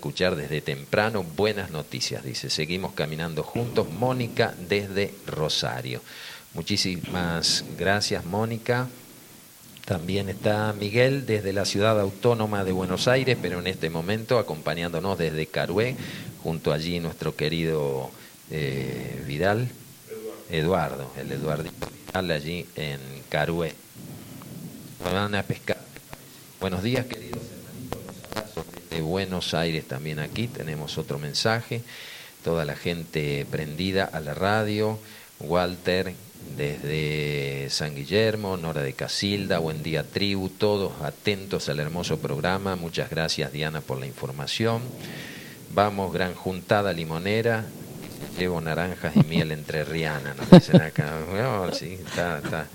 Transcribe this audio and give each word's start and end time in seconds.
escuchar 0.00 0.34
desde 0.34 0.62
temprano. 0.62 1.22
Buenas 1.22 1.70
noticias, 1.70 2.24
dice. 2.24 2.48
Seguimos 2.48 2.94
caminando 2.94 3.42
juntos. 3.42 3.86
Mónica 3.90 4.54
desde 4.66 5.12
Rosario. 5.26 6.00
Muchísimas 6.54 7.66
gracias, 7.78 8.24
Mónica. 8.24 8.88
También 9.84 10.30
está 10.30 10.72
Miguel 10.72 11.26
desde 11.26 11.52
la 11.52 11.66
ciudad 11.66 12.00
autónoma 12.00 12.64
de 12.64 12.72
Buenos 12.72 13.08
Aires, 13.08 13.36
pero 13.42 13.58
en 13.58 13.66
este 13.66 13.90
momento 13.90 14.38
acompañándonos 14.38 15.18
desde 15.18 15.46
Carué, 15.46 15.96
junto 16.42 16.72
allí 16.72 16.98
nuestro 16.98 17.36
querido 17.36 18.10
eh, 18.50 19.22
Vidal, 19.26 19.68
Eduardo, 20.48 21.12
el 21.18 21.30
Eduardo 21.30 21.64
Vidal 22.06 22.30
allí 22.30 22.66
en 22.74 23.00
Carué. 23.28 23.74
Van 25.04 25.34
a 25.34 25.42
pescar. 25.42 25.78
Buenos 26.58 26.82
días, 26.82 27.04
queridos 27.04 27.59
de 28.90 29.00
Buenos 29.00 29.54
Aires 29.54 29.86
también 29.86 30.18
aquí. 30.18 30.48
Tenemos 30.48 30.98
otro 30.98 31.18
mensaje. 31.18 31.82
Toda 32.44 32.64
la 32.64 32.76
gente 32.76 33.46
prendida 33.50 34.04
a 34.04 34.20
la 34.20 34.34
radio. 34.34 34.98
Walter 35.40 36.12
desde 36.56 37.68
San 37.70 37.94
Guillermo, 37.94 38.56
Nora 38.56 38.82
de 38.82 38.92
Casilda, 38.92 39.58
Buen 39.58 39.82
Día 39.82 40.04
Tribu, 40.04 40.48
todos 40.48 40.92
atentos 41.02 41.68
al 41.68 41.80
hermoso 41.80 42.18
programa. 42.18 42.76
Muchas 42.76 43.10
gracias 43.10 43.52
Diana 43.52 43.80
por 43.80 43.98
la 43.98 44.06
información. 44.06 44.82
Vamos, 45.72 46.12
gran 46.12 46.34
juntada 46.34 46.92
limonera. 46.92 47.64
Llevo 48.38 48.60
naranjas 48.60 49.16
y 49.16 49.22
miel 49.24 49.52
entre 49.52 49.84
Riana, 49.84 50.34
nos 50.34 50.50
dicen 50.50 50.82
acá. 50.82 51.12
sí, 51.72 51.98
está, 52.04 52.38
está. 52.38 52.66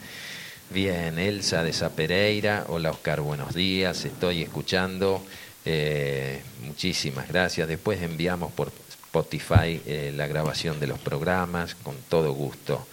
Bien, 0.69 1.19
Elsa 1.19 1.63
de 1.63 1.73
Zapereira. 1.73 2.65
Hola 2.69 2.91
Oscar, 2.91 3.21
buenos 3.21 3.53
días. 3.53 4.05
Estoy 4.05 4.41
escuchando 4.41 5.21
eh, 5.65 6.41
muchísimas 6.63 7.27
gracias. 7.27 7.67
Después 7.67 8.01
enviamos 8.01 8.51
por 8.53 8.71
Spotify 8.89 9.81
eh, 9.85 10.13
la 10.15 10.27
grabación 10.27 10.79
de 10.79 10.87
los 10.87 10.99
programas 10.99 11.73
con 11.75 11.95
todo 12.07 12.33
gusto. 12.33 12.85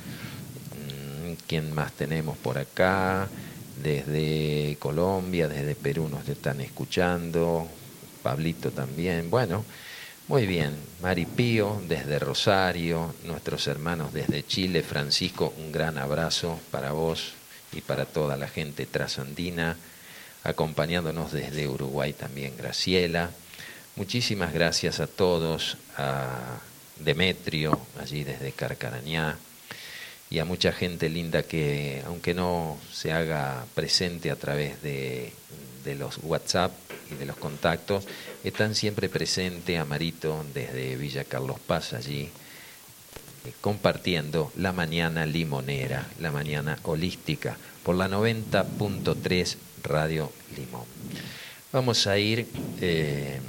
Mm, 0.75 1.33
¿Quién 1.47 1.75
más 1.75 1.93
tenemos 1.93 2.39
por 2.39 2.59
acá? 2.59 3.29
Desde 3.83 4.77
Colombia, 4.79 5.49
desde 5.49 5.75
Perú 5.75 6.09
nos 6.09 6.27
están 6.29 6.61
escuchando. 6.61 7.69
Pablito 8.23 8.71
también. 8.71 9.29
Bueno, 9.31 9.65
muy 10.29 10.47
bien. 10.47 10.75
Maripío 11.03 11.83
desde 11.89 12.19
Rosario, 12.19 13.15
nuestros 13.25 13.67
hermanos 13.67 14.13
desde 14.13 14.47
Chile. 14.47 14.83
Francisco, 14.83 15.53
un 15.59 15.73
gran 15.73 15.99
abrazo 15.99 16.59
para 16.71 16.93
vos 16.93 17.33
y 17.73 17.81
para 17.81 18.07
toda 18.07 18.37
la 18.37 18.49
gente 18.49 18.87
trasandina 18.87 19.77
acompañándonos 20.45 21.33
desde 21.33 21.69
Uruguay 21.69 22.13
también 22.13 22.57
Graciela. 22.57 23.31
Muchísimas 23.97 24.53
gracias 24.53 25.01
a 25.01 25.07
todos, 25.07 25.77
a 25.97 26.59
Demetrio, 26.99 27.79
allí 28.01 28.25
desde 28.25 28.53
Carcarañá, 28.53 29.37
y 30.31 30.39
a 30.39 30.45
mucha 30.45 30.73
gente 30.73 31.09
linda 31.09 31.43
que, 31.43 32.03
aunque 32.07 32.33
no 32.33 32.79
se 32.91 33.13
haga 33.13 33.67
presente 33.75 34.31
a 34.31 34.37
través 34.37 34.81
de, 34.83 35.33
de 35.85 35.95
los 35.95 36.19
WhatsApp 36.23 36.73
y 37.11 37.17
de 37.17 37.27
los 37.27 37.37
contactos, 37.37 38.07
están 38.43 38.75
siempre 38.75 39.09
presentes, 39.09 39.79
Amarito 39.79 40.45
desde 40.55 40.97
Villa 40.97 41.25
Carlos 41.25 41.61
Paz, 41.61 41.93
allí, 41.93 42.31
eh, 43.45 43.53
compartiendo 43.61 44.53
la 44.57 44.73
mañana 44.73 45.27
limonera, 45.27 46.07
la 46.19 46.31
mañana 46.31 46.79
holística, 46.85 47.57
por 47.83 47.97
la 47.97 48.09
90.3 48.09 49.57
Radio 49.83 50.33
Limón. 50.57 50.85
Vamos 51.73 52.07
a 52.07 52.19
ir 52.19 52.47
eh, 52.81 53.41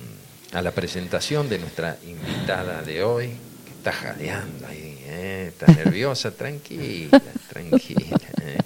a 0.54 0.62
la 0.62 0.72
presentación 0.72 1.50
de 1.50 1.60
nuestra 1.60 1.98
invitada 2.06 2.82
de 2.82 3.04
hoy, 3.04 3.28
que 3.66 3.72
está 3.72 3.92
jadeando 3.92 4.68
ahí, 4.68 4.98
eh, 5.06 5.46
está 5.50 5.66
nerviosa, 5.84 6.32
tranquila, 6.32 7.22
tranquila. 7.50 8.18
Eh. 8.42 8.58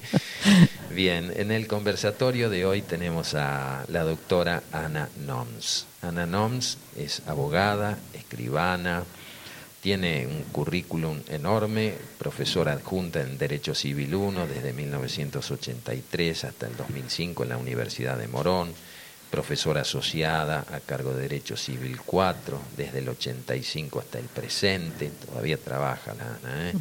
Bien, 0.91 1.31
en 1.35 1.51
el 1.51 1.67
conversatorio 1.67 2.49
de 2.49 2.65
hoy 2.65 2.81
tenemos 2.81 3.35
a 3.35 3.85
la 3.87 4.03
doctora 4.03 4.63
Ana 4.71 5.09
Noms. 5.25 5.85
Ana 6.01 6.25
Noms 6.25 6.77
es 6.95 7.21
abogada, 7.27 7.97
escribana, 8.13 9.03
tiene 9.87 10.27
un 10.27 10.43
currículum 10.51 11.21
enorme, 11.29 11.93
profesora 12.17 12.73
adjunta 12.73 13.21
en 13.21 13.37
Derecho 13.37 13.73
Civil 13.73 14.15
1 14.15 14.45
desde 14.45 14.73
1983 14.73 16.43
hasta 16.43 16.67
el 16.67 16.75
2005 16.75 17.43
en 17.43 17.49
la 17.49 17.57
Universidad 17.57 18.17
de 18.17 18.27
Morón, 18.27 18.73
profesora 19.31 19.83
asociada 19.83 20.65
a 20.73 20.81
cargo 20.81 21.13
de 21.13 21.21
Derecho 21.21 21.55
Civil 21.55 21.99
4 22.05 22.59
desde 22.75 22.99
el 22.99 23.07
85 23.07 23.99
hasta 24.01 24.19
el 24.19 24.25
presente, 24.25 25.09
todavía 25.25 25.55
trabaja 25.55 26.13
la 26.15 26.37
¿eh? 26.67 26.73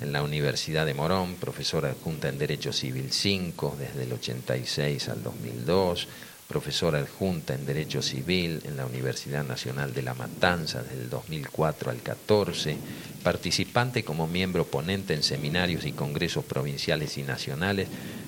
en 0.00 0.12
la 0.12 0.24
Universidad 0.24 0.86
de 0.86 0.94
Morón, 0.94 1.36
profesora 1.36 1.90
adjunta 1.90 2.30
en 2.30 2.38
Derecho 2.38 2.72
Civil 2.72 3.12
5 3.12 3.76
desde 3.78 4.02
el 4.02 4.12
86 4.12 5.08
al 5.08 5.22
2002 5.22 6.08
profesora 6.50 6.98
adjunta 6.98 7.54
en 7.54 7.64
Derecho 7.64 8.02
Civil 8.02 8.60
en 8.64 8.76
la 8.76 8.84
Universidad 8.84 9.44
Nacional 9.44 9.94
de 9.94 10.02
La 10.02 10.14
Matanza 10.14 10.82
desde 10.82 11.04
el 11.04 11.08
2004 11.08 11.92
al 11.92 12.02
14, 12.02 12.76
participante 13.22 14.02
como 14.02 14.26
miembro 14.26 14.66
ponente 14.66 15.14
en 15.14 15.22
seminarios 15.22 15.86
y 15.86 15.92
congresos 15.92 16.44
provinciales 16.44 17.16
y 17.18 17.22
nacionales 17.22 17.86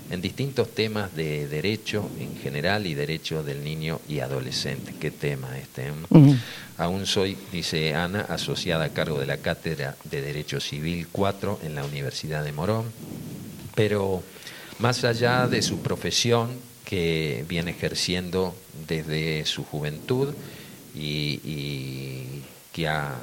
en 0.08 0.20
distintos 0.20 0.72
temas 0.72 1.16
de 1.16 1.48
derecho 1.48 2.08
en 2.20 2.36
general 2.36 2.86
y 2.86 2.94
derecho 2.94 3.42
del 3.42 3.64
niño 3.64 4.00
y 4.08 4.20
adolescente. 4.20 4.94
¿Qué 5.00 5.10
tema 5.10 5.58
este? 5.58 5.88
Eh? 5.88 6.36
Aún 6.78 7.06
soy, 7.06 7.36
dice 7.50 7.92
Ana, 7.96 8.20
asociada 8.28 8.84
a 8.84 8.90
cargo 8.90 9.18
de 9.18 9.26
la 9.26 9.38
Cátedra 9.38 9.96
de 10.04 10.20
Derecho 10.20 10.60
Civil 10.60 11.08
4 11.10 11.58
en 11.64 11.74
la 11.74 11.84
Universidad 11.84 12.44
de 12.44 12.52
Morón, 12.52 12.84
pero 13.74 14.22
más 14.78 15.02
allá 15.02 15.48
de 15.48 15.60
su 15.60 15.82
profesión, 15.82 16.50
que 16.92 17.46
viene 17.48 17.70
ejerciendo 17.70 18.54
desde 18.86 19.46
su 19.46 19.64
juventud 19.64 20.34
y, 20.94 22.42
que 22.70 22.86
ha 22.86 23.16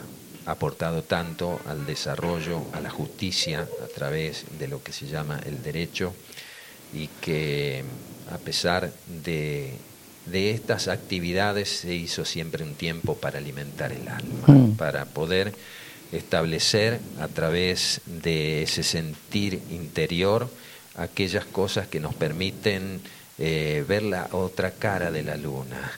aportado 0.48 1.04
tanto 1.04 1.60
al 1.68 1.86
desarrollo, 1.86 2.64
a 2.74 2.80
la 2.82 2.90
justicia 2.90 3.68
a 3.84 3.88
través 3.94 4.46
de 4.58 4.68
lo 4.68 4.82
que 4.82 4.92
se 4.92 5.06
llama 5.06 5.40
el 5.46 5.62
derecho 5.62 6.16
y 6.96 7.10
que 7.22 7.84
a 8.32 8.40
pesar 8.40 8.92
de, 9.24 9.76
estas 10.34 10.88
actividades 10.88 11.70
se 11.70 11.94
hizo 11.94 12.26
siempre 12.26 12.64
un 12.64 12.74
tiempo 12.74 13.18
para 13.18 13.38
alimentar 13.38 13.92
el 13.92 14.08
alma, 14.08 14.48
mm. 14.48 14.78
para 14.78 15.06
poder 15.06 15.54
establecer 16.12 17.00
a 17.20 17.28
través 17.28 18.02
de 18.08 18.64
ese 18.64 18.82
sentir 18.82 19.62
interior 19.70 20.50
aquellas 20.96 21.46
cosas 21.46 21.88
que 21.88 22.00
nos 22.00 22.16
permiten 22.16 23.00
eh, 23.40 23.84
ver 23.88 24.04
la 24.04 24.28
otra 24.32 24.72
cara 24.72 25.12
de 25.12 25.24
la 25.24 25.38
luna, 25.38 25.92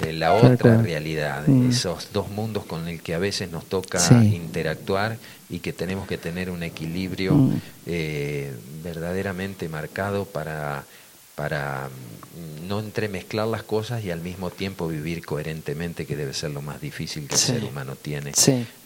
de 0.00 0.12
la 0.12 0.32
otra 0.32 0.80
realidad, 0.80 1.46
mm. 1.46 1.70
esos 1.70 2.08
dos 2.12 2.30
mundos 2.30 2.64
con 2.64 2.88
el 2.88 3.00
que 3.00 3.14
a 3.14 3.18
veces 3.18 3.50
nos 3.50 3.66
toca 3.66 4.00
interactuar 4.24 5.16
y 5.48 5.60
que 5.60 5.72
tenemos 5.72 6.06
que 6.06 6.18
tener 6.18 6.50
un 6.50 6.62
equilibrio 6.62 7.34
mm. 7.34 7.60
eh, 7.86 8.52
verdaderamente 8.82 9.68
marcado 9.68 10.24
para, 10.24 10.84
para 11.36 11.90
no 12.66 12.80
entremezclar 12.80 13.46
las 13.46 13.62
cosas 13.62 14.02
y 14.02 14.10
al 14.10 14.20
mismo 14.20 14.50
tiempo 14.50 14.88
vivir 14.88 15.24
coherentemente, 15.24 16.06
que 16.06 16.16
debe 16.16 16.32
ser 16.32 16.50
lo 16.50 16.62
más 16.62 16.80
difícil 16.80 17.28
que 17.28 17.34
el 17.34 17.40
ser 17.40 17.62
humano 17.62 17.94
tiene 17.94 18.32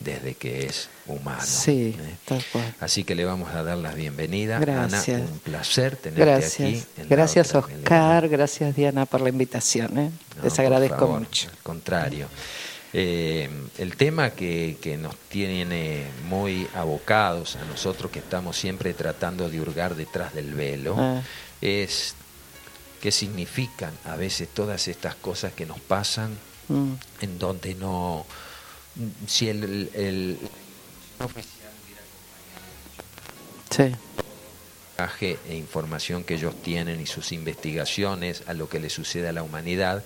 desde 0.00 0.34
que 0.34 0.66
es 0.66 0.88
humano. 1.06 1.42
Sí, 1.46 1.96
¿eh? 1.98 2.42
Así 2.80 3.04
que 3.04 3.14
le 3.14 3.24
vamos 3.24 3.54
a 3.54 3.62
dar 3.62 3.78
la 3.78 3.92
bienvenida. 3.92 4.58
Gracias. 4.58 5.08
Ana, 5.08 5.30
un 5.32 5.38
placer 5.38 5.96
tenerte 5.96 6.24
gracias. 6.24 6.86
aquí. 6.96 7.06
gracias, 7.08 7.54
Oscar. 7.54 8.28
Gracias, 8.28 8.76
Diana, 8.76 9.06
por 9.06 9.20
la 9.20 9.30
invitación. 9.30 9.96
¿eh? 9.98 10.10
Les 10.42 10.58
agradezco 10.58 11.06
mucho. 11.06 11.48
Al 11.48 11.62
contrario. 11.62 12.28
Eh, 12.92 13.48
el 13.78 13.96
tema 13.96 14.30
que, 14.30 14.76
que, 14.82 14.96
nos 14.96 15.14
tiene 15.16 16.06
muy 16.28 16.66
abocados 16.74 17.54
a 17.54 17.64
nosotros 17.66 18.10
que 18.10 18.18
estamos 18.18 18.56
siempre 18.56 18.92
tratando 18.94 19.48
de 19.48 19.60
hurgar 19.60 19.94
detrás 19.94 20.34
del 20.34 20.54
velo 20.54 20.96
ah. 20.98 21.22
es 21.60 22.16
qué 23.00 23.10
significan 23.10 23.92
a 24.04 24.16
veces 24.16 24.48
todas 24.48 24.88
estas 24.88 25.14
cosas 25.14 25.52
que 25.52 25.66
nos 25.66 25.80
pasan, 25.80 26.36
mm. 26.68 26.92
en 27.22 27.38
donde 27.38 27.74
no, 27.74 28.26
si 29.26 29.48
el, 29.48 29.90
el, 29.94 30.38
oficial 31.18 31.70
sí. 33.70 35.36
e 35.48 35.56
información 35.56 36.24
que 36.24 36.34
ellos 36.34 36.54
tienen 36.62 37.00
y 37.00 37.06
sus 37.06 37.32
investigaciones 37.32 38.42
a 38.46 38.54
lo 38.54 38.68
que 38.68 38.80
le 38.80 38.90
sucede 38.90 39.28
a 39.28 39.32
la 39.32 39.42
humanidad, 39.42 40.04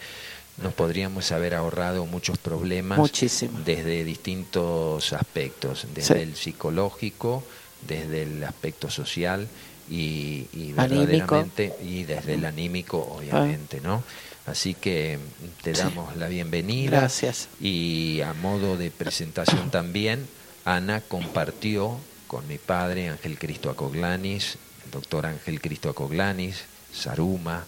nos 0.62 0.73
podríamos 0.73 1.32
haber 1.32 1.55
ahorrado 1.55 2.06
muchos 2.06 2.38
problemas 2.38 2.99
Muchísimo. 2.99 3.58
desde 3.64 4.05
distintos 4.05 5.12
aspectos, 5.12 5.87
desde 5.93 6.23
el 6.23 6.37
psicológico, 6.37 7.43
desde 7.88 8.23
el 8.23 8.44
aspecto 8.44 8.88
social 8.88 9.49
y, 9.90 10.46
y 10.52 10.72
verdaderamente 10.72 11.75
y 11.82 12.04
desde 12.04 12.34
el 12.34 12.44
anímico 12.44 12.98
obviamente 13.19 13.81
no 13.81 14.02
Así 14.46 14.75
que 14.75 15.19
te 15.62 15.72
damos 15.72 16.16
la 16.16 16.28
bienvenida. 16.28 16.90
Gracias. 16.90 17.48
Y 17.60 18.20
a 18.20 18.34
modo 18.34 18.76
de 18.76 18.90
presentación 18.90 19.70
también, 19.70 20.26
Ana 20.66 21.00
compartió 21.00 21.98
con 22.26 22.46
mi 22.46 22.58
padre, 22.58 23.08
Ángel 23.08 23.38
Cristo 23.38 23.70
Acoglanis, 23.70 24.58
el 24.84 24.90
doctor 24.90 25.25
Ángel 25.25 25.60
Cristo 25.62 25.88
Acoglanis, 25.88 26.64
Saruma, 26.92 27.64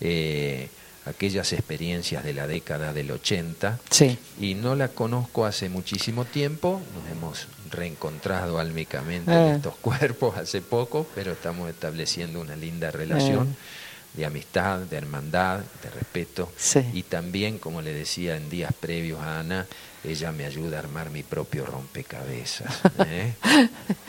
eh, 0.00 0.68
aquellas 1.06 1.52
experiencias 1.52 2.22
de 2.24 2.34
la 2.34 2.46
década 2.46 2.92
del 2.92 3.10
80. 3.10 3.78
Sí. 3.90 4.18
Y 4.40 4.54
no 4.54 4.74
la 4.74 4.88
conozco 4.88 5.46
hace 5.46 5.68
muchísimo 5.68 6.24
tiempo, 6.24 6.80
nos 6.94 7.10
hemos 7.10 7.46
reencontrado 7.70 8.58
álmicamente 8.58 9.30
en 9.32 9.38
Eh. 9.38 9.54
estos 9.56 9.74
cuerpos 9.80 10.36
hace 10.36 10.60
poco, 10.60 11.06
pero 11.14 11.32
estamos 11.32 11.70
estableciendo 11.70 12.40
una 12.40 12.56
linda 12.56 12.90
relación 12.90 13.48
Eh. 13.48 14.18
de 14.18 14.26
amistad, 14.26 14.78
de 14.80 14.96
hermandad, 14.96 15.60
de 15.82 15.90
respeto. 15.90 16.52
Sí. 16.56 16.80
Y 16.92 17.04
también, 17.04 17.58
como 17.58 17.80
le 17.80 17.92
decía 17.92 18.36
en 18.36 18.50
días 18.50 18.72
previos 18.78 19.20
a 19.20 19.38
Ana, 19.40 19.66
ella 20.02 20.32
me 20.32 20.46
ayuda 20.46 20.76
a 20.78 20.80
armar 20.80 21.10
mi 21.10 21.22
propio 21.22 21.64
rompecabezas, 21.66 22.80
¿eh? 23.06 23.34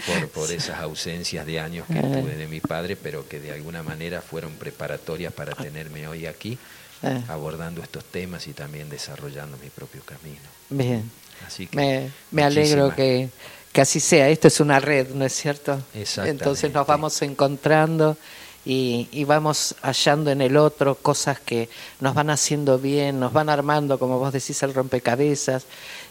por, 0.07 0.29
por 0.29 0.51
esas 0.51 0.79
ausencias 0.79 1.45
de 1.45 1.59
años 1.59 1.85
que 1.87 1.99
tuve 2.01 2.35
de 2.35 2.47
mi 2.47 2.61
padre, 2.61 2.95
pero 2.95 3.27
que 3.27 3.39
de 3.39 3.51
alguna 3.51 3.83
manera 3.83 4.21
fueron 4.21 4.53
preparatorias 4.53 5.33
para 5.33 5.53
tenerme 5.53 6.07
hoy 6.07 6.25
aquí, 6.25 6.57
Eh. 7.03 7.21
abordando 7.29 7.81
estos 7.81 8.03
temas 8.05 8.45
y 8.47 8.53
también 8.53 8.89
desarrollando 8.89 9.57
mi 9.57 9.69
propio 9.69 10.01
camino. 10.03 10.41
Bien. 10.69 11.09
Así 11.47 11.65
que 11.65 11.75
Me, 11.75 12.11
me 12.29 12.43
alegro 12.43 12.93
que, 12.95 13.29
que 13.71 13.81
así 13.81 13.99
sea. 13.99 14.29
Esto 14.29 14.47
es 14.47 14.59
una 14.59 14.79
red, 14.79 15.09
¿no 15.09 15.25
es 15.25 15.33
cierto? 15.33 15.81
Exactamente. 15.95 16.43
Entonces 16.43 16.71
nos 16.71 16.85
vamos 16.85 17.19
encontrando 17.23 18.17
y, 18.63 19.07
y 19.11 19.23
vamos 19.23 19.73
hallando 19.81 20.29
en 20.29 20.41
el 20.41 20.55
otro 20.55 20.93
cosas 20.93 21.39
que 21.39 21.67
nos 21.99 22.13
van 22.13 22.29
haciendo 22.29 22.77
bien, 22.77 23.19
nos 23.19 23.33
van 23.33 23.49
armando, 23.49 23.97
como 23.97 24.19
vos 24.19 24.31
decís, 24.31 24.61
el 24.61 24.71
rompecabezas. 24.75 25.65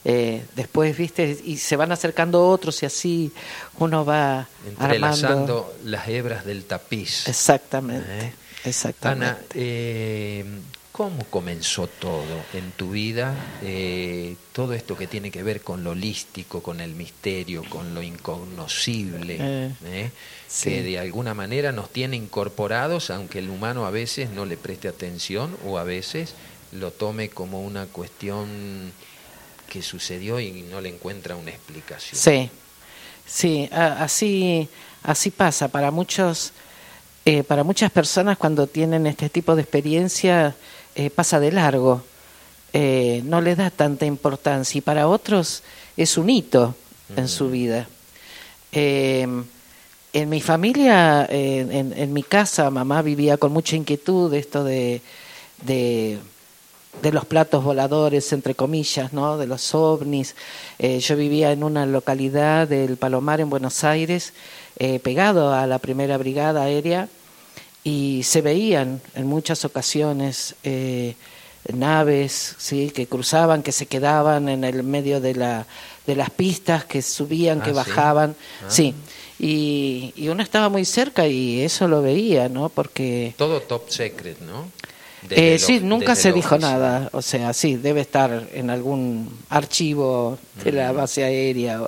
Eh, 0.04 0.44
después, 0.56 0.96
viste, 0.96 1.38
y 1.44 1.58
se 1.58 1.76
van 1.76 1.92
acercando 1.92 2.48
otros 2.48 2.82
y 2.82 2.86
así 2.86 3.32
uno 3.78 4.04
va 4.04 4.48
entrelazando 4.66 5.28
armando. 5.28 5.74
las 5.84 6.08
hebras 6.08 6.44
del 6.44 6.64
tapiz. 6.64 7.28
Exactamente. 7.28 8.26
¿Eh? 8.26 8.32
Exactamente. 8.64 9.26
Ana, 9.26 9.38
eh, 9.54 10.44
¿cómo 11.00 11.24
comenzó 11.30 11.86
todo 11.86 12.44
en 12.52 12.72
tu 12.72 12.90
vida? 12.90 13.34
Eh, 13.62 14.36
todo 14.52 14.74
esto 14.74 14.98
que 14.98 15.06
tiene 15.06 15.30
que 15.30 15.42
ver 15.42 15.62
con 15.62 15.82
lo 15.82 15.92
holístico, 15.92 16.62
con 16.62 16.78
el 16.82 16.94
misterio, 16.94 17.64
con 17.70 17.94
lo 17.94 18.02
incognoscible, 18.02 19.38
Eh, 19.40 19.72
¿eh? 19.86 20.10
sí. 20.46 20.68
que 20.68 20.82
de 20.82 20.98
alguna 20.98 21.32
manera 21.32 21.72
nos 21.72 21.88
tiene 21.88 22.16
incorporados, 22.16 23.08
aunque 23.08 23.38
el 23.38 23.48
humano 23.48 23.86
a 23.86 23.90
veces 23.90 24.28
no 24.28 24.44
le 24.44 24.58
preste 24.58 24.88
atención 24.88 25.56
o 25.64 25.78
a 25.78 25.84
veces 25.84 26.34
lo 26.72 26.90
tome 26.90 27.30
como 27.30 27.62
una 27.62 27.86
cuestión 27.86 28.92
que 29.70 29.80
sucedió 29.80 30.38
y 30.38 30.66
no 30.70 30.82
le 30.82 30.90
encuentra 30.90 31.34
una 31.34 31.50
explicación. 31.50 32.20
Sí, 32.20 32.50
sí, 33.26 33.70
así, 33.72 34.68
así 35.02 35.30
pasa. 35.30 35.68
Para 35.68 35.90
muchos, 35.90 36.52
eh, 37.24 37.42
para 37.42 37.64
muchas 37.64 37.90
personas 37.90 38.38
cuando 38.38 38.66
tienen 38.66 39.06
este 39.06 39.28
tipo 39.28 39.54
de 39.54 39.62
experiencia 39.62 40.54
eh, 40.94 41.10
pasa 41.10 41.38
de 41.38 41.52
largo, 41.52 42.02
eh, 42.72 43.22
no 43.24 43.40
le 43.40 43.54
da 43.54 43.70
tanta 43.70 44.06
importancia 44.06 44.78
y 44.78 44.82
para 44.82 45.06
otros 45.06 45.62
es 45.96 46.18
un 46.18 46.30
hito 46.30 46.74
en 47.16 47.28
su 47.28 47.50
vida. 47.50 47.88
Eh, 48.72 49.26
en 50.12 50.28
mi 50.28 50.40
familia, 50.40 51.26
en, 51.30 51.92
en 51.92 52.12
mi 52.12 52.24
casa, 52.24 52.68
mamá 52.70 53.00
vivía 53.02 53.36
con 53.36 53.52
mucha 53.52 53.76
inquietud 53.76 54.34
esto 54.34 54.64
de, 54.64 55.00
de, 55.62 56.18
de 57.02 57.12
los 57.12 57.24
platos 57.24 57.64
voladores, 57.64 58.32
entre 58.32 58.54
comillas, 58.54 59.12
¿no? 59.12 59.38
de 59.38 59.46
los 59.46 59.74
ovnis. 59.74 60.34
Eh, 60.78 60.98
yo 61.00 61.16
vivía 61.16 61.52
en 61.52 61.62
una 61.64 61.86
localidad 61.86 62.68
del 62.68 62.96
Palomar, 62.96 63.40
en 63.40 63.48
Buenos 63.48 63.84
Aires, 63.84 64.32
eh, 64.78 64.98
pegado 65.00 65.54
a 65.54 65.66
la 65.66 65.78
primera 65.78 66.18
brigada 66.18 66.62
aérea, 66.64 67.08
y 67.84 68.22
se 68.24 68.42
veían 68.42 69.00
en 69.14 69.26
muchas 69.26 69.64
ocasiones 69.64 70.54
eh, 70.64 71.14
naves 71.72 72.56
¿sí? 72.58 72.90
que 72.90 73.06
cruzaban, 73.06 73.62
que 73.62 73.72
se 73.72 73.86
quedaban 73.86 74.48
en 74.50 74.64
el 74.64 74.82
medio 74.82 75.20
de, 75.20 75.34
la, 75.34 75.66
de 76.06 76.16
las 76.16 76.28
pistas, 76.30 76.84
que 76.84 77.00
subían, 77.00 77.60
Ah, 77.60 77.64
que 77.64 77.70
¿sí? 77.70 77.76
bajaban. 77.76 78.36
Ah. 78.62 78.66
Sí. 78.68 78.94
Y, 79.38 80.12
y 80.16 80.28
uno 80.28 80.42
estaba 80.42 80.68
muy 80.68 80.84
cerca 80.84 81.26
y 81.26 81.62
eso 81.62 81.88
lo 81.88 82.02
veía, 82.02 82.50
¿no? 82.50 82.68
Porque 82.68 83.34
Todo 83.38 83.60
top 83.62 83.88
secret, 83.88 84.38
¿no? 84.40 84.66
Eh, 85.28 85.58
sí, 85.58 85.80
nunca 85.80 86.14
se 86.14 86.32
dijo 86.32 86.56
nada. 86.58 87.10
O 87.12 87.22
sea, 87.22 87.52
sí, 87.52 87.76
debe 87.76 88.00
estar 88.00 88.48
en 88.52 88.70
algún 88.70 89.38
archivo 89.48 90.38
de 90.64 90.72
la 90.72 90.92
base 90.92 91.24
aérea. 91.24 91.80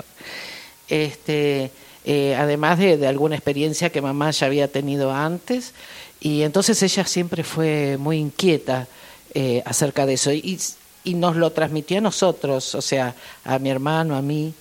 Este, 0.88 1.70
eh, 2.04 2.36
además 2.36 2.78
de, 2.78 2.96
de 2.96 3.06
alguna 3.06 3.36
experiencia 3.36 3.90
que 3.90 4.02
mamá 4.02 4.30
ya 4.30 4.46
había 4.46 4.68
tenido 4.68 5.12
antes. 5.12 5.72
Y 6.20 6.42
entonces 6.42 6.82
ella 6.82 7.04
siempre 7.04 7.42
fue 7.42 7.96
muy 7.98 8.18
inquieta 8.18 8.86
eh, 9.34 9.62
acerca 9.64 10.06
de 10.06 10.14
eso. 10.14 10.32
Y, 10.32 10.60
y 11.04 11.14
nos 11.14 11.36
lo 11.36 11.50
transmitió 11.52 11.98
a 11.98 12.00
nosotros, 12.00 12.74
o 12.74 12.82
sea, 12.82 13.14
a 13.44 13.58
mi 13.58 13.70
hermano, 13.70 14.16
a 14.16 14.22
mí. 14.22 14.54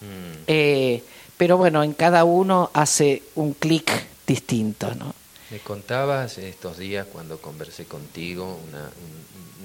Mm. 0.00 0.42
Eh, 0.46 1.02
pero 1.36 1.56
bueno, 1.56 1.82
en 1.82 1.94
cada 1.94 2.24
uno 2.24 2.70
hace 2.74 3.22
un 3.34 3.54
clic 3.54 3.90
distinto, 4.26 4.94
¿no? 4.94 5.14
Me 5.50 5.58
contabas 5.58 6.38
estos 6.38 6.78
días 6.78 7.06
cuando 7.12 7.38
conversé 7.38 7.84
contigo 7.84 8.60
una- 8.68 8.90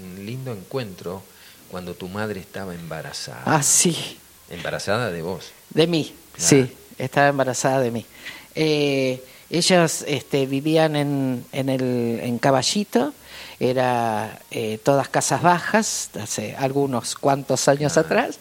un, 0.03 0.17
un 0.19 0.25
lindo 0.25 0.51
encuentro 0.51 1.21
cuando 1.69 1.93
tu 1.93 2.07
madre 2.07 2.39
estaba 2.39 2.73
embarazada. 2.73 3.43
Ah, 3.45 3.61
sí, 3.63 4.17
Embarazada 4.49 5.09
de 5.11 5.21
vos. 5.23 5.45
de 5.71 5.87
mí, 5.87 6.13
sí, 6.37 6.71
estaba 6.99 7.27
embarazada 7.29 7.79
de 7.79 7.89
mí. 7.91 8.05
Eh, 8.53 9.23
ellos 9.49 10.03
este, 10.07 10.45
vivían 10.45 10.95
en, 10.95 11.45
en, 11.51 11.69
el, 11.69 12.19
en 12.21 12.37
Caballito, 12.39 13.13
era 13.59 14.39
eh, 14.51 14.79
todas 14.83 15.09
casas 15.09 15.41
bajas, 15.41 16.09
hace 16.21 16.55
algunos 16.55 17.15
cuantos 17.15 17.67
años 17.67 17.93
Claro. 17.93 18.07
atrás, 18.07 18.39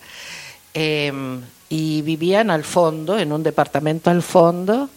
eh, 0.75 1.13
y 1.71 2.03
vivían 2.03 2.51
al 2.51 2.65
fondo, 2.65 3.19
en 3.19 3.33
un 3.33 3.43
departamento 3.43 4.11
al 4.11 4.23
fondo, 4.23 4.91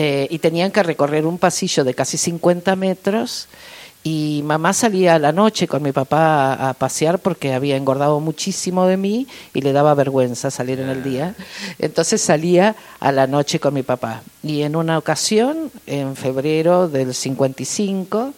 eh, 0.00 0.28
y 0.30 0.38
tenían 0.38 0.70
que 0.70 0.84
recorrer 0.84 1.26
un 1.26 1.38
pasillo 1.38 1.82
de 1.82 1.92
casi 1.92 2.18
50 2.18 2.76
metros 2.76 3.48
y 4.04 4.42
mamá 4.44 4.72
salía 4.72 5.16
a 5.16 5.18
la 5.18 5.32
noche 5.32 5.66
con 5.66 5.82
mi 5.82 5.90
papá 5.90 6.54
a, 6.54 6.68
a 6.68 6.74
pasear 6.74 7.18
porque 7.18 7.52
había 7.52 7.76
engordado 7.76 8.20
muchísimo 8.20 8.86
de 8.86 8.96
mí 8.96 9.26
y 9.54 9.60
le 9.60 9.72
daba 9.72 9.94
vergüenza 9.94 10.52
salir 10.52 10.78
en 10.78 10.88
el 10.88 11.02
día. 11.02 11.34
Entonces 11.80 12.20
salía 12.20 12.76
a 13.00 13.10
la 13.10 13.26
noche 13.26 13.58
con 13.58 13.74
mi 13.74 13.82
papá. 13.82 14.22
Y 14.44 14.62
en 14.62 14.76
una 14.76 14.98
ocasión, 14.98 15.72
en 15.88 16.14
febrero 16.14 16.88
del 16.88 17.12
55, 17.12 18.34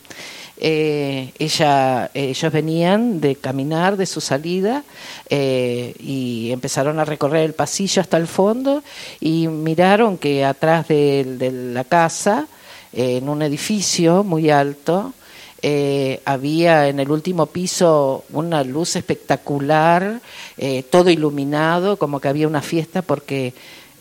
eh, 0.60 1.32
ella, 1.38 2.10
ellos 2.12 2.52
venían 2.52 3.20
de 3.20 3.36
caminar 3.36 3.96
de 3.96 4.06
su 4.06 4.20
salida 4.20 4.84
eh, 5.28 5.94
y 5.98 6.52
empezaron 6.52 6.98
a 6.98 7.04
recorrer 7.04 7.44
el 7.44 7.54
pasillo 7.54 8.02
hasta 8.02 8.18
el 8.18 8.26
fondo 8.26 8.82
y 9.20 9.48
miraron 9.48 10.18
que 10.18 10.44
atrás 10.44 10.86
de, 10.88 11.50
la 11.72 11.84
casa, 11.84 12.46
eh, 12.92 13.16
en 13.16 13.28
un 13.28 13.40
edificio 13.42 14.22
muy 14.22 14.50
alto, 14.50 15.14
eh, 15.62 16.22
había 16.24 16.88
en 16.88 17.00
el 17.00 17.10
último 17.10 17.46
piso 17.46 18.24
una 18.30 18.64
luz 18.64 18.96
espectacular, 18.96 20.20
eh, 20.56 20.82
todo 20.84 21.10
iluminado, 21.10 21.98
como 21.98 22.18
que 22.20 22.28
había 22.28 22.48
una 22.48 22.62
fiesta 22.62 23.02
porque 23.02 23.52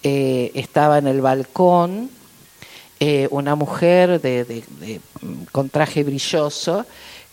eh, 0.03 0.51
estaba 0.53 0.97
en 0.97 1.07
el 1.07 1.19
balcón 1.19 2.09
eh, 2.99 3.27
una 3.31 3.55
mujer 3.55 4.19
de, 4.21 4.61
con 5.51 5.69
traje 5.69 6.03
brilloso 6.03 6.85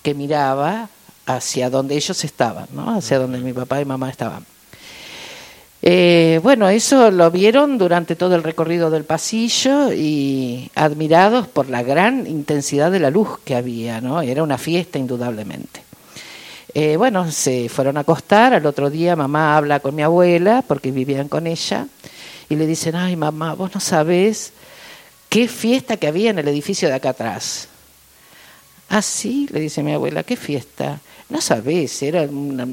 que 0.03 0.15
miraba 0.15 0.89
hacia 1.27 1.71
donde 1.71 1.97
ellos 1.97 2.23
estaban, 2.25 2.67
¿no? 2.73 2.97
hacia 2.97 3.19
donde 3.19 3.39
mi 3.39 3.53
papá 3.53 3.81
y 3.81 3.85
mamá 3.85 4.11
estaban. 4.11 4.45
Eh, 5.83 6.41
bueno, 6.43 6.69
eso 6.69 7.11
lo 7.11 7.31
vieron 7.31 7.79
durante 7.79 8.17
todo 8.17 8.35
el 8.35 8.43
recorrido 8.43 8.91
del 8.91 9.05
pasillo 9.05 9.93
y 9.93 10.71
admirados 10.75 11.47
por 11.47 11.69
la 11.69 11.83
gran 11.83 12.27
intensidad 12.27 12.91
de 12.91 12.99
la 12.99 13.11
luz 13.11 13.39
que 13.45 13.55
había, 13.55 14.01
¿no? 14.01 14.21
Era 14.21 14.43
una 14.43 14.59
fiesta 14.59 14.99
indudablemente. 14.99 15.83
Eh, 16.75 16.97
bueno, 16.97 17.31
se 17.31 17.69
fueron 17.69 17.97
a 17.97 18.01
acostar, 18.01 18.53
al 18.53 18.67
otro 18.67 18.91
día 18.91 19.17
mamá 19.17 19.57
habla 19.57 19.81
con 19.81 19.95
mi 19.95 20.03
abuela, 20.03 20.65
porque 20.67 20.91
vivían 20.91 21.29
con 21.29 21.47
ella, 21.47 21.87
y 22.49 22.57
le 22.57 22.67
dicen, 22.67 22.97
ay 22.97 23.17
mamá, 23.17 23.55
vos 23.55 23.73
no 23.75 23.81
sabés 23.81 24.53
qué 25.37 25.49
fiesta 25.49 25.99
que 25.99 26.07
había 26.07 26.31
en 26.31 26.39
el 26.39 26.49
edificio 26.49 26.89
de 26.89 26.95
acá 26.95 27.11
atrás. 27.11 27.69
Ah, 28.89 29.03
sí, 29.03 29.47
le 29.53 29.61
dice 29.61 29.83
mi 29.83 29.93
abuela, 29.93 30.23
¿qué 30.23 30.35
fiesta? 30.35 30.99
No 31.29 31.43
sabés, 31.43 32.03
era 32.03 32.23
una, 32.23 32.67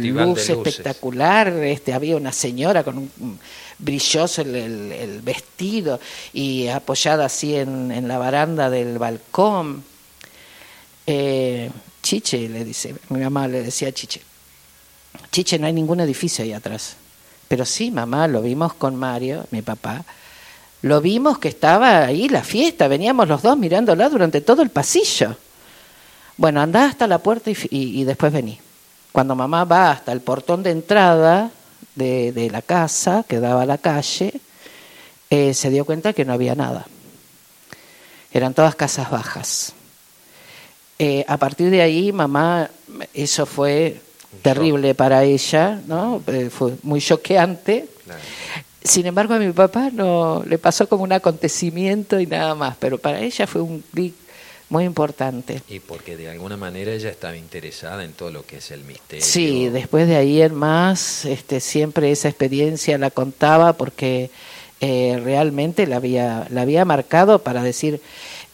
luz 0.00 0.38
espectacular, 0.70 1.48
este, 1.62 1.92
había 1.92 2.16
una 2.16 2.32
señora 2.32 2.82
con 2.82 2.98
un 2.98 3.10
un 3.20 3.38
brilloso 3.78 4.42
el, 4.42 4.56
el- 4.56 4.90
el 4.92 5.20
vestido 5.22 6.00
y 6.32 6.66
apoyada 6.66 7.26
así 7.26 7.54
en, 7.54 7.92
en 7.92 8.08
la 8.08 8.18
baranda 8.18 8.68
del 8.68 8.98
balcón. 8.98 9.84
eh, 11.06 11.70
Chiche, 12.02 12.48
le 12.48 12.64
dice, 12.64 12.96
mi 13.10 13.20
mamá 13.20 13.46
le 13.46 13.62
decía 13.62 13.88
a 13.88 13.92
Chiche, 13.92 14.20
Chiche, 15.30 15.56
no 15.60 15.68
hay 15.68 15.72
ningún 15.72 16.00
edificio 16.00 16.42
ahí 16.42 16.52
atrás. 16.52 16.96
Pero 17.46 17.64
sí, 17.64 17.92
mamá, 17.92 18.26
lo 18.26 18.42
vimos 18.42 18.74
con 18.74 18.96
Mario, 18.96 19.46
mi 19.52 19.62
papá, 19.62 20.04
lo 20.82 21.00
vimos 21.00 21.38
que 21.38 21.48
estaba 21.48 22.04
ahí 22.04 22.28
la 22.28 22.42
fiesta, 22.42 22.88
veníamos 22.88 23.28
los 23.28 23.42
dos 23.42 23.56
mirándola 23.58 24.08
durante 24.08 24.40
todo 24.40 24.62
el 24.62 24.70
pasillo. 24.70 25.36
Bueno, 26.36 26.60
andá 26.60 26.86
hasta 26.86 27.06
la 27.06 27.18
puerta 27.18 27.50
y, 27.50 27.56
y, 27.70 28.04
después 28.04 28.32
vení. 28.32 28.60
Cuando 29.10 29.34
mamá 29.34 29.64
va 29.64 29.90
hasta 29.90 30.12
el 30.12 30.20
portón 30.20 30.62
de 30.62 30.70
entrada 30.70 31.50
de, 31.96 32.30
de 32.30 32.50
la 32.50 32.62
casa 32.62 33.24
que 33.26 33.40
daba 33.40 33.62
a 33.62 33.66
la 33.66 33.78
calle, 33.78 34.40
eh, 35.30 35.52
se 35.52 35.70
dio 35.70 35.84
cuenta 35.84 36.12
que 36.12 36.24
no 36.24 36.32
había 36.32 36.54
nada. 36.54 36.86
Eran 38.32 38.54
todas 38.54 38.74
casas 38.74 39.10
bajas. 39.10 39.72
Eh, 40.98 41.24
a 41.28 41.36
partir 41.36 41.70
de 41.70 41.82
ahí, 41.82 42.12
mamá, 42.12 42.70
eso 43.14 43.46
fue 43.46 44.00
terrible 44.42 44.94
para 44.94 45.24
ella, 45.24 45.80
¿no? 45.86 46.22
Eh, 46.26 46.50
fue 46.50 46.74
muy 46.82 47.00
choqueante. 47.00 47.88
Sin 48.88 49.06
embargo, 49.06 49.34
a 49.34 49.38
mi 49.38 49.52
papá 49.52 49.90
no 49.92 50.42
le 50.46 50.58
pasó 50.58 50.88
como 50.88 51.04
un 51.04 51.12
acontecimiento 51.12 52.18
y 52.18 52.26
nada 52.26 52.54
más, 52.54 52.76
pero 52.78 52.98
para 52.98 53.20
ella 53.20 53.46
fue 53.46 53.60
un 53.60 53.82
clic 53.92 54.14
muy 54.70 54.84
importante. 54.84 55.62
Y 55.68 55.80
porque 55.80 56.16
de 56.16 56.28
alguna 56.28 56.56
manera 56.56 56.92
ella 56.92 57.10
estaba 57.10 57.36
interesada 57.36 58.04
en 58.04 58.12
todo 58.12 58.30
lo 58.30 58.44
que 58.44 58.58
es 58.58 58.70
el 58.70 58.84
misterio. 58.84 59.24
Sí, 59.24 59.68
después 59.68 60.08
de 60.08 60.16
ahí 60.16 60.42
en 60.42 60.54
más, 60.54 61.24
este, 61.24 61.60
siempre 61.60 62.10
esa 62.10 62.28
experiencia 62.28 62.98
la 62.98 63.10
contaba 63.10 63.74
porque 63.74 64.30
eh, 64.80 65.20
realmente 65.22 65.86
la 65.86 65.96
había, 65.96 66.46
la 66.50 66.62
había 66.62 66.84
marcado 66.84 67.40
para 67.40 67.62
decir, 67.62 68.00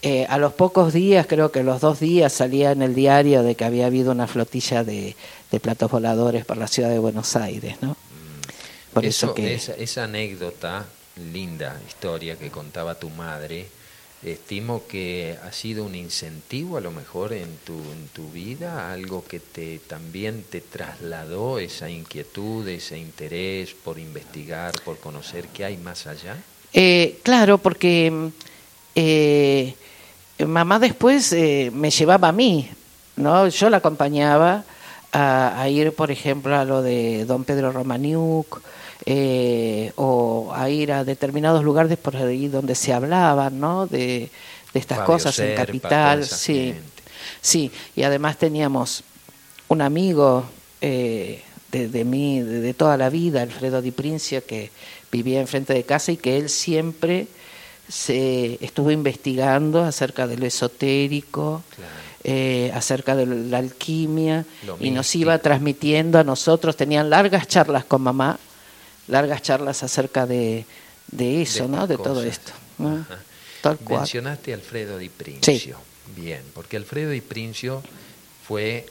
eh, 0.03 0.27
a 0.29 0.39
los 0.39 0.53
pocos 0.53 0.93
días, 0.93 1.27
creo 1.27 1.51
que 1.51 1.63
los 1.63 1.81
dos 1.81 2.01
días, 2.01 2.33
salía 2.33 2.73
en 2.73 2.83
el 2.83 2.95
diario 2.95 3.43
de 3.43 3.55
que 3.55 3.65
había 3.65 3.87
habido 3.87 4.13
una 4.13 4.27
flotilla 4.27 4.85
de, 4.85 5.17
platos 5.63 5.89
voladores 5.89 6.45
por 6.45 6.57
la 6.57 6.67
ciudad 6.67 6.91
de 6.91 6.99
Buenos 6.99 7.37
Aires, 7.37 7.77
¿no? 7.81 7.97
Eso, 9.03 9.35
que... 9.35 9.55
esa, 9.55 9.75
esa 9.75 10.05
anécdota, 10.05 10.87
linda 11.33 11.81
historia 11.87 12.37
que 12.37 12.51
contaba 12.51 12.95
tu 12.95 13.11
madre, 13.11 13.67
estimo 14.23 14.87
que 14.89 15.37
ha 15.45 15.53
sido 15.53 15.85
un 15.85 15.95
incentivo 15.95 16.77
a 16.77 16.81
lo 16.81 16.91
mejor 16.91 17.33
en 17.33 17.57
tu, 17.65 17.75
en 17.75 18.09
tu 18.13 18.31
vida, 18.31 18.93
algo 18.93 19.25
que 19.25 19.41
te 19.41 19.79
también 19.81 20.45
te 20.49 20.61
trasladó 20.61 21.59
esa 21.59 21.91
inquietud, 21.91 22.67
ese 22.69 22.99
interés 22.99 23.75
por 23.75 23.99
investigar, 23.99 24.73
por 24.85 24.99
conocer 24.99 25.49
qué 25.49 25.65
hay 25.65 25.77
más 25.77 26.07
allá. 26.07 26.37
Eh, 26.73 27.19
claro, 27.23 27.59
porque 27.59 28.31
eh, 28.95 29.75
mamá 30.39 30.79
después 30.79 31.33
eh, 31.33 31.71
me 31.73 31.91
llevaba 31.91 32.29
a 32.29 32.33
mí, 32.33 32.71
¿no? 33.17 33.49
Yo 33.49 33.71
la 33.71 33.79
acompañaba 33.79 34.65
a, 35.15 35.69
ir, 35.69 35.93
por 35.93 36.11
ejemplo, 36.11 36.57
a 36.57 36.65
lo 36.65 36.83
de 36.83 37.25
don 37.25 37.45
Pedro 37.45 37.71
Romaniuk, 37.71 38.61
eh, 39.07 39.93
o 39.97 40.53
a 40.55 40.69
ir 40.71 40.93
a 40.93 41.05
determinados 41.05 41.63
lugares 41.63 41.97
por 41.99 42.17
ahí 42.17 42.49
donde 42.49 42.75
se 42.75 42.93
hablaban, 42.93 43.61
¿no? 43.61 43.87
De, 43.87 44.31
estas 44.73 45.01
cosas 45.01 45.39
en 45.39 45.55
Capital, 45.55 46.25
sí, 46.25 46.75
sí. 47.41 47.71
Y 47.95 48.03
además 48.03 48.39
teníamos 48.39 49.05
un 49.69 49.83
amigo 49.83 50.47
eh, 50.81 51.43
de, 51.71 51.89
de, 51.89 52.05
mí, 52.05 52.41
de, 52.41 52.75
toda 52.75 52.97
la 52.97 53.09
vida, 53.09 53.43
Alfredo 53.43 53.81
Di 53.81 53.93
Princio, 53.93 54.45
que 54.45 54.73
vivía 55.13 55.41
enfrente 55.41 55.75
de 55.75 55.85
casa 55.85 56.11
y 56.11 56.17
que 56.17 56.37
él 56.37 56.49
siempre 56.49 57.29
se 57.89 58.59
estuvo 58.65 58.91
investigando 58.91 59.85
acerca 59.85 60.27
de 60.27 60.39
lo 60.39 60.47
esotérico, 60.47 61.63
eh, 62.25 62.73
acerca 62.75 63.15
de 63.15 63.27
la 63.27 63.59
alquimia, 63.59 64.47
y 64.81 64.91
nos 64.91 65.15
iba 65.15 65.39
transmitiendo 65.39 66.19
a 66.19 66.25
nosotros, 66.25 66.77
tenían 66.77 67.11
largas 67.11 67.47
charlas 67.47 67.85
con 67.85 68.01
mamá, 68.01 68.39
largas 69.09 69.43
charlas 69.43 69.83
acerca 69.83 70.27
de, 70.27 70.65
de 71.11 71.43
eso, 71.43 71.69
¿no? 71.69 71.87
De 71.87 71.99
todo 71.99 72.23
esto. 72.23 72.53
Mencionaste 73.89 74.53
a 74.53 74.57
Alfredo 74.57 74.99
Di 74.99 75.09
Princio. 75.09 75.79
Bien, 76.17 76.43
porque 76.55 76.77
Alfredo 76.77 77.11
Di 77.11 77.21
Princio 77.21 77.83
fue 78.47 78.87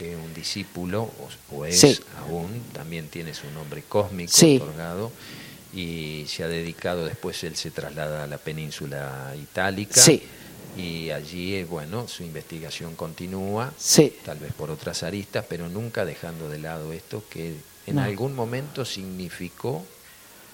eh, 0.00 0.16
un 0.16 0.32
discípulo, 0.32 1.10
o, 1.50 1.64
es 1.64 2.02
aún, 2.20 2.62
también 2.72 3.08
tiene 3.08 3.34
su 3.34 3.50
nombre 3.50 3.82
cósmico 3.88 4.32
otorgado 4.56 5.10
y 5.74 6.24
se 6.28 6.44
ha 6.44 6.48
dedicado, 6.48 7.04
después 7.04 7.42
él 7.44 7.56
se 7.56 7.70
traslada 7.70 8.24
a 8.24 8.26
la 8.26 8.38
península 8.38 9.34
itálica. 9.40 10.00
Y 10.78 11.10
allí, 11.10 11.56
eh, 11.56 11.64
bueno, 11.64 12.06
su 12.06 12.22
investigación 12.22 12.94
continúa, 12.94 13.72
tal 14.24 14.38
vez 14.38 14.52
por 14.52 14.70
otras 14.70 15.02
aristas, 15.02 15.44
pero 15.48 15.68
nunca 15.68 16.04
dejando 16.04 16.48
de 16.48 16.58
lado 16.60 16.92
esto 16.92 17.24
que 17.28 17.56
en 17.86 17.98
algún 17.98 18.34
momento 18.34 18.84
significó 18.84 19.84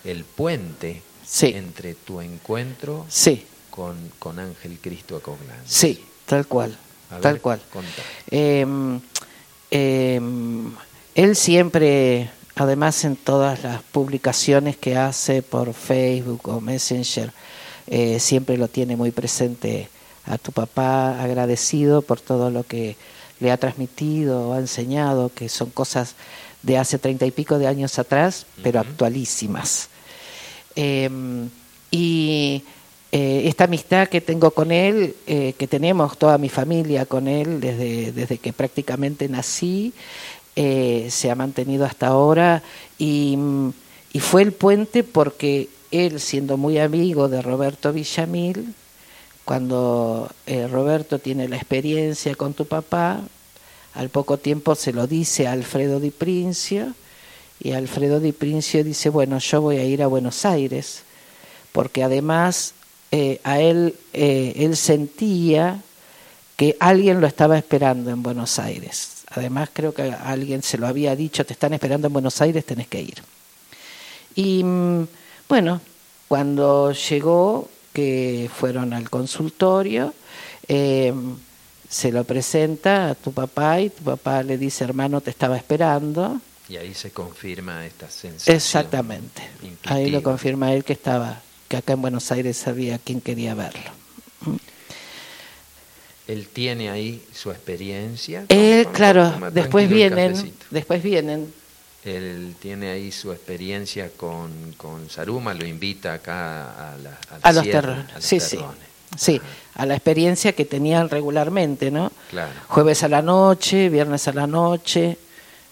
el 0.02 0.24
puente 0.24 1.02
entre 1.42 1.94
tu 1.94 2.22
encuentro 2.22 3.06
con, 3.70 3.96
con 4.18 4.38
Ángel 4.38 4.78
Cristo 4.80 5.16
Acoglán. 5.16 5.60
Sí, 5.66 6.02
tal 6.24 6.46
cual, 6.46 6.74
tal 7.20 7.40
cual. 7.42 7.60
Em, 8.30 9.00
em, 9.70 10.72
él 11.14 11.36
siempre 11.36 12.30
además 12.56 13.04
en 13.04 13.16
todas 13.16 13.62
las 13.62 13.82
publicaciones 13.82 14.76
que 14.76 14.96
hace 14.96 15.42
por 15.42 15.74
Facebook 15.74 16.48
o 16.48 16.60
Messenger, 16.60 17.32
eh, 17.86 18.18
siempre 18.20 18.56
lo 18.56 18.68
tiene 18.68 18.96
muy 18.96 19.10
presente 19.10 19.88
a 20.26 20.38
tu 20.38 20.52
papá, 20.52 21.22
agradecido 21.22 22.02
por 22.02 22.20
todo 22.20 22.50
lo 22.50 22.64
que 22.64 22.96
le 23.40 23.50
ha 23.50 23.56
transmitido 23.56 24.48
o 24.48 24.52
ha 24.54 24.58
enseñado, 24.58 25.30
que 25.34 25.48
son 25.48 25.70
cosas 25.70 26.14
de 26.62 26.78
hace 26.78 26.98
treinta 26.98 27.26
y 27.26 27.30
pico 27.30 27.58
de 27.58 27.66
años 27.66 27.98
atrás, 27.98 28.46
pero 28.62 28.80
actualísimas. 28.80 29.88
Em, 30.76 31.50
y 31.90 32.64
eh, 33.12 33.42
esta 33.44 33.64
amistad 33.64 34.08
que 34.08 34.20
tengo 34.20 34.50
con 34.50 34.72
él, 34.72 35.14
eh, 35.26 35.54
que 35.58 35.68
tenemos 35.68 36.18
toda 36.18 36.38
mi 36.38 36.48
familia 36.48 37.06
con 37.06 37.28
él 37.28 37.60
desde, 37.60 38.12
desde 38.12 38.38
que 38.38 38.52
prácticamente 38.52 39.28
nací, 39.28 39.92
eh, 40.56 41.08
se 41.10 41.30
ha 41.30 41.34
mantenido 41.34 41.84
hasta 41.84 42.08
ahora 42.08 42.62
y, 42.98 43.38
fue 44.20 44.42
el 44.42 44.52
puente 44.52 45.02
porque 45.02 45.68
él, 45.90 46.20
siendo 46.20 46.56
muy 46.56 46.78
amigo 46.78 47.28
de 47.28 47.42
Roberto 47.42 47.92
Villamil, 47.92 48.72
cuando 49.44 50.30
eh, 50.46 50.66
Roberto 50.68 51.18
tiene 51.18 51.48
la 51.48 51.56
experiencia 51.56 52.34
con 52.34 52.54
tu 52.54 52.66
papá, 52.66 53.20
al 53.94 54.08
poco 54.08 54.38
tiempo 54.38 54.74
se 54.74 54.92
lo 54.92 55.06
dice 55.06 55.46
a 55.46 55.52
Alfredo 55.52 56.00
Di 56.00 56.10
Princio 56.10 56.94
y 57.60 57.72
Alfredo 57.72 58.20
Di 58.20 58.32
Princio 58.32 58.82
dice, 58.82 59.08
bueno, 59.10 59.38
yo 59.38 59.60
voy 59.60 59.76
a 59.76 59.84
ir 59.84 60.02
a 60.02 60.06
Buenos 60.06 60.44
Aires, 60.44 61.02
porque 61.72 62.02
además 62.02 62.74
eh, 63.10 63.40
a 63.44 63.60
él, 63.60 63.96
él 64.12 64.76
sentía 64.76 65.80
que 66.56 66.76
alguien 66.80 67.20
lo 67.20 67.26
estaba 67.26 67.56
esperando 67.58 68.10
en 68.10 68.22
Buenos 68.22 68.58
Aires 68.58 69.14
Además, 69.36 69.68
creo 69.72 69.92
que 69.92 70.02
alguien 70.02 70.62
se 70.62 70.78
lo 70.78 70.86
había 70.86 71.16
dicho, 71.16 71.44
te 71.44 71.54
están 71.54 71.72
esperando 71.72 72.06
en 72.06 72.12
Buenos 72.12 72.40
Aires, 72.40 72.64
tenés 72.64 72.86
que 72.86 73.02
ir. 73.02 73.22
Y 74.36 74.62
mm, 74.62 75.06
bueno, 75.48 75.80
cuando 76.28 76.92
llegó, 76.92 77.68
que 77.94 78.50
fueron 78.54 78.92
al 78.92 79.08
consultorio, 79.08 80.12
em, 80.68 81.36
se 81.88 82.10
lo 82.10 82.24
presenta 82.24 83.10
a 83.10 83.14
tu 83.14 83.32
papá 83.32 83.80
y 83.80 83.88
tu 83.88 84.02
papá 84.02 84.42
le 84.42 84.58
dice, 84.58 84.84
hermano, 84.84 85.20
te 85.20 85.30
estaba 85.30 85.56
esperando. 85.56 86.40
Y 86.68 86.76
ahí 86.76 86.92
se 86.92 87.12
confirma 87.12 87.86
esta 87.86 88.10
sensación. 88.10 88.56
Exactamente. 88.56 89.42
Ahí 89.84 90.10
lo 90.10 90.22
confirma 90.22 90.72
él 90.72 90.82
que 90.82 90.92
estaba, 90.92 91.40
que 91.68 91.76
acá 91.76 91.92
en 91.92 92.02
Buenos 92.02 92.32
Aires 92.32 92.56
sabía 92.56 92.98
quién 92.98 93.20
quería 93.20 93.54
verlo. 93.54 93.90
Él 96.26 96.48
tiene 96.48 96.90
ahí 96.90 97.22
su 97.32 97.50
experiencia. 97.50 98.46
Él, 98.48 98.88
claro, 98.88 99.32
después 99.52 99.88
vienen, 99.88 100.52
después 100.70 101.02
vienen. 101.02 101.52
Él 102.04 102.54
tiene 102.60 102.90
ahí 102.90 103.10
su 103.10 103.32
experiencia 103.32 104.10
con, 104.10 104.74
con 104.76 105.08
Saruma, 105.08 105.54
lo 105.54 105.66
invita 105.66 106.14
acá 106.14 106.92
a, 106.92 106.96
la, 106.98 107.18
a, 107.42 107.52
los 107.52 107.64
terrones. 107.64 108.06
Sí, 108.18 108.40
sí. 108.40 108.58
Sí, 109.16 109.40
a 109.74 109.86
la 109.86 109.94
experiencia 109.94 110.52
que 110.52 110.64
tenían 110.64 111.08
regularmente, 111.08 111.90
¿no? 111.90 112.10
Claro. 112.30 112.50
Jueves 112.68 113.02
a 113.04 113.08
la 113.08 113.22
noche, 113.22 113.88
viernes 113.88 114.26
a 114.28 114.32
la 114.32 114.46
noche. 114.46 115.16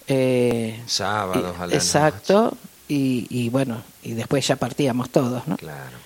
Eh, 0.07 0.81
Sábados 0.85 1.55
a 1.59 1.67
la 1.67 1.75
exacto, 1.75 2.57
Y, 2.87 3.27
y 3.29 3.49
bueno, 3.49 3.83
y 4.01 4.13
después 4.13 4.47
ya 4.47 4.55
partíamos 4.55 5.09
todos, 5.09 5.47
¿no? 5.47 5.57
Claro. 5.57 5.97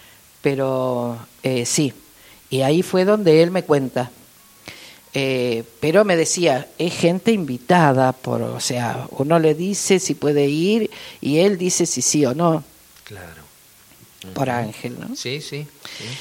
Pero 0.41 1.17
eh, 1.43 1.65
sí, 1.65 1.93
y 2.49 2.61
ahí 2.61 2.81
fue 2.81 3.05
donde 3.05 3.43
él 3.43 3.51
me 3.51 3.63
cuenta 3.63 4.11
eh, 5.19 5.63
pero 5.79 6.05
me 6.05 6.15
decía, 6.15 6.67
es 6.77 6.93
gente 6.93 7.31
invitada, 7.31 8.11
por, 8.11 8.43
o 8.43 8.59
sea, 8.59 9.07
uno 9.11 9.39
le 9.39 9.55
dice 9.55 9.99
si 9.99 10.13
puede 10.13 10.47
ir 10.47 10.91
y 11.21 11.39
él 11.39 11.57
dice 11.57 11.87
si 11.87 12.03
sí 12.03 12.23
o 12.23 12.35
no. 12.35 12.63
Claro. 13.03 13.41
Por 14.35 14.51
Ángel, 14.51 14.99
¿no? 14.99 15.15
Sí, 15.15 15.41
sí, 15.41 15.65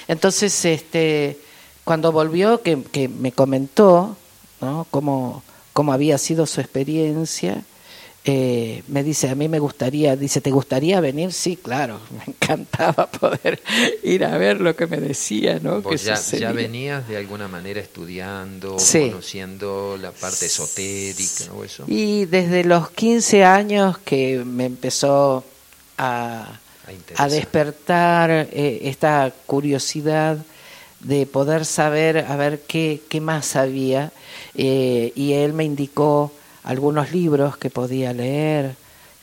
Entonces, 0.08 0.64
este, 0.64 1.38
cuando 1.84 2.10
volvió, 2.10 2.62
que, 2.62 2.82
que 2.84 3.08
me 3.08 3.32
comentó 3.32 4.16
¿no? 4.62 4.86
Cómo, 4.90 5.42
cómo 5.72 5.92
había 5.92 6.16
sido 6.16 6.46
su 6.46 6.62
experiencia. 6.62 7.64
Eh, 8.28 8.82
me 8.88 9.04
dice, 9.04 9.28
a 9.28 9.36
mí 9.36 9.48
me 9.48 9.60
gustaría, 9.60 10.16
dice, 10.16 10.40
¿te 10.40 10.50
gustaría 10.50 11.00
venir? 11.00 11.32
Sí, 11.32 11.56
claro, 11.56 12.00
me 12.10 12.32
encantaba 12.32 13.06
poder 13.06 13.62
ir 14.02 14.24
a 14.24 14.36
ver 14.36 14.60
lo 14.60 14.74
que 14.74 14.88
me 14.88 14.96
decía, 14.96 15.60
¿no? 15.62 15.80
¿Vos 15.80 16.02
ya, 16.02 16.20
ya, 16.20 16.50
venías 16.50 17.06
de 17.06 17.18
alguna 17.18 17.46
manera 17.46 17.80
estudiando, 17.80 18.78
conociendo 18.92 19.96
la 20.02 20.10
parte 20.10 20.46
esotérica 20.46 21.52
o 21.56 21.62
eso? 21.62 21.84
Y 21.86 22.24
desde 22.24 22.64
los 22.64 22.90
15 22.90 23.44
años 23.44 23.98
que 23.98 24.42
me 24.44 24.64
empezó 24.64 25.44
a, 25.96 26.58
a 27.16 27.28
despertar 27.28 28.30
eh, 28.30 28.80
esta 28.82 29.32
curiosidad 29.46 30.38
de 30.98 31.26
poder 31.26 31.64
saber 31.64 32.18
a 32.18 32.34
ver 32.34 32.62
qué, 32.66 33.02
qué 33.08 33.20
más 33.20 33.54
había 33.54 34.10
eh, 34.56 35.12
y 35.14 35.34
él 35.34 35.52
me 35.52 35.62
indicó 35.62 36.32
algunos 36.66 37.12
libros 37.12 37.56
que 37.56 37.70
podía 37.70 38.12
leer 38.12 38.74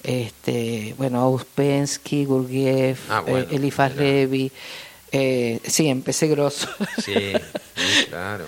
este 0.03 0.95
bueno 0.97 1.21
Auspensky, 1.21 2.25
Gurgiev, 2.25 2.97
ah, 3.09 3.23
eh, 3.27 3.47
Elifaz 3.51 3.95
Levi 3.95 4.51
sí 5.11 5.87
empecé 5.87 6.27
grosso 6.27 6.67
sí 6.97 7.13
claro 8.09 8.45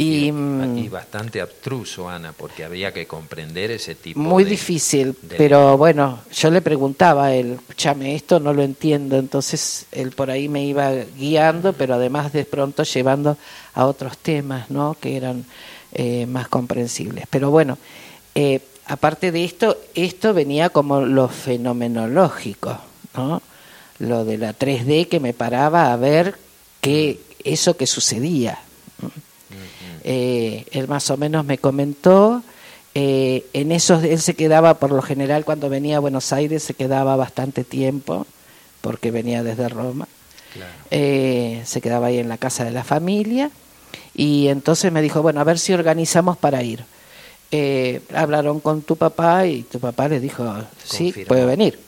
y, 0.00 0.30
mm, 0.30 0.88
bastante 0.90 1.40
abstruso, 1.40 2.08
Ana, 2.08 2.32
porque 2.32 2.64
había 2.64 2.92
que 2.92 3.08
comprender 3.08 3.72
ese 3.72 3.96
tipo 3.96 4.20
Muy 4.20 4.44
difícil, 4.44 5.16
pero 5.36 5.76
bueno, 5.76 6.20
yo 6.32 6.50
le 6.52 6.62
preguntaba 6.62 7.26
a 7.26 7.34
él, 7.34 7.58
chame, 7.76 8.14
esto 8.14 8.38
no 8.38 8.52
lo 8.52 8.62
entiendo, 8.62 9.18
entonces 9.18 9.86
él 9.90 10.12
por 10.12 10.30
ahí 10.30 10.48
me 10.48 10.64
iba 10.64 10.92
guiando, 10.92 11.72
pero 11.72 11.94
además 11.94 12.32
de 12.32 12.44
pronto 12.44 12.84
llevando 12.84 13.36
a 13.74 13.86
otros 13.86 14.16
temas, 14.18 14.70
¿no? 14.70 14.96
Que 15.00 15.16
eran 15.16 15.44
eh, 15.92 16.26
más 16.26 16.46
comprensibles. 16.46 17.24
Pero 17.28 17.50
bueno, 17.50 17.76
eh, 18.40 18.60
aparte 18.86 19.32
de 19.32 19.44
esto, 19.44 19.76
esto 19.96 20.32
venía 20.32 20.70
como 20.70 21.00
lo 21.00 21.26
fenomenológico, 21.26 22.78
¿no? 23.16 23.42
Lo 23.98 24.24
de 24.24 24.38
la 24.38 24.56
3D 24.56 25.08
que 25.08 25.18
me 25.18 25.32
paraba 25.32 25.92
a 25.92 25.96
ver 25.96 26.38
qué, 26.80 27.18
eso 27.42 27.76
que 27.76 27.88
sucedía. 27.88 28.60
Eh, 30.04 30.64
él 30.70 30.86
más 30.86 31.10
o 31.10 31.16
menos 31.16 31.44
me 31.44 31.58
comentó. 31.58 32.44
Eh, 32.94 33.44
en 33.54 33.72
eso 33.72 33.98
él 34.00 34.20
se 34.20 34.34
quedaba, 34.34 34.74
por 34.74 34.92
lo 34.92 35.02
general, 35.02 35.44
cuando 35.44 35.68
venía 35.68 35.96
a 35.96 36.00
Buenos 36.00 36.32
Aires, 36.32 36.62
se 36.62 36.74
quedaba 36.74 37.16
bastante 37.16 37.64
tiempo, 37.64 38.24
porque 38.80 39.10
venía 39.10 39.42
desde 39.42 39.68
Roma. 39.68 40.06
Eh, 40.92 41.60
se 41.64 41.80
quedaba 41.80 42.06
ahí 42.06 42.18
en 42.18 42.28
la 42.28 42.38
casa 42.38 42.64
de 42.64 42.70
la 42.70 42.84
familia. 42.84 43.50
Y 44.14 44.46
entonces 44.46 44.92
me 44.92 45.02
dijo, 45.02 45.22
bueno, 45.22 45.40
a 45.40 45.44
ver 45.44 45.58
si 45.58 45.72
organizamos 45.72 46.36
para 46.36 46.62
ir. 46.62 46.84
Hablaron 48.14 48.60
con 48.60 48.82
tu 48.82 48.96
papá 48.96 49.46
y 49.46 49.62
tu 49.62 49.80
papá 49.80 50.08
le 50.08 50.20
dijo, 50.20 50.44
sí, 50.84 51.12
puede 51.26 51.46
venir. 51.46 51.78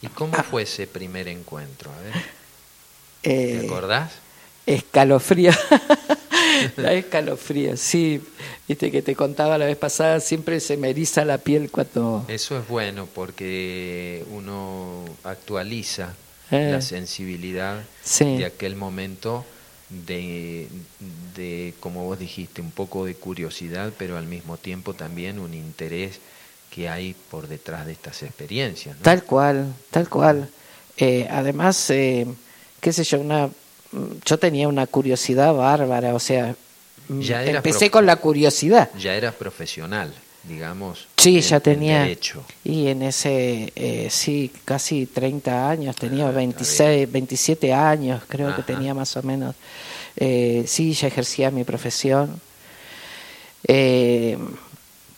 ¿Y 0.00 0.08
cómo 0.08 0.34
ah. 0.36 0.42
fue 0.42 0.62
ese 0.62 0.86
primer 0.86 1.28
encuentro? 1.28 1.90
A 1.90 1.98
ver. 2.00 2.12
¿Te 3.22 3.66
acordás? 3.66 4.12
Escalofrío. 4.66 5.52
la 6.76 6.92
escalofrío, 6.92 7.76
sí. 7.76 8.20
Viste 8.68 8.90
que 8.90 9.02
te 9.02 9.14
contaba 9.14 9.58
la 9.58 9.66
vez 9.66 9.76
pasada, 9.76 10.20
siempre 10.20 10.60
se 10.60 10.76
me 10.76 10.90
eriza 10.90 11.24
la 11.24 11.38
piel 11.38 11.70
cuando... 11.70 12.24
Eso 12.28 12.58
es 12.58 12.66
bueno 12.68 13.08
porque 13.12 14.24
uno 14.30 15.04
actualiza 15.24 16.14
eh. 16.50 16.70
la 16.72 16.80
sensibilidad 16.80 17.82
de 18.18 18.44
aquel 18.44 18.76
momento 18.76 19.44
de, 20.06 20.68
de, 21.36 21.74
como 21.80 22.04
vos 22.04 22.18
dijiste, 22.18 22.60
un 22.60 22.70
poco 22.70 23.04
de 23.04 23.14
curiosidad, 23.14 23.92
pero 23.98 24.16
al 24.16 24.26
mismo 24.26 24.56
tiempo 24.56 24.94
también 24.94 25.38
un 25.38 25.54
interés 25.54 26.20
que 26.70 26.88
hay 26.88 27.14
por 27.30 27.48
detrás 27.48 27.86
de 27.86 27.92
estas 27.92 28.22
experiencias. 28.22 28.96
Tal 29.02 29.24
cual, 29.24 29.74
tal 29.90 30.08
cual. 30.08 30.48
Eh, 30.96 31.28
además, 31.30 31.90
eh, 31.90 32.26
qué 32.80 32.92
sé 32.92 33.04
yo, 33.04 33.20
una 33.20 33.50
yo 34.24 34.38
tenía 34.38 34.68
una 34.68 34.86
curiosidad 34.86 35.52
bárbara, 35.54 36.14
o 36.14 36.18
sea, 36.18 36.54
ya 37.08 37.44
empecé 37.44 37.90
con 37.90 38.06
la 38.06 38.16
curiosidad. 38.16 38.90
Ya 38.98 39.14
eras 39.14 39.34
profesional, 39.34 40.14
digamos. 40.44 41.06
Sí, 41.16 41.40
ya 41.40 41.60
tenía. 41.60 42.08
y 42.64 42.88
en 42.88 43.02
ese, 43.02 43.72
eh, 43.76 44.08
sí, 44.10 44.50
casi 44.64 45.06
30 45.06 45.70
años, 45.70 45.96
tenía 45.96 46.30
26, 46.30 47.06
ah, 47.08 47.10
27 47.12 47.72
años, 47.72 48.22
creo 48.28 48.54
que 48.54 48.62
tenía 48.62 48.94
más 48.94 49.16
o 49.16 49.22
menos. 49.22 49.54
Eh, 50.16 50.64
sí, 50.66 50.92
ya 50.92 51.08
ejercía 51.08 51.50
mi 51.50 51.64
profesión. 51.64 52.40
Eh, 53.66 54.36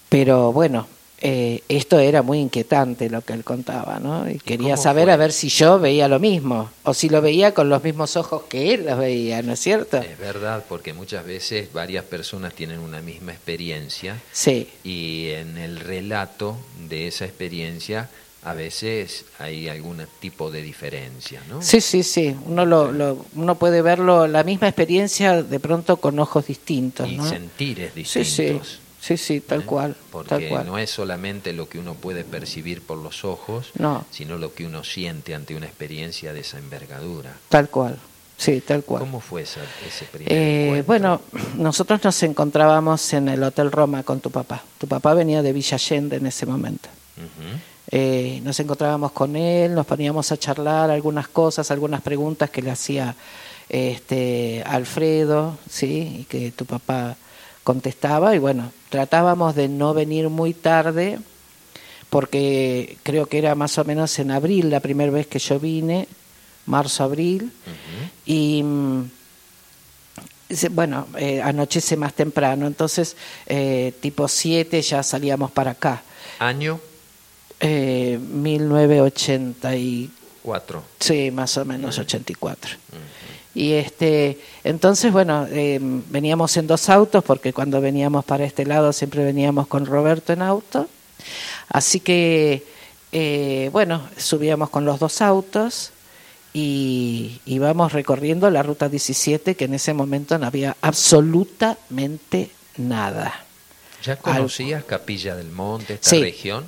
pero 0.09 0.53
bueno, 0.53 0.87
eh, 1.27 1.63
esto 1.71 1.99
era 1.99 2.21
muy 2.21 2.39
inquietante 2.39 3.09
lo 3.09 3.23
que 3.23 3.33
él 3.33 3.45
contaba, 3.45 3.99
¿no? 3.99 4.29
Y 4.29 4.39
quería 4.39 4.77
saber 4.77 5.09
a 5.09 5.17
ver 5.17 5.33
si 5.33 5.49
yo 5.49 5.79
veía 5.79 6.07
lo 6.07 6.21
mismo, 6.21 6.71
o 6.83 6.93
si 6.93 7.09
lo 7.09 7.23
veía 7.23 7.55
con 7.55 7.71
los 7.71 7.83
mismos 7.83 8.19
ojos 8.19 8.43
que 8.43 8.75
él 8.75 8.85
los 8.85 8.99
veía, 8.99 9.41
¿no 9.41 9.55
es 9.55 9.61
cierto? 9.61 9.97
Es 9.97 10.19
verdad, 10.19 10.63
porque 10.69 10.93
muchas 10.93 11.25
veces 11.25 11.73
varias 11.73 12.05
personas 12.05 12.53
tienen 12.53 12.79
una 12.79 13.01
misma 13.01 13.33
experiencia 13.33 14.21
sí. 14.33 14.69
y 14.85 15.31
en 15.31 15.57
el 15.57 15.81
relato 15.81 16.59
de 16.91 17.09
esa 17.09 17.25
experiencia 17.25 18.11
a 18.43 18.53
veces 18.53 19.25
hay 19.39 19.71
algún 19.71 20.03
tipo 20.21 20.51
de 20.51 20.61
diferencia, 20.61 21.41
¿no? 21.49 21.63
Sí, 21.63 21.81
sí, 21.81 22.03
sí. 22.03 22.37
Uno, 22.45 22.67
lo, 22.67 23.25
uno 23.35 23.55
puede 23.55 23.81
verlo, 23.81 24.27
la 24.27 24.45
misma 24.45 24.69
experiencia 24.69 25.43
de 25.43 25.59
pronto 25.59 25.97
con 25.97 26.19
ojos 26.19 26.49
distintos, 26.49 27.09
y 27.09 27.17
¿no? 27.17 27.27
sentires 27.27 27.95
distintos. 27.95 28.29
Sí, 28.35 28.61
sí. 28.61 28.79
Sí, 29.05 29.19
sí, 29.19 29.41
tal 29.43 29.61
¿Eh? 29.61 29.65
cual. 29.67 29.97
Porque 30.11 30.51
no 30.65 30.79
es 30.79 30.89
solamente 30.89 31.53
lo 31.53 31.69
que 31.69 31.79
uno 31.79 31.93
puede 31.93 32.25
percibir 32.25 32.81
por 32.81 32.97
los 32.97 33.23
ojos, 33.27 33.71
sino 34.11 34.39
lo 34.39 34.55
que 34.55 34.65
uno 34.65 34.83
siente 34.83 35.35
ante 35.35 35.55
una 35.55 35.67
experiencia 35.67 36.33
de 36.33 36.41
esa 36.41 36.57
envergadura. 36.57 37.35
Tal 37.51 37.69
cual, 37.69 37.99
sí, 38.39 38.63
tal 38.63 38.83
cual. 38.83 39.01
¿Cómo 39.01 39.21
fue 39.21 39.43
ese 39.43 39.61
primer 40.11 40.33
eh, 40.33 40.83
Bueno, 40.87 41.21
nosotros 41.59 42.03
nos 42.03 42.23
encontrábamos 42.23 43.13
en 43.13 43.29
el 43.29 43.43
Hotel 43.43 43.71
Roma 43.71 44.05
con 44.05 44.21
tu 44.21 44.31
papá. 44.31 44.63
Tu 44.79 44.87
papá 44.87 45.13
venía 45.13 45.43
de 45.43 45.53
Villa 45.53 45.75
Allende 45.75 46.17
en 46.17 46.25
ese 46.25 46.47
momento. 46.47 46.89
Eh, 47.91 48.41
nos 48.43 48.59
encontrábamos 48.59 49.13
con 49.13 49.37
él, 49.37 49.75
nos 49.75 49.85
poníamos 49.85 50.33
a 50.33 50.39
charlar 50.39 50.91
algunas 50.91 51.29
cosas, 51.29 51.71
algunas 51.71 52.01
preguntas 52.01 52.49
que 52.49 52.63
le 52.63 52.71
hacía 52.71 53.15
este 53.69 54.63
Alfredo, 54.67 55.59
sí, 55.69 56.21
y 56.21 56.25
que 56.25 56.53
tu 56.53 56.65
papá 56.65 57.19
contestaba 57.65 58.37
y 58.37 58.39
bueno, 58.39 58.71
tratábamos 58.91 59.57
de 59.57 59.69
no 59.69 59.95
venir 59.95 60.29
muy 60.29 60.55
tarde 60.55 61.19
porque 62.11 62.99
creo 63.03 63.27
que 63.27 63.39
era 63.39 63.57
más 63.57 63.77
o 63.79 63.85
menos 63.85 64.17
en 64.21 64.31
abril 64.31 64.71
la 64.71 64.79
primera 64.81 65.11
vez 65.11 65.27
que 65.27 65.41
yo 65.41 65.59
vine, 65.59 66.07
marzo-abril, 66.67 67.51
y 68.25 68.63
bueno, 70.71 71.09
eh, 71.19 71.43
anochece 71.43 71.97
más 71.97 72.15
temprano, 72.15 72.69
entonces 72.69 73.17
eh, 73.47 73.93
tipo 74.01 74.29
7 74.29 74.81
ya 74.81 75.03
salíamos 75.03 75.51
para 75.51 75.73
acá. 75.73 76.05
¿Año? 76.39 76.79
Eh, 77.59 78.21
1984. 78.21 80.85
Sí, 81.01 81.33
más 81.33 81.57
o 81.57 81.65
menos 81.65 81.99
84. 81.99 82.77
Y 83.55 83.73
este, 83.73 84.39
entonces, 84.65 85.13
bueno, 85.13 85.47
eh, 85.51 85.79
veníamos 85.81 86.57
en 86.57 86.67
dos 86.67 86.89
autos, 86.89 87.23
porque 87.23 87.53
cuando 87.53 87.81
veníamos 87.81 88.25
para 88.25 88.45
este 88.45 88.67
lado 88.67 88.93
siempre 88.93 89.25
veníamos 89.25 89.69
con 89.69 89.87
Roberto 89.87 90.33
en 90.33 90.43
auto. 90.43 90.89
Así 91.69 92.01
que, 92.01 92.65
eh, 93.13 93.71
bueno, 93.73 94.09
subíamos 94.17 94.71
con 94.71 94.85
los 94.85 94.99
dos 94.99 95.23
autos 95.23 95.93
y 96.53 97.41
íbamos 97.47 97.93
recorriendo 97.93 98.51
la 98.51 98.63
ruta 98.63 98.89
17, 98.89 99.55
que 99.55 99.65
en 99.65 99.75
ese 99.75 99.95
momento 99.95 100.37
no 100.39 100.47
había 100.47 100.77
absolutamente 100.81 102.51
nada. 102.77 103.45
¿Ya 104.05 104.17
conocías 104.17 104.85
Capilla 104.85 105.35
del 105.35 105.51
Monte, 105.51 105.95
esta 105.95 106.17
región? 106.17 106.65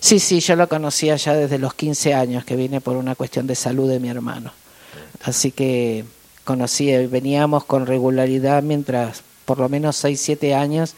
Sí, 0.00 0.20
sí, 0.20 0.40
yo 0.40 0.54
lo 0.54 0.68
conocía 0.68 1.16
ya 1.16 1.34
desde 1.34 1.58
los 1.58 1.74
15 1.74 2.14
años, 2.14 2.44
que 2.44 2.56
vine 2.56 2.80
por 2.80 2.96
una 2.96 3.14
cuestión 3.14 3.46
de 3.46 3.54
salud 3.54 3.90
de 3.90 3.98
mi 3.98 4.08
hermano. 4.08 4.52
Así 5.24 5.50
que 5.50 6.04
conocía 6.46 7.02
y 7.02 7.06
veníamos 7.06 7.64
con 7.64 7.84
regularidad 7.84 8.62
mientras 8.62 9.22
por 9.44 9.58
lo 9.58 9.68
menos 9.68 9.96
6, 9.96 10.18
7 10.18 10.54
años 10.54 10.94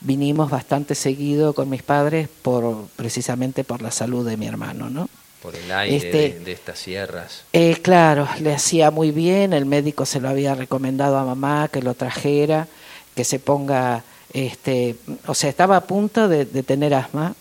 vinimos 0.00 0.50
bastante 0.50 0.94
seguido 0.94 1.52
con 1.52 1.70
mis 1.70 1.82
padres 1.82 2.28
por 2.42 2.86
precisamente 2.96 3.62
por 3.62 3.82
la 3.82 3.90
salud 3.90 4.26
de 4.26 4.36
mi 4.36 4.46
hermano, 4.46 4.90
¿no? 4.90 5.08
Por 5.42 5.54
el 5.54 5.70
aire 5.70 5.96
este, 5.96 6.40
de, 6.40 6.52
estas 6.52 6.78
sierras. 6.78 7.42
Eh, 7.52 7.76
claro, 7.82 8.26
le 8.40 8.54
hacía 8.54 8.90
muy 8.90 9.10
bien, 9.10 9.52
el 9.52 9.66
médico 9.66 10.06
se 10.06 10.20
lo 10.20 10.28
había 10.28 10.54
recomendado 10.54 11.18
a 11.18 11.24
mamá 11.24 11.68
que 11.72 11.82
lo 11.82 11.94
trajera, 11.94 12.66
que 13.14 13.24
se 13.24 13.38
ponga, 13.38 14.02
este, 14.32 14.96
o 15.26 15.34
sea, 15.34 15.50
estaba 15.50 15.76
a 15.76 15.80
punto 15.82 16.28
de, 16.28 16.46
tener 16.46 16.94
asma 16.94 17.34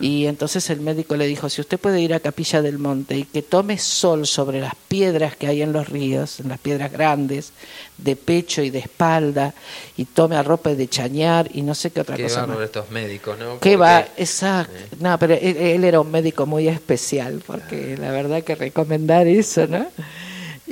Y 0.00 0.26
entonces 0.26 0.68
el 0.70 0.80
médico 0.80 1.16
le 1.16 1.26
dijo, 1.26 1.48
si 1.48 1.60
usted 1.60 1.78
puede 1.78 2.00
ir 2.00 2.14
a 2.14 2.20
Capilla 2.20 2.62
del 2.62 2.78
Monte 2.78 3.18
y 3.18 3.24
que 3.24 3.42
tome 3.42 3.78
sol 3.78 4.26
sobre 4.26 4.60
las 4.60 4.74
piedras 4.88 5.36
que 5.36 5.46
hay 5.46 5.62
en 5.62 5.72
los 5.72 5.88
ríos, 5.88 6.40
en 6.40 6.48
las 6.48 6.58
piedras 6.58 6.90
grandes, 6.90 7.52
de 7.98 8.16
pecho 8.16 8.62
y 8.62 8.70
de 8.70 8.78
espalda, 8.78 9.54
y 9.96 10.06
tome 10.06 10.36
arrope 10.36 10.74
de 10.74 10.88
chañar 10.88 11.48
y 11.52 11.62
no 11.62 11.74
sé 11.74 11.90
qué 11.90 12.00
otra 12.00 12.16
Qué 12.16 12.24
cosa 12.24 12.46
más. 12.46 12.58
estos 12.60 12.90
médicos, 12.90 13.38
¿no? 13.38 13.60
¿Qué 13.60 13.76
va? 13.76 14.00
Exacto. 14.16 14.74
Eh. 14.74 14.96
No, 15.00 15.18
pero 15.18 15.34
él, 15.34 15.56
él 15.56 15.84
era 15.84 16.00
un 16.00 16.10
médico 16.10 16.46
muy 16.46 16.68
especial, 16.68 17.42
porque 17.46 17.96
la 17.98 18.10
verdad 18.10 18.42
que 18.42 18.54
recomendar 18.54 19.26
eso, 19.26 19.66
¿no? 19.66 19.86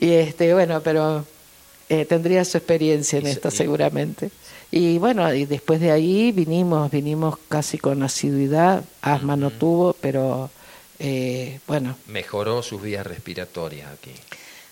Y 0.01 0.13
este, 0.13 0.55
bueno, 0.55 0.81
pero 0.83 1.25
eh, 1.89 2.05
tendría 2.05 2.45
su 2.45 2.59
experiencia 2.59 3.19
en 3.19 3.27
esto 3.27 3.51
seguramente. 3.51 4.31
Y 4.71 4.99
bueno, 4.99 5.33
y 5.33 5.47
después 5.47 5.81
de 5.81 5.91
ahí 5.91 6.31
vinimos, 6.33 6.91
vinimos 6.91 7.39
casi 7.49 7.79
con 7.79 8.03
asiduidad, 8.03 8.85
asma 9.01 9.35
no 9.37 9.51
tuvo, 9.51 9.95
pero 9.95 10.51
eh, 10.99 11.61
bueno, 11.67 11.97
Mejoró 12.07 12.63
sus 12.63 12.83
vías 12.83 13.07
respiratorias 13.07 13.91
aquí. 13.91 14.13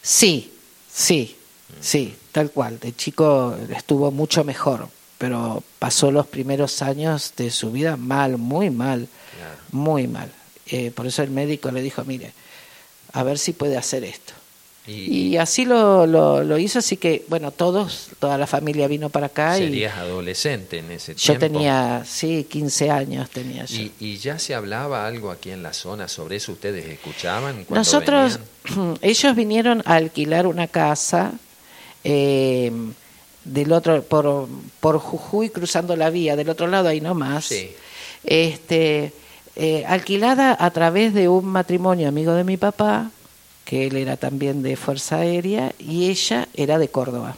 sí, 0.03 0.53
sí, 0.93 1.37
sí, 1.81 2.15
tal 2.33 2.51
cual. 2.51 2.79
De 2.79 2.95
chico 2.95 3.57
estuvo 3.75 4.11
mucho 4.11 4.45
mejor, 4.45 4.89
pero 5.17 5.63
pasó 5.79 6.11
los 6.11 6.27
primeros 6.27 6.83
años 6.83 7.33
de 7.37 7.51
su 7.51 7.73
vida 7.73 7.97
mal, 7.97 8.37
muy 8.37 8.69
mal. 8.71 9.09
Claro. 9.37 9.57
muy 9.73 10.07
mal. 10.09 10.31
Eh, 10.67 10.91
por 10.91 11.07
eso 11.07 11.23
el 11.23 11.31
médico 11.31 11.71
le 11.71 11.81
dijo, 11.81 12.05
mire, 12.05 12.33
a 13.13 13.23
ver 13.23 13.39
si 13.39 13.53
puede 13.53 13.77
hacer 13.77 14.05
esto. 14.05 14.33
Y, 14.87 15.31
Y 15.33 15.37
así 15.37 15.65
lo, 15.65 16.07
lo, 16.07 16.45
lo 16.45 16.59
hizo, 16.59 16.79
así 16.79 16.97
que, 16.97 17.25
bueno, 17.29 17.51
todos, 17.51 18.11
toda 18.19 18.39
la 18.39 18.47
familia 18.47 18.87
vino 18.87 19.11
para 19.11 19.27
acá 19.27 19.59
y 19.59 19.63
serías 19.63 19.97
adolescente 19.97 20.79
en 20.79 20.93
ese 20.93 21.15
yo 21.15 21.37
tiempo. 21.37 21.41
tenía, 21.41 22.05
sí, 22.07 22.47
15 22.49 22.91
años 22.91 23.29
tenía 23.31 23.65
yo. 23.65 23.77
Y, 23.77 23.93
y 23.99 24.17
ya 24.19 24.39
se 24.39 24.55
hablaba 24.55 25.07
algo 25.07 25.31
aquí 25.31 25.51
en 25.51 25.63
la 25.63 25.73
zona 25.73 26.07
sobre 26.09 26.37
eso. 26.37 26.53
¿Ustedes 26.53 26.87
escuchaban? 26.87 27.65
cuando 27.65 27.75
Nosotros, 27.75 28.39
venían? 28.65 28.99
ellos 29.03 29.35
vinieron 29.35 29.83
a 29.87 29.95
alquilar 29.97 30.47
una 30.47 30.69
casa 30.69 31.33
eh, 32.05 32.71
del 33.45 33.73
otro, 33.73 34.03
por, 34.03 34.49
por 34.81 34.99
Jujuy, 34.99 35.51
cruzando 35.51 35.97
la 35.97 36.11
vía, 36.11 36.37
del 36.37 36.49
otro 36.49 36.67
lado 36.69 36.89
ahí 36.89 37.01
nomás. 37.01 37.47
Sí. 37.47 37.71
este, 38.25 39.13
eh, 39.57 39.85
alquilada 39.87 40.57
a 40.59 40.71
través 40.71 41.15
de 41.15 41.29
un 41.29 41.47
matrimonio 41.47 42.09
amigo 42.09 42.33
de 42.35 42.45
mi 42.45 42.57
papá, 42.57 43.11
que 43.67 43.87
él 43.89 43.97
era 43.97 44.17
también 44.17 44.63
de 44.63 44.77
Fuerza 44.77 45.17
Aérea, 45.17 45.75
y 45.79 46.09
ella 46.09 46.49
era 46.55 46.79
de 46.79 46.89
Córdoba. 46.89 47.37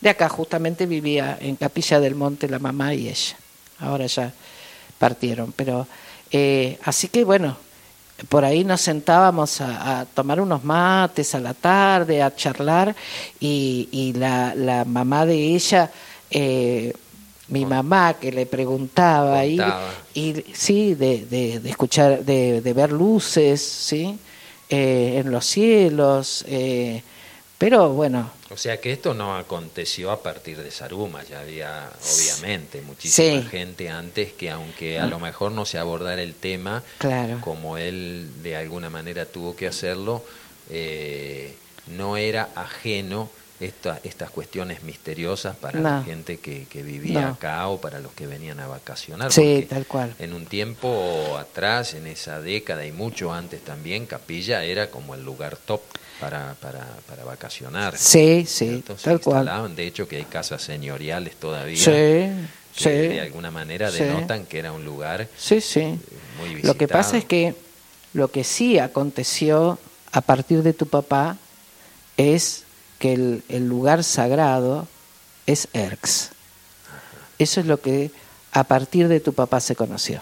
De 0.00 0.08
acá 0.08 0.28
justamente 0.30 0.86
vivía 0.86 1.36
en 1.40 1.56
Capilla 1.56 2.00
del 2.00 2.14
Monte 2.14 2.48
la 2.48 2.58
mamá 2.58 2.94
y 2.94 3.08
ella. 3.08 3.36
Ahora 3.78 4.06
ya 4.06 4.32
partieron, 4.98 5.52
pero 5.52 5.86
eh, 6.32 6.78
así 6.84 7.08
que 7.08 7.22
bueno, 7.24 7.56
por 8.30 8.44
ahí 8.44 8.64
nos 8.64 8.80
sentábamos 8.80 9.60
a, 9.60 10.00
a 10.00 10.04
tomar 10.06 10.40
unos 10.40 10.64
mates 10.64 11.34
a 11.34 11.40
la 11.40 11.52
tarde, 11.54 12.22
a 12.22 12.34
charlar, 12.34 12.96
y, 13.38 13.88
y 13.92 14.14
la, 14.14 14.54
la 14.54 14.84
mamá 14.86 15.26
de 15.26 15.36
ella, 15.54 15.90
eh, 16.30 16.94
mi 17.48 17.66
mamá 17.66 18.14
que 18.14 18.32
le 18.32 18.46
preguntaba 18.46 19.42
Contaba. 19.42 19.90
y 20.14 20.34
sí, 20.54 20.94
de, 20.94 21.26
de, 21.26 21.60
de 21.60 21.70
escuchar, 21.70 22.24
de, 22.24 22.60
de 22.62 22.72
ver 22.72 22.90
luces, 22.92 23.60
sí, 23.60 24.18
Eh, 24.70 25.18
en 25.18 25.30
los 25.32 25.44
cielos, 25.46 26.44
eh, 26.48 27.02
pero 27.58 27.90
bueno, 27.90 28.30
O 28.50 28.56
sea 28.56 28.80
que 28.80 28.92
esto 28.92 29.14
no 29.14 29.36
aconteció 29.36 30.10
a 30.10 30.22
partir 30.22 30.56
de 30.62 30.70
Saruma, 30.70 31.22
ya 31.24 31.40
había 31.40 31.90
obviamente 32.14 32.80
muchísima 32.80 33.42
Sí. 33.42 33.48
gente 33.48 33.90
antes 33.90 34.32
que 34.32 34.50
aunque 34.50 34.98
a 34.98 35.06
lo 35.06 35.18
mejor 35.18 35.52
no 35.52 35.64
se 35.64 35.78
abordara 35.78 36.22
el 36.22 36.34
tema, 36.34 36.82
claro. 36.98 37.38
como 37.42 37.76
él 37.78 38.28
de 38.42 38.56
alguna 38.56 38.90
manera 38.90 39.26
tuvo 39.26 39.54
que 39.56 39.66
hacerlo, 39.66 40.24
eh, 40.70 41.54
no 41.88 42.16
era 42.16 42.48
ajeno 42.54 43.28
esta, 43.60 44.00
estas 44.04 44.30
cuestiones 44.30 44.82
misteriosas 44.82 45.54
para 45.54 45.78
la 45.80 46.02
gente 46.02 46.38
que, 46.38 46.64
que 46.64 46.82
vivía 46.82 47.20
No. 47.20 47.28
acá 47.34 47.68
o 47.68 47.78
para 47.80 48.00
los 48.00 48.12
que 48.12 48.26
venían 48.26 48.58
a 48.60 48.66
vacacionar. 48.66 49.30
Sí, 49.30 49.66
tal 49.68 49.86
cual. 49.86 50.14
En 50.18 50.32
un 50.32 50.46
tiempo 50.46 51.36
atrás, 51.38 51.92
en 51.94 52.06
esa 52.06 52.40
década 52.40 52.86
y 52.86 52.92
mucho 52.92 53.32
antes 53.32 53.60
también, 53.62 54.06
Capilla 54.06 54.64
era 54.64 54.90
como 54.90 55.14
el 55.14 55.22
lugar 55.24 55.56
top 55.58 55.82
para, 56.20 56.54
para, 56.60 56.86
para 57.06 57.24
vacacionar. 57.24 57.96
Sí, 57.98 58.44
sí, 58.46 58.82
tal 59.02 59.20
cual. 59.20 59.74
De 59.76 59.86
hecho, 59.86 60.08
que 60.08 60.16
hay 60.16 60.24
casas 60.24 60.62
señoriales 60.62 61.36
todavía 61.36 61.76
Sí, 61.76 61.90
que 61.90 62.34
sí. 62.74 62.88
de 62.88 63.20
alguna 63.20 63.50
manera 63.50 63.90
Sí. 63.90 64.04
denotan 64.04 64.46
que 64.46 64.58
era 64.58 64.72
un 64.72 64.84
lugar 64.86 65.28
Sí, 65.36 65.60
sí. 65.60 65.98
muy 66.38 66.48
visitado. 66.50 66.72
Lo 66.72 66.78
que 66.78 66.88
pasa 66.88 67.18
es 67.18 67.24
que 67.26 67.54
lo 68.14 68.30
que 68.30 68.42
sí 68.42 68.78
aconteció 68.78 69.78
a 70.12 70.20
partir 70.22 70.62
de 70.62 70.72
tu 70.72 70.86
papá 70.86 71.36
es 72.16 72.64
que 73.00 73.12
el, 73.14 73.42
el 73.48 73.68
lugar 73.68 74.04
sagrado 74.04 74.86
es 75.46 75.66
Erx. 75.72 76.30
Eso 77.40 77.58
es 77.60 77.66
lo 77.66 77.80
que 77.80 78.12
a 78.52 78.62
partir 78.64 79.08
de 79.08 79.18
tu 79.18 79.32
papá 79.32 79.58
se 79.60 79.74
conoció. 79.74 80.20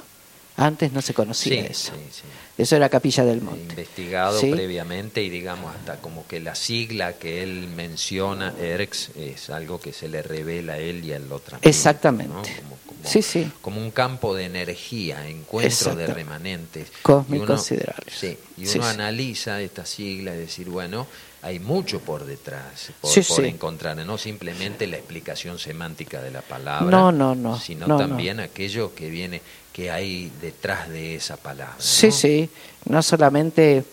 Antes 0.57 0.93
no 0.93 1.03
se 1.03 1.13
conocía 1.13 1.53
Sí, 1.63 1.67
eso. 1.71 1.93
sí, 1.95 2.03
sí. 2.11 2.23
Eso 2.59 2.75
era 2.77 2.89
Capilla 2.89 3.25
del 3.25 3.41
Monte. 3.41 3.61
investigado 3.71 4.39
Sí. 4.41 4.51
previamente 4.51 5.23
y 5.23 5.31
digamos 5.31 5.75
hasta 5.77 5.97
como 5.99 6.27
que 6.27 6.41
la 6.41 6.55
sigla 6.57 7.13
que 7.13 7.43
él 7.45 7.69
menciona, 7.77 8.53
ERX, 8.61 9.11
es 9.17 9.49
algo 9.51 9.81
que 9.81 9.93
se 9.93 10.09
le 10.09 10.23
revela 10.23 10.73
a 10.75 10.79
él 10.79 11.05
y 11.05 11.13
al 11.13 11.31
otro. 11.33 11.59
Exactamente. 11.63 12.33
Como, 12.35 12.77
como- 12.85 12.99
Sí, 13.05 13.23
sí. 13.23 13.49
como 13.61 13.81
un 13.81 13.93
campo 13.93 14.35
de 14.35 14.45
energía, 14.47 15.29
encuentro 15.29 15.95
de 15.95 16.09
remanentes. 16.09 16.89
Cósmico 17.03 17.35
Y 17.37 17.39
uno- 17.39 17.47
considerable. 17.55 18.13
Sí, 18.13 18.37
y 18.57 18.63
uno 18.63 18.71
sí. 18.73 18.79
analiza 18.81 19.61
esta 19.63 19.87
sigla 19.87 20.35
y 20.35 20.39
decir, 20.39 20.69
bueno, 20.69 21.07
hay 21.43 21.61
mucho 21.61 22.01
por 22.01 22.25
detrás, 22.27 22.91
por, 23.01 23.09
Sí, 23.13 23.21
por 23.21 23.37
sí. 23.37 23.45
encontrar, 23.47 23.97
no 23.99 24.19
simplemente 24.19 24.89
la 24.89 24.97
explicación 24.97 25.61
semántica 25.61 26.21
de 26.21 26.33
la 26.33 26.43
palabra, 26.43 26.91
No, 26.91 27.13
no, 27.13 27.37
no, 27.37 27.57
sino 27.61 27.87
no, 27.87 27.95
no. 27.99 28.01
también 28.09 28.41
aquello 28.41 28.93
que 28.97 29.09
viene, 29.09 29.41
que 29.79 29.93
hay 29.93 30.33
detrás 30.43 30.89
de 30.89 31.15
esa 31.15 31.37
palabra. 31.37 31.77
Sí, 31.79 32.11
sí. 32.11 32.51
No 32.85 33.01
solamente 33.01 33.85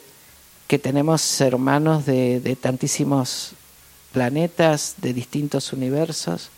que 0.65 0.80
tenemos 0.80 1.39
hermanos 1.39 2.08
de, 2.08 2.39
de 2.39 2.56
tantísimos 2.56 3.52
planetas, 4.12 4.95
de 4.98 5.13
distintos 5.13 5.74
universos, 5.74 6.50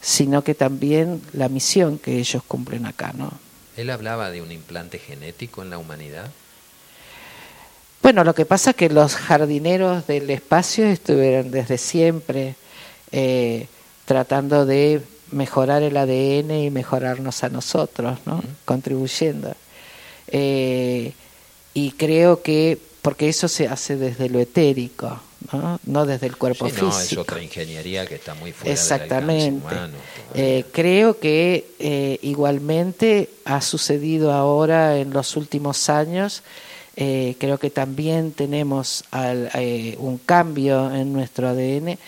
sino 0.00 0.42
que 0.42 0.56
también 0.56 1.22
la 1.32 1.48
misión 1.48 1.96
que 1.96 2.18
ellos 2.18 2.42
cumplen 2.42 2.86
acá, 2.86 3.12
¿no? 3.16 3.30
Él 3.76 3.88
hablaba 3.88 4.32
de 4.32 4.42
un 4.42 4.50
implante 4.50 4.98
genético 4.98 5.62
en 5.62 5.70
la 5.70 5.78
humanidad. 5.78 6.28
Bueno, 8.02 8.24
lo 8.24 8.34
que 8.34 8.46
pasa 8.46 8.70
es 8.70 8.76
que 8.76 8.88
los 8.88 9.14
jardineros 9.14 10.08
del 10.08 10.28
espacio 10.28 10.86
estuvieron 10.86 11.52
desde 11.52 11.78
siempre 11.78 12.56
eh, 13.12 13.68
tratando 14.06 14.66
de 14.66 15.02
mejorar 15.32 15.82
el 15.82 15.96
ADN 15.96 16.64
y 16.64 16.70
mejorarnos 16.70 17.42
a 17.44 17.48
nosotros, 17.48 18.18
¿no? 18.26 18.42
Contribuyendo. 18.64 19.54
Eh, 20.28 21.12
y 21.74 21.92
creo 21.92 22.42
que, 22.42 22.78
porque 23.02 23.28
eso 23.28 23.48
se 23.48 23.68
hace 23.68 23.96
desde 23.96 24.28
lo 24.28 24.40
etérico, 24.40 25.18
¿no? 25.52 25.78
No 25.84 26.06
desde 26.06 26.26
el 26.26 26.36
cuerpo 26.36 26.68
Sí, 26.68 26.74
no, 26.80 26.88
es 26.88 26.96
físico. 26.96 27.22
otra 27.22 27.42
ingeniería 27.42 28.06
que 28.06 28.16
está 28.16 28.34
muy 28.34 28.52
fuera 28.52 28.72
Exactamente. 28.72 29.44
del 29.44 29.54
humano. 29.54 29.96
Eh, 30.34 30.64
creo 30.72 31.18
que 31.18 31.66
eh, 31.78 32.18
igualmente 32.22 33.30
ha 33.44 33.60
sucedido 33.60 34.32
ahora 34.32 34.98
en 34.98 35.12
los 35.12 35.36
últimos 35.36 35.88
años. 35.88 36.42
eh, 36.96 37.36
creo 37.38 37.56
que 37.58 37.70
también 37.70 38.32
tenemos 38.32 39.04
al- 39.10 39.50
un 39.98 40.18
cambio 40.18 40.92
en 40.94 41.12
nuestro 41.14 41.48
ADN. 41.48 41.98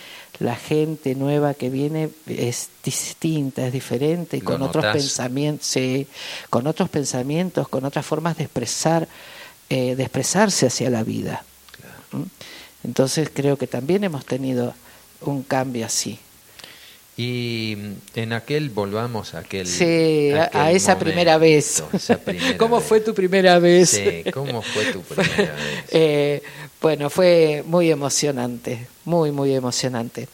La 0.42 0.56
gente 0.56 1.14
nueva 1.14 1.54
que 1.54 1.70
viene 1.70 2.10
es 2.26 2.68
distinta, 2.84 3.64
es 3.66 3.72
diferente, 3.72 4.36
y 4.36 4.40
¿Lo 4.40 4.46
con 4.46 4.62
otros 4.62 4.84
pensamientos, 4.86 5.66
sí, 5.66 6.08
con 6.50 6.66
otros 6.66 6.88
pensamientos, 6.88 7.68
con 7.68 7.84
otras 7.84 8.04
formas 8.04 8.36
de 8.36 8.44
expresar, 8.44 9.06
eh, 9.70 9.94
de 9.94 10.02
expresarse 10.02 10.66
hacia 10.66 10.90
la 10.90 11.04
vida. 11.04 11.44
¿Mm? 12.10 12.22
Entonces 12.84 13.30
creo 13.32 13.56
que 13.56 13.68
también 13.68 14.02
hemos 14.02 14.26
tenido 14.26 14.74
un 15.20 15.44
cambio 15.44 15.86
así. 15.86 16.18
Y 17.16 17.76
en 18.14 18.32
aquel, 18.32 18.70
volvamos 18.70 19.34
a 19.34 19.40
aquel. 19.40 19.66
Sí, 19.66 20.32
a, 20.32 20.44
aquel 20.44 20.60
a 20.60 20.72
esa 20.72 20.94
momento, 20.94 21.04
primera 21.04 21.38
vez. 21.38 21.84
esa 21.92 22.18
primera 22.18 22.56
¿Cómo 22.58 22.78
vez. 22.78 22.84
fue 22.86 23.00
tu 23.00 23.14
primera 23.14 23.58
vez? 23.58 23.90
Sí, 23.90 24.24
¿cómo 24.32 24.62
fue 24.62 24.86
tu 24.86 25.02
primera 25.02 25.54
vez? 25.54 25.84
Eh, 25.90 26.42
bueno, 26.80 27.10
fue 27.10 27.62
muy 27.66 27.90
emocionante, 27.90 28.88
muy, 29.04 29.30
muy 29.32 29.54
emocionante. 29.54 30.28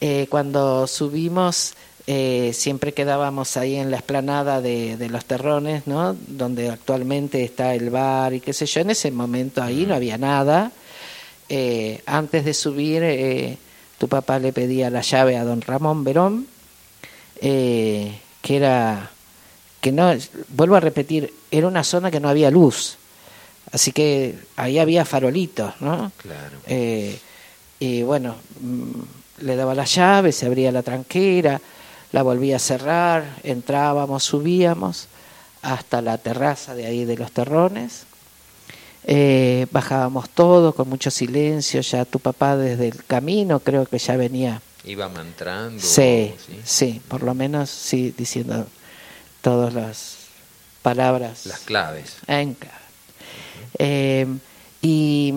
Eh, 0.00 0.26
cuando 0.30 0.86
subimos, 0.86 1.74
eh, 2.06 2.52
siempre 2.54 2.94
quedábamos 2.94 3.56
ahí 3.56 3.76
en 3.76 3.90
la 3.90 3.98
esplanada 3.98 4.60
de, 4.60 4.96
de 4.96 5.08
los 5.08 5.24
terrones, 5.24 5.86
¿no? 5.86 6.16
Donde 6.26 6.70
actualmente 6.70 7.44
está 7.44 7.74
el 7.74 7.90
bar 7.90 8.32
y 8.34 8.40
qué 8.40 8.52
sé 8.52 8.66
yo. 8.66 8.80
En 8.80 8.90
ese 8.90 9.10
momento 9.10 9.62
ahí 9.62 9.86
no 9.86 9.94
había 9.94 10.18
nada. 10.18 10.72
Eh, 11.52 12.00
antes 12.06 12.44
de 12.44 12.54
subir, 12.54 13.02
eh, 13.02 13.58
tu 13.98 14.08
papá 14.08 14.38
le 14.38 14.52
pedía 14.52 14.88
la 14.88 15.00
llave 15.00 15.36
a 15.36 15.44
don 15.44 15.60
Ramón 15.60 16.04
Verón, 16.04 16.46
eh, 17.40 18.20
que 18.40 18.56
era 18.56 19.10
que 19.80 19.90
no, 19.90 20.14
vuelvo 20.48 20.76
a 20.76 20.80
repetir, 20.80 21.34
era 21.50 21.66
una 21.66 21.82
zona 21.82 22.10
que 22.10 22.20
no 22.20 22.28
había 22.28 22.52
luz. 22.52 22.98
Así 23.72 23.90
que 23.92 24.38
ahí 24.56 24.78
había 24.78 25.04
farolitos, 25.04 25.74
¿no? 25.80 26.12
Claro. 26.18 26.58
Eh, 26.66 27.18
y 27.80 28.02
bueno, 28.02 28.36
mm, 28.60 29.44
le 29.44 29.56
daba 29.56 29.74
la 29.74 29.84
llave, 29.84 30.30
se 30.30 30.46
abría 30.46 30.70
la 30.70 30.82
tranquera, 30.82 31.60
la 32.12 32.22
volvía 32.22 32.56
a 32.56 32.60
cerrar, 32.60 33.38
entrábamos, 33.42 34.22
subíamos 34.22 35.08
hasta 35.62 36.00
la 36.02 36.18
terraza 36.18 36.74
de 36.74 36.86
ahí 36.86 37.04
de 37.04 37.16
los 37.16 37.32
terrones. 37.32 38.04
Eh, 39.04 39.66
bajábamos 39.72 40.28
todo 40.30 40.74
con 40.74 40.88
mucho 40.88 41.10
silencio, 41.10 41.80
ya 41.80 42.04
tu 42.04 42.20
papá 42.20 42.56
desde 42.56 42.88
el 42.88 43.04
camino 43.04 43.60
creo 43.60 43.86
que 43.86 43.98
ya 43.98 44.16
venía. 44.16 44.60
Iba 44.84 45.08
mantrando. 45.08 45.82
Sí, 45.82 46.34
sí, 46.64 47.00
por 47.08 47.22
lo 47.22 47.34
menos 47.34 47.70
sí, 47.70 48.14
diciendo 48.16 48.66
todas 49.40 49.72
las 49.74 50.16
palabras. 50.82 51.46
Las 51.46 51.60
claves. 51.60 52.16
En 52.26 52.56
eh, 53.78 54.26
y, 54.82 55.32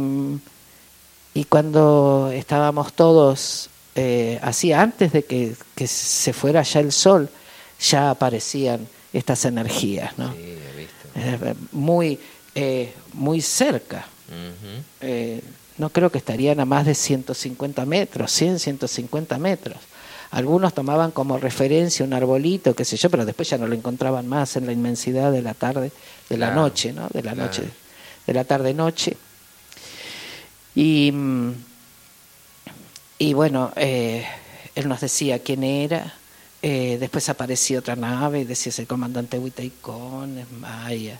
y 1.33 1.45
cuando 1.45 2.31
estábamos 2.33 2.93
todos, 2.93 3.69
eh, 3.95 4.39
así 4.41 4.71
antes 4.73 5.11
de 5.13 5.23
que, 5.25 5.55
que, 5.75 5.87
se 5.87 6.33
fuera 6.33 6.61
ya 6.63 6.79
el 6.79 6.91
sol, 6.91 7.29
ya 7.79 8.09
aparecían 8.11 8.87
estas 9.11 9.45
energías, 9.45 10.17
¿no? 10.17 10.31
Sí, 10.33 10.39
he 10.39 10.77
visto. 10.77 10.93
Eh, 11.15 11.55
muy, 11.71 12.19
eh, 12.55 12.93
muy 13.13 13.41
cerca. 13.41 14.05
eh, 15.01 15.41
no 15.77 15.89
creo 15.89 16.11
que 16.11 16.19
estarían 16.19 16.59
a 16.59 16.65
más 16.65 16.85
de 16.85 16.93
150 16.93 17.85
metros, 17.85 18.31
100, 18.31 18.59
150 18.59 19.37
metros. 19.39 19.77
Algunos 20.29 20.73
tomaban 20.73 21.11
como 21.11 21.37
referencia 21.37 22.05
un 22.05 22.13
arbolito, 22.13 22.75
qué 22.75 22.85
sé 22.85 22.95
yo, 22.97 23.09
pero 23.09 23.25
después 23.25 23.49
ya 23.49 23.57
no 23.57 23.67
lo 23.67 23.75
encontraban 23.75 24.27
más 24.27 24.55
en 24.55 24.65
la 24.65 24.71
inmensidad 24.71 25.31
de 25.31 25.41
la 25.41 25.53
tarde, 25.53 25.91
de 26.29 26.37
la 26.37 26.47
Claro, 26.47 26.61
noche, 26.61 26.93
¿no? 26.93 27.07
De 27.09 27.21
la 27.23 27.33
claro. 27.33 27.47
noche, 27.47 27.63
de 28.25 28.33
la 28.33 28.43
tarde-noche. 28.43 29.17
Y, 30.75 31.13
y 33.19 33.33
bueno, 33.33 33.71
eh, 33.75 34.25
él 34.75 34.87
nos 34.87 35.01
decía 35.01 35.39
quién 35.39 35.63
era. 35.63 36.13
eh, 36.61 36.97
después 36.99 37.27
apareció 37.29 37.79
otra 37.79 37.95
nave, 37.95 38.45
decía 38.45 38.69
es 38.69 38.79
el 38.79 38.87
comandante 38.87 39.37
Huitaicón, 39.37 40.37
es 40.39 40.51
Maya. 40.51 41.19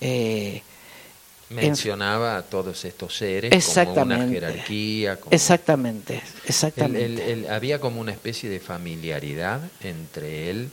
Eh, 0.00 0.62
Mencionaba 1.50 2.36
a 2.36 2.42
todos 2.42 2.84
estos 2.84 3.16
seres 3.16 3.50
como 3.50 3.52
una 3.52 3.56
Exactamente. 3.56 4.34
jerarquía. 4.34 5.16
como- 5.20 5.34
exactamente, 5.34 6.22
exactamente. 6.46 7.46
había 7.50 7.80
como 7.80 8.00
una 8.00 8.12
especie 8.12 8.50
de 8.50 8.60
familiaridad 8.60 9.60
entre 9.82 10.50
él, 10.50 10.70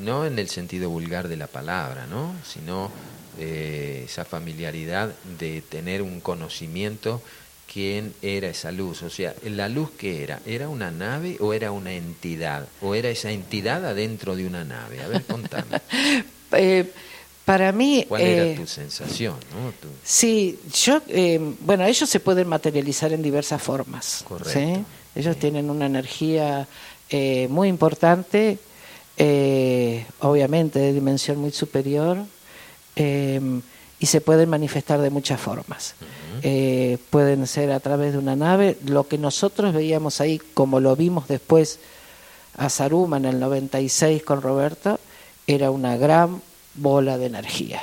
no 0.00 0.26
en 0.26 0.38
el 0.38 0.48
sentido 0.48 0.90
vulgar 0.90 1.28
de 1.28 1.36
la 1.36 1.46
palabra, 1.46 2.06
¿no? 2.06 2.34
sino 2.44 2.90
eh, 3.38 4.02
esa 4.06 4.24
familiaridad 4.24 5.14
de 5.38 5.62
tener 5.62 6.02
un 6.02 6.20
conocimiento 6.20 7.22
quién 7.72 8.14
era 8.22 8.48
esa 8.48 8.70
luz. 8.72 9.02
O 9.02 9.10
sea, 9.10 9.34
¿la 9.44 9.68
luz 9.68 9.90
qué 9.98 10.22
era? 10.22 10.40
¿Era 10.46 10.68
una 10.68 10.90
nave 10.90 11.36
o 11.40 11.52
era 11.52 11.72
una 11.72 11.92
entidad? 11.92 12.68
¿O 12.80 12.94
era 12.94 13.08
esa 13.10 13.30
entidad 13.30 13.84
adentro 13.84 14.36
de 14.36 14.46
una 14.46 14.64
nave? 14.64 15.02
A 15.02 15.08
ver, 15.08 15.24
contame. 15.24 15.80
Eh, 16.56 16.88
para 17.44 17.72
mí, 17.72 18.04
¿Cuál 18.08 18.22
eh, 18.22 18.32
era 18.32 18.54
tu 18.54 18.64
sensación? 18.68 19.34
¿no? 19.52 19.72
Tu- 19.72 19.88
sí, 20.04 20.56
yo, 20.84 21.02
eh, 21.08 21.40
bueno, 21.60 21.84
ellos 21.84 22.08
se 22.08 22.20
pueden 22.20 22.46
materializar 22.46 23.12
en 23.12 23.22
diversas 23.22 23.60
formas. 23.60 24.24
Correcto. 24.28 24.52
¿sí? 24.60 24.84
Ellos 25.16 25.34
Sí. 25.34 25.40
tienen 25.40 25.68
una 25.68 25.86
energía 25.86 26.68
eh, 27.10 27.48
muy 27.50 27.66
importante, 27.68 28.58
eh, 29.16 30.06
obviamente 30.20 30.78
de 30.78 30.92
dimensión 30.92 31.38
muy 31.38 31.50
superior, 31.50 32.18
eh, 32.96 33.40
y 34.04 34.06
se 34.06 34.20
pueden 34.20 34.50
manifestar 34.50 35.00
de 35.00 35.10
muchas 35.10 35.40
formas. 35.40 35.94
Eh, 36.42 36.98
pueden 37.08 37.46
ser 37.46 37.72
a 37.72 37.80
través 37.80 38.12
de 38.12 38.18
una 38.18 38.36
nave, 38.36 38.76
lo 38.84 39.08
que 39.08 39.16
nosotros 39.16 39.72
veíamos 39.72 40.20
ahí, 40.20 40.40
como 40.52 40.78
lo 40.78 40.94
vimos 40.94 41.26
después 41.26 41.78
a 42.56 42.68
Saruma 42.68 43.16
en 43.16 43.24
el 43.24 43.40
96 43.40 44.22
con 44.22 44.42
Roberto, 44.42 45.00
era 45.46 45.70
una 45.70 45.96
gran 45.96 46.42
bola 46.74 47.16
de 47.16 47.26
energía. 47.26 47.82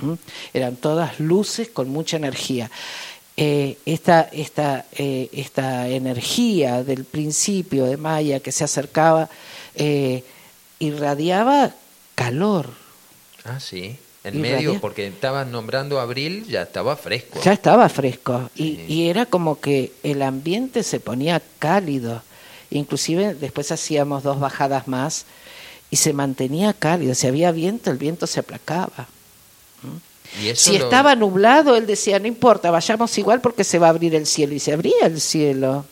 ¿Mm? 0.00 0.14
Eran 0.54 0.76
todas 0.76 1.20
luces 1.20 1.68
con 1.68 1.90
mucha 1.90 2.16
energía. 2.16 2.70
Eh, 3.40 3.78
esta, 3.86 4.22
esta, 4.32 4.84
eh, 4.96 5.28
esta 5.32 5.88
energía 5.88 6.82
del 6.82 7.04
principio 7.04 7.84
de 7.84 7.96
Maya 7.96 8.40
que 8.40 8.50
se 8.50 8.64
acercaba 8.64 9.28
eh, 9.76 10.24
irradiaba 10.80 11.72
calor. 12.16 12.70
Ah, 13.44 13.60
sí. 13.60 13.96
En 14.24 14.40
medio, 14.40 14.80
porque 14.80 15.06
estabas 15.06 15.46
nombrando 15.46 16.00
abril, 16.00 16.46
ya 16.48 16.62
estaba 16.62 16.96
fresco. 16.96 17.40
Ya 17.44 17.52
estaba 17.52 17.88
fresco 17.88 18.50
y, 18.56 18.74
Sí. 18.74 18.84
y 18.88 19.08
era 19.08 19.24
como 19.24 19.60
que 19.60 19.92
el 20.02 20.22
ambiente 20.22 20.82
se 20.82 20.98
ponía 20.98 21.40
cálido. 21.60 22.22
Inclusive 22.70 23.34
después 23.34 23.70
hacíamos 23.70 24.24
dos 24.24 24.40
bajadas 24.40 24.88
más 24.88 25.26
y 25.90 25.96
se 25.96 26.12
mantenía 26.12 26.72
cálido. 26.72 27.14
Si 27.14 27.28
había 27.28 27.52
viento, 27.52 27.92
el 27.92 27.98
viento 27.98 28.26
se 28.26 28.40
aplacaba. 28.40 29.06
Y 30.42 30.48
eso 30.48 30.70
Si 30.70 30.78
lo- 30.78 30.84
estaba 30.84 31.14
nublado, 31.14 31.76
él 31.76 31.86
decía, 31.86 32.18
no 32.18 32.26
importa, 32.26 32.70
vayamos 32.70 33.16
igual 33.18 33.40
porque 33.40 33.64
se 33.64 33.78
va 33.78 33.86
a 33.86 33.90
abrir 33.90 34.14
el 34.14 34.26
cielo. 34.26 34.54
Y 34.54 34.60
se 34.60 34.72
abría 34.72 35.06
el 35.06 35.20
cielo 35.20 35.84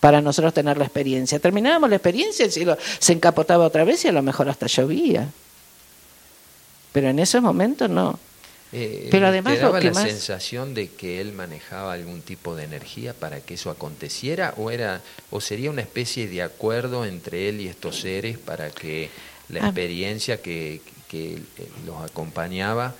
para 0.00 0.20
nosotros 0.20 0.52
tener 0.54 0.76
la 0.78 0.84
experiencia. 0.84 1.38
Terminábamos 1.38 1.88
la 1.90 1.96
experiencia, 1.96 2.44
el 2.44 2.52
cielo 2.52 2.76
se 2.98 3.12
encapotaba 3.12 3.64
otra 3.64 3.84
vez 3.84 4.04
y 4.04 4.08
a 4.08 4.12
lo 4.12 4.22
mejor 4.22 4.48
hasta 4.48 4.66
llovía. 4.66 5.28
Pero 6.92 7.08
en 7.08 7.18
esos 7.18 7.42
momentos 7.42 7.90
no. 7.90 8.18
Eh, 8.72 9.08
Pero 9.12 9.28
además 9.28 9.54
¿Te 9.54 9.60
lo 9.60 9.66
daba 9.68 9.80
que 9.80 9.86
la 9.88 9.92
más- 9.94 10.02
sensación 10.08 10.74
de 10.74 10.88
que 10.90 11.20
él 11.20 11.32
manejaba 11.32 11.92
algún 11.92 12.20
tipo 12.20 12.56
de 12.56 12.64
energía 12.64 13.14
para 13.14 13.40
que 13.40 13.54
eso 13.54 13.70
aconteciera 13.70 14.54
o 14.56 14.70
era 14.70 15.02
o 15.30 15.40
sería 15.40 15.70
una 15.70 15.82
especie 15.82 16.26
de 16.26 16.42
acuerdo 16.42 17.04
entre 17.04 17.48
él 17.48 17.60
y 17.60 17.68
estos 17.68 18.00
seres 18.00 18.38
para 18.38 18.70
que 18.70 19.08
la 19.50 19.60
Ah. 19.62 19.66
experiencia 19.66 20.42
que, 20.42 20.80
que 21.08 21.38
los 21.86 22.02
acompañaba 22.02 22.94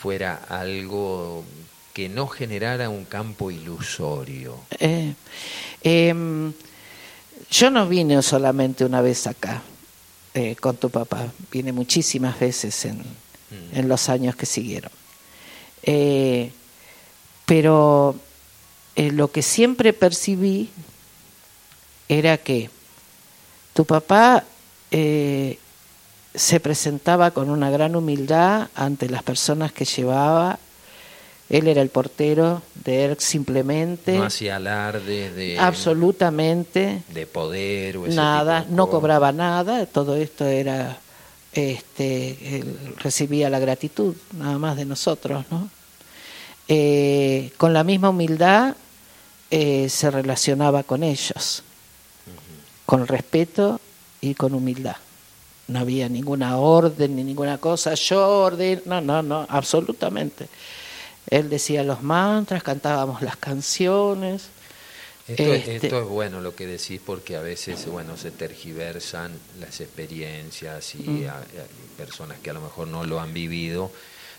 fuera 0.00 0.40
algo 0.48 1.44
que 1.92 2.08
no 2.08 2.26
generara 2.26 2.88
un 2.88 3.04
campo 3.04 3.50
ilusorio? 3.50 4.56
Eh, 4.78 5.14
em, 5.82 6.52
yo 7.50 7.70
no 7.70 7.86
vine 7.86 8.22
solamente 8.22 8.84
una 8.84 9.00
vez 9.02 9.26
acá 9.26 9.62
eh, 10.34 10.56
con 10.56 10.76
tu 10.76 10.88
papá, 10.90 11.32
vine 11.50 11.72
muchísimas 11.72 12.38
veces 12.38 12.84
en, 12.84 13.02
Mm. 13.50 13.78
en 13.78 13.88
los 13.88 14.08
años 14.08 14.36
que 14.36 14.46
siguieron. 14.46 14.92
Eh, 15.82 16.52
pero 17.46 18.14
eh, 18.94 19.10
lo 19.10 19.32
que 19.32 19.42
siempre 19.42 19.92
percibí 19.92 20.70
era 22.08 22.36
que 22.38 22.70
tu 23.74 23.84
papá 23.84 24.44
eh, 24.92 25.58
se 26.34 26.60
presentaba 26.60 27.32
con 27.32 27.50
una 27.50 27.70
gran 27.70 27.96
humildad 27.96 28.68
ante 28.74 29.08
las 29.08 29.22
personas 29.22 29.72
que 29.72 29.84
llevaba. 29.84 30.58
Él 31.48 31.66
era 31.66 31.82
el 31.82 31.88
portero 31.88 32.62
de 32.84 33.04
ERC 33.04 33.20
simplemente. 33.20 34.16
No 34.16 34.24
hacía 34.24 34.56
alarde 34.56 35.32
de, 35.32 35.58
absolutamente 35.58 37.02
de 37.08 37.26
poder 37.26 37.96
o 37.96 38.06
ese 38.06 38.14
nada, 38.14 38.60
tipo 38.60 38.70
de 38.70 38.76
no 38.76 38.86
cobraba 38.88 39.32
nada, 39.32 39.86
todo 39.86 40.14
esto 40.14 40.46
era, 40.46 40.98
este, 41.52 42.58
él 42.58 42.78
recibía 42.98 43.50
la 43.50 43.58
gratitud 43.58 44.14
nada 44.32 44.58
más 44.58 44.76
de 44.76 44.84
nosotros, 44.84 45.44
¿no? 45.50 45.68
Eh, 46.68 47.50
con 47.56 47.72
la 47.72 47.82
misma 47.82 48.10
humildad 48.10 48.76
eh, 49.50 49.88
se 49.88 50.08
relacionaba 50.08 50.84
con 50.84 51.02
ellos, 51.02 51.64
con 52.86 53.08
respeto 53.08 53.80
y 54.20 54.34
con 54.34 54.54
humildad. 54.54 54.94
No 55.70 55.78
había 55.80 56.08
ninguna 56.08 56.56
orden 56.58 57.14
ni 57.16 57.22
ninguna 57.24 57.58
cosa, 57.58 57.94
yo 57.94 58.26
orden, 58.28 58.82
no, 58.86 59.00
no, 59.00 59.22
no, 59.22 59.46
absolutamente. 59.48 60.48
Él 61.28 61.48
decía 61.48 61.84
los 61.84 62.02
mantras, 62.02 62.62
cantábamos 62.62 63.22
las 63.22 63.36
canciones. 63.36 64.48
Esto, 65.28 65.42
es- 65.54 65.68
Este- 65.68 65.86
esto 65.86 66.00
es 66.02 66.08
bueno 66.08 66.40
lo 66.40 66.56
que 66.56 66.66
decís 66.66 67.00
porque 67.04 67.36
a 67.36 67.40
veces 67.40 67.86
bueno 67.86 68.16
se 68.16 68.32
tergiversan 68.32 69.30
las 69.60 69.80
experiencias 69.80 70.94
y 70.96 71.02
Mm. 71.02 71.26
a- 71.28 71.32
a- 71.38 71.96
personas 71.96 72.38
que 72.40 72.50
a 72.50 72.52
lo 72.54 72.60
mejor 72.60 72.88
no 72.88 73.04
lo 73.04 73.20
han 73.20 73.32
vivido 73.32 73.92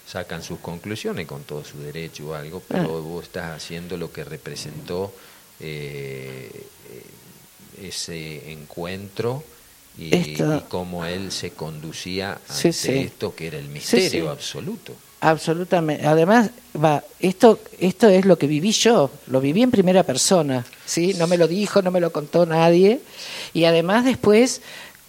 sacan 0.06 0.44
sus 0.44 0.60
conclusiones 0.60 1.28
con 1.28 1.44
todo 1.44 1.63
su 1.63 1.78
derecho 1.80 2.30
o 2.30 2.34
algo, 2.34 2.62
pero 2.67 2.98
Ah. 2.98 3.02
vos 3.02 3.24
estás 3.24 3.52
haciendo 3.56 3.96
lo 3.96 4.12
que 4.12 4.26
representó 4.26 5.13
eh, 5.63 6.50
eh, 6.89 7.88
ese 7.88 8.52
encuentro 8.52 9.44
y, 9.97 10.15
Esto- 10.15 10.58
y 10.58 10.60
cómo 10.69 11.06
él 11.06 11.32
se 11.32 11.51
conducía 11.51 12.38
Sí, 12.49 12.67
ante 12.69 12.73
sí. 12.73 12.91
esto 12.91 13.36
que 13.36 13.47
era 13.47 13.58
el 13.58 13.67
misterio 13.69 14.23
sí. 14.23 14.27
absoluto. 14.30 14.93
Absolutamente. 15.23 16.08
Además, 16.08 16.49
va, 16.84 17.04
esto, 17.19 17.60
esto 17.80 18.08
es 18.10 18.25
lo 18.25 18.39
que 18.39 18.47
viví 18.47 18.71
yo, 18.71 19.12
lo 19.27 19.39
viví 19.39 19.62
en 19.62 19.69
primera 19.69 20.01
persona, 20.04 20.65
¿sí? 20.86 21.13
No 21.13 21.27
me 21.27 21.38
lo 21.38 21.47
dijo, 21.47 21.84
no 21.84 21.91
me 21.91 21.99
lo 21.99 22.12
contó 22.12 22.47
nadie. 22.47 22.99
Y 23.54 23.65
además 23.65 24.04
después, 24.04 24.62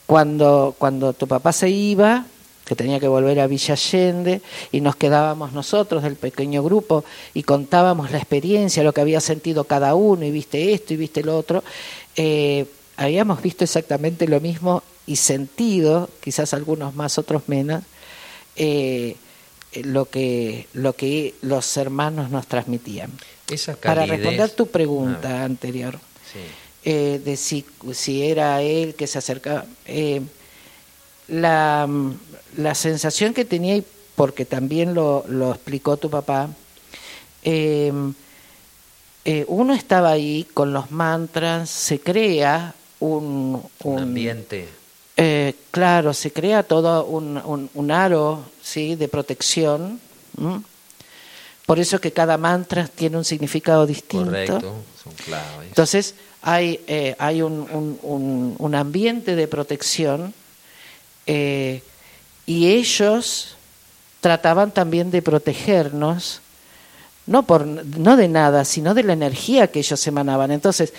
cuando, 0.07 0.75
cuando 0.79 1.15
tu 1.15 1.27
papá 1.27 1.53
se 1.53 1.71
iba, 1.71 2.27
que 2.67 2.77
tenía 2.77 3.01
que 3.01 3.09
volver 3.09 3.41
a 3.41 3.47
Villa 3.47 3.73
Allende, 3.73 4.43
y 4.71 4.83
nos 4.83 4.97
quedábamos 4.97 5.53
nosotros 5.53 6.03
del 6.03 6.17
pequeño 6.17 6.63
grupo 6.63 7.05
y 7.33 7.43
contábamos 7.45 8.11
la 8.11 8.19
experiencia, 8.19 8.83
lo 8.85 8.93
que 8.93 9.01
había 9.01 9.21
sentido 9.21 9.65
cada 9.65 9.95
uno, 9.95 10.27
y 10.27 10.31
viste 10.31 10.75
esto 10.75 10.93
y 10.93 10.97
viste 10.99 11.23
lo 11.25 11.39
otro. 11.39 11.65
Eh, 12.17 12.67
habíamos 13.03 13.43
visto 13.43 13.65
exactamente 13.65 14.27
lo 14.27 14.41
mismo 14.41 14.83
y 15.07 15.17
sentido, 15.17 16.09
quizás 16.21 16.55
algunos 16.55 16.95
más, 16.95 17.19
otros 17.19 17.49
menos, 17.49 17.83
eh, 18.57 19.17
lo, 19.83 20.07
que, 20.07 20.69
lo 20.75 20.95
que 20.95 21.35
los 21.43 21.77
hermanos 21.77 22.31
nos 22.31 22.47
transmitían. 22.47 23.11
Para 23.83 24.07
responder 24.07 24.51
tu 24.51 24.69
pregunta 24.69 25.45
anterior, 25.45 25.99
eh, 26.85 27.21
de 27.23 27.37
si, 27.37 27.65
si, 27.93 28.23
era 28.23 28.63
él 28.63 28.95
que 28.95 29.07
se 29.07 29.19
acercaba, 29.19 29.67
eh, 29.87 30.23
la, 31.29 31.89
la, 32.57 32.75
sensación 32.75 33.35
que 33.35 33.45
tenía, 33.45 33.77
y 33.77 33.85
porque 34.15 34.45
también 34.45 34.95
lo, 34.95 35.25
lo 35.29 35.53
explicó 35.53 35.97
tu 35.97 36.11
papá, 36.11 36.49
uno 39.47 39.75
estaba 39.75 40.11
ahí 40.11 40.47
con 40.55 40.73
los 40.73 40.91
mantras, 40.91 41.69
se 41.69 42.01
crea 42.01 42.75
un, 43.03 43.63
un, 43.83 43.99
ambiente. 43.99 44.69
Eh, 45.17 45.55
claro, 45.71 46.15
se 46.15 46.33
crea 46.33 46.63
todo 46.63 47.05
un, 47.05 47.69
un, 47.75 47.91
aro 47.91 48.45
¿sí? 48.63 48.95
de 48.95 49.09
protección. 49.09 50.01
Por 51.67 51.79
eso 51.79 52.01
que 52.01 52.13
cada 52.13 52.39
mantra 52.39 52.89
tiene 52.89 53.17
un 53.17 53.25
significado 53.25 53.87
distinto. 53.87 54.27
Correcto, 54.27 54.75
son 55.03 55.13
claves. 55.25 55.69
Entonces, 55.69 56.15
hay, 56.41 56.81
eh, 56.87 57.15
hay 57.19 57.43
un, 57.43 57.99
un, 58.59 58.75
ambiente 58.75 59.37
de 59.37 59.47
protección 59.49 60.33
eh, 61.27 61.83
y 62.47 62.69
ellos 62.69 63.57
trataban 64.21 64.71
también 64.71 65.11
de 65.11 65.23
protegernos, 65.23 66.41
no, 67.27 67.45
por, 67.45 67.67
no 67.67 68.17
de 68.17 68.29
nada, 68.29 68.65
sino 68.65 68.95
de 68.95 69.05
la 69.05 69.13
energía 69.13 69.69
que 69.69 69.81
ellos 69.81 70.05
emanaban. 70.07 70.51
Entonces, 70.51 70.93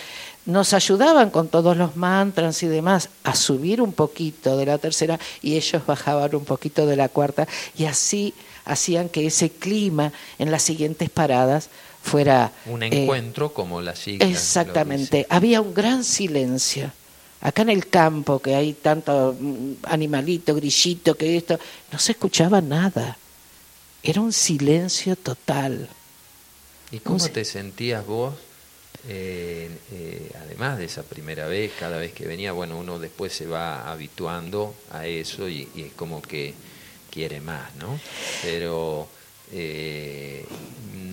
nos 0.46 0.74
ayudaban 0.74 1.30
con 1.30 1.48
todos 1.48 1.78
los 1.78 1.96
mantras 1.96 2.64
y 2.64 2.68
demás 2.68 3.10
a 3.24 3.36
subir 3.36 3.82
un 3.82 3.94
poquito 3.94 4.58
de 4.58 4.66
la 4.66 4.78
tercera 4.78 5.20
y 5.42 5.56
ellos 5.56 5.86
bajaban 5.86 6.36
un 6.36 6.46
poquito 6.46 6.86
de 6.86 6.96
la 6.96 7.10
cuarta 7.10 7.48
y 7.78 7.86
así 7.86 8.34
hacían 8.66 9.10
que 9.10 9.26
ese 9.28 9.50
clima 9.50 10.12
en 10.40 10.52
las 10.52 10.64
siguientes 10.64 11.10
paradas 11.10 11.70
fuera 12.02 12.52
un 12.66 12.84
eh, 12.84 12.90
encuentro 12.92 13.54
como 13.54 13.82
la 13.82 13.96
siguiente. 13.96 14.30
Exactamente, 14.30 15.26
había 15.30 15.62
un 15.62 15.74
gran 15.74 16.04
silencio. 16.04 16.92
Acá 17.40 17.64
en 17.64 17.70
el 17.70 17.88
campo 17.88 18.40
que 18.40 18.56
hay 18.56 18.74
tanto 18.74 19.36
mm, 19.38 19.74
animalito, 19.84 20.56
grillito, 20.56 21.16
que 21.16 21.38
esto, 21.38 21.60
no 21.92 22.00
se 22.00 22.14
escuchaba 22.14 22.62
nada. 22.62 23.18
Era 24.02 24.22
un 24.22 24.34
silencio 24.34 25.16
total. 25.16 25.90
¿Y 26.92 27.00
cómo 27.00 27.28
te 27.30 27.44
sentías 27.44 28.06
vos 28.06 28.34
eh, 29.08 29.70
eh, 29.92 30.32
además 30.42 30.78
de 30.78 30.86
esa 30.86 31.04
primera 31.04 31.48
vez, 31.48 31.72
cada 31.78 31.98
vez 31.98 32.14
que 32.14 32.26
venía, 32.26 32.54
bueno, 32.54 32.78
uno 32.78 33.00
después 33.00 33.34
se 33.34 33.46
va 33.46 33.92
habituando 33.92 34.74
a 34.92 35.08
eso 35.08 35.50
y, 35.50 35.68
es 35.76 35.94
como 35.94 36.22
que 36.22 36.54
quiere 37.12 37.42
más, 37.42 37.76
¿no? 37.76 38.00
Pero 38.42 39.08
eh, 39.52 40.46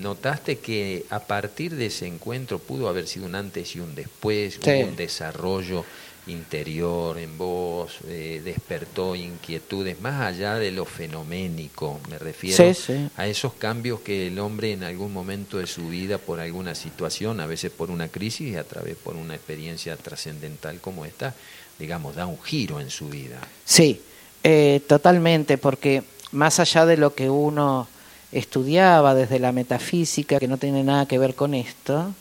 notaste 0.00 0.59
que 0.59 1.05
a 1.11 1.20
partir 1.20 1.74
de 1.74 1.87
ese 1.87 2.07
encuentro 2.07 2.59
pudo 2.61 2.88
haber 2.88 3.09
sido 3.09 3.26
un 3.26 3.35
antes 3.35 3.74
y 3.74 3.81
un 3.81 3.94
después, 3.94 4.61
un 4.64 4.94
desarrollo 4.96 5.85
interior 6.26 7.18
en 7.18 7.37
vos, 7.38 7.98
eh, 8.06 8.40
despertó 8.44 9.14
inquietudes 9.14 10.00
más 10.00 10.20
allá 10.20 10.56
de 10.56 10.70
lo 10.70 10.85
fenoménico, 10.85 12.00
me 12.09 12.18
refiero 12.18 12.72
a 13.16 13.26
esos 13.26 13.54
cambios 13.54 14.00
que 14.00 14.28
el 14.28 14.38
hombre 14.38 14.72
en 14.72 14.85
algún 14.85 15.12
momento 15.12 15.59
de 15.59 15.66
su 15.66 15.88
vida, 15.88 16.18
por 16.18 16.40
alguna 16.40 16.74
situación, 16.74 17.40
a 17.40 17.46
veces 17.46 17.70
por 17.70 17.90
una 17.90 18.09
crisis 18.09 18.52
y 18.52 18.56
a 18.56 18.64
través 18.64 18.96
por 18.96 19.16
una 19.16 19.35
experiencia 19.35 19.96
trascendental 19.96 20.80
como 20.80 21.04
esta, 21.04 21.35
digamos, 21.78 22.16
da 22.16 22.26
un 22.26 22.40
giro 22.42 22.80
en 22.80 22.90
su 22.90 23.09
vida. 23.09 23.38
Sí, 23.64 24.00
eh, 24.42 24.80
totalmente, 24.87 25.59
porque 25.59 26.02
más 26.33 26.61
allá 26.61 26.87
de 26.87 26.96
lo 26.96 27.14
que 27.14 27.30
uno 27.30 27.88
estudiaba 28.33 29.14
desde 29.14 29.38
la 29.38 29.52
metafísica, 29.52 30.38
que 30.38 30.48
no 30.48 30.56
tiene 30.56 30.85
nada 30.85 31.06
que 31.06 31.18
ver 31.18 31.35
con 31.35 31.54
esto, 31.54 32.14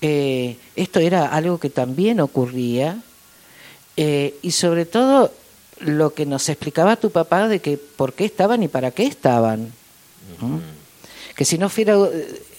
eh, 0.00 0.56
esto 0.76 1.00
era 1.00 1.26
algo 1.26 1.58
que 1.58 1.70
también 1.70 2.20
ocurría 2.20 3.02
eh, 3.96 4.36
y 4.42 4.52
sobre 4.52 4.86
todo 4.86 5.32
lo 5.80 6.14
que 6.14 6.26
nos 6.26 6.48
explicaba 6.48 6.96
tu 6.96 7.10
papá 7.10 7.48
de 7.48 7.60
que 7.60 7.76
por 7.78 8.12
qué 8.12 8.24
estaban 8.24 8.62
y 8.62 8.68
para 8.68 8.90
qué 8.90 9.06
estaban. 9.06 9.72
Que 11.34 11.44
si 11.44 11.58
no 11.58 11.66
hubiera 11.66 11.96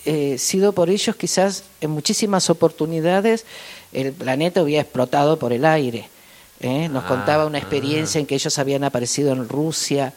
eh, 0.06 0.38
sido 0.38 0.74
por 0.74 0.90
ellos, 0.90 1.16
quizás 1.16 1.64
en 1.82 1.92
muchísimas 1.92 2.50
oportunidades 2.50 3.46
el 3.94 4.12
planeta 4.12 4.62
hubiera 4.62 4.82
explotado 4.82 5.40
por 5.40 5.54
el 5.54 5.66
aire. 5.66 6.10
Nos 6.92 7.06
contaba 7.06 7.46
una 7.46 7.58
ah, 7.58 7.62
experiencia 7.62 8.20
ah. 8.20 8.22
en 8.22 8.28
que 8.28 8.36
ellos 8.36 8.60
habían 8.60 8.84
aparecido 8.84 9.32
en 9.32 9.48
Rusia 9.48 10.14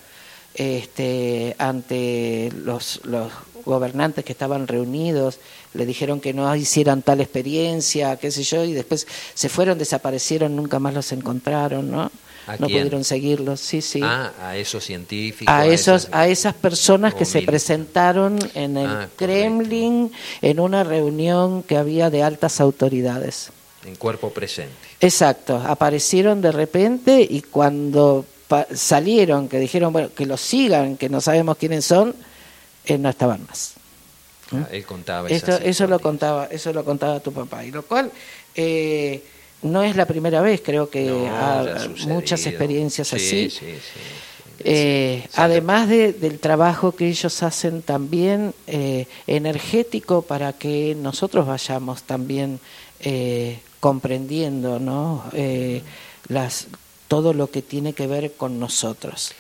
este, 0.55 1.55
ante 1.59 2.53
los, 2.65 3.01
los 3.05 3.33
gobernantes 3.65 4.25
que 4.25 4.33
estaban 4.33 4.67
reunidos, 4.67 5.39
le 5.75 5.87
dijeron 5.87 6.21
que 6.21 6.33
no 6.33 6.55
hicieran 6.55 7.03
tal 7.03 7.21
experiencia, 7.21 8.17
qué 8.17 8.31
sé 8.31 8.43
yo, 8.43 8.65
y 8.65 8.73
después 8.73 9.07
se 9.35 9.49
fueron, 9.49 9.79
desaparecieron, 9.79 10.55
nunca 10.57 10.79
más 10.79 10.95
los 10.95 11.13
encontraron, 11.13 11.91
¿no? 11.91 12.11
no 12.59 12.67
pudieron 12.67 13.05
seguirlos, 13.05 13.61
sí, 13.61 13.81
sí. 13.81 14.01
Ah, 14.03 14.33
a 14.41 14.57
esos 14.57 14.85
científicos. 14.85 15.53
A, 15.53 15.67
esos, 15.67 16.09
a 16.11 16.27
esas 16.27 16.55
personas 16.55 17.15
que 17.15 17.25
se 17.25 17.43
presentaron 17.43 18.39
en 18.55 18.77
el 18.77 18.91
ah, 18.91 19.09
Kremlin 19.17 20.11
en 20.41 20.61
una 20.61 20.83
reunión 20.85 21.63
que 21.63 21.77
había 21.77 22.11
de 22.11 22.23
altas 22.23 22.61
autoridades. 22.61 23.51
En 23.87 23.97
cuerpo 23.97 24.31
presente. 24.31 24.75
Exacto, 25.01 25.57
aparecieron 25.57 26.41
de 26.41 26.53
repente 26.53 27.27
y 27.29 27.43
cuando 27.43 28.25
salieron, 28.75 29.49
que 29.49 29.59
dijeron, 29.59 29.93
bueno, 29.93 30.11
que 30.15 30.27
los 30.27 30.41
sigan, 30.41 30.97
que 30.97 31.09
no 31.09 31.21
sabemos 31.21 31.57
quiénes 31.57 31.85
son, 31.85 32.15
eh, 32.85 32.99
no 32.99 33.09
estaban 33.09 33.45
más. 33.47 33.75
Ah, 34.53 34.69
él 34.71 34.85
contaba 34.85 35.29
Esto, 35.29 35.53
eso 35.57 35.87
lo 35.87 35.99
contaba, 35.99 36.47
eso 36.47 36.73
lo 36.73 36.85
contaba 36.85 37.21
tu 37.21 37.33
papá, 37.33 37.65
y 37.65 37.71
lo 37.71 37.83
cual 37.83 38.11
eh, 38.55 39.23
no 39.63 39.83
es 39.83 39.97
la 39.97 40.07
primera 40.07 40.41
vez, 40.43 40.61
creo 40.63 40.91
que 40.91 41.09
hay 41.11 41.89
muchas 42.07 42.47
experiencias 42.47 43.13
así. 43.13 43.51
Eh, 44.65 45.27
además 45.35 45.89
de, 45.89 46.13
del 46.13 46.39
trabajo 46.39 46.93
que 46.93 47.09
ellos 47.09 47.43
hacen 47.43 47.83
también 47.83 48.55
energético 49.27 50.23
para 50.23 50.53
que 50.53 50.95
nosotros 50.95 51.47
vayamos 51.47 52.03
también 52.03 52.61
comprendiendo 53.81 54.79
¿no? 54.79 55.25
las, 56.29 56.69
todo 57.13 57.35
lo 57.35 57.51
que 57.51 57.61
tiene 57.61 57.93
que 57.93 58.07
ver 58.07 58.33
con 58.33 58.59
nosotros, 58.59 59.33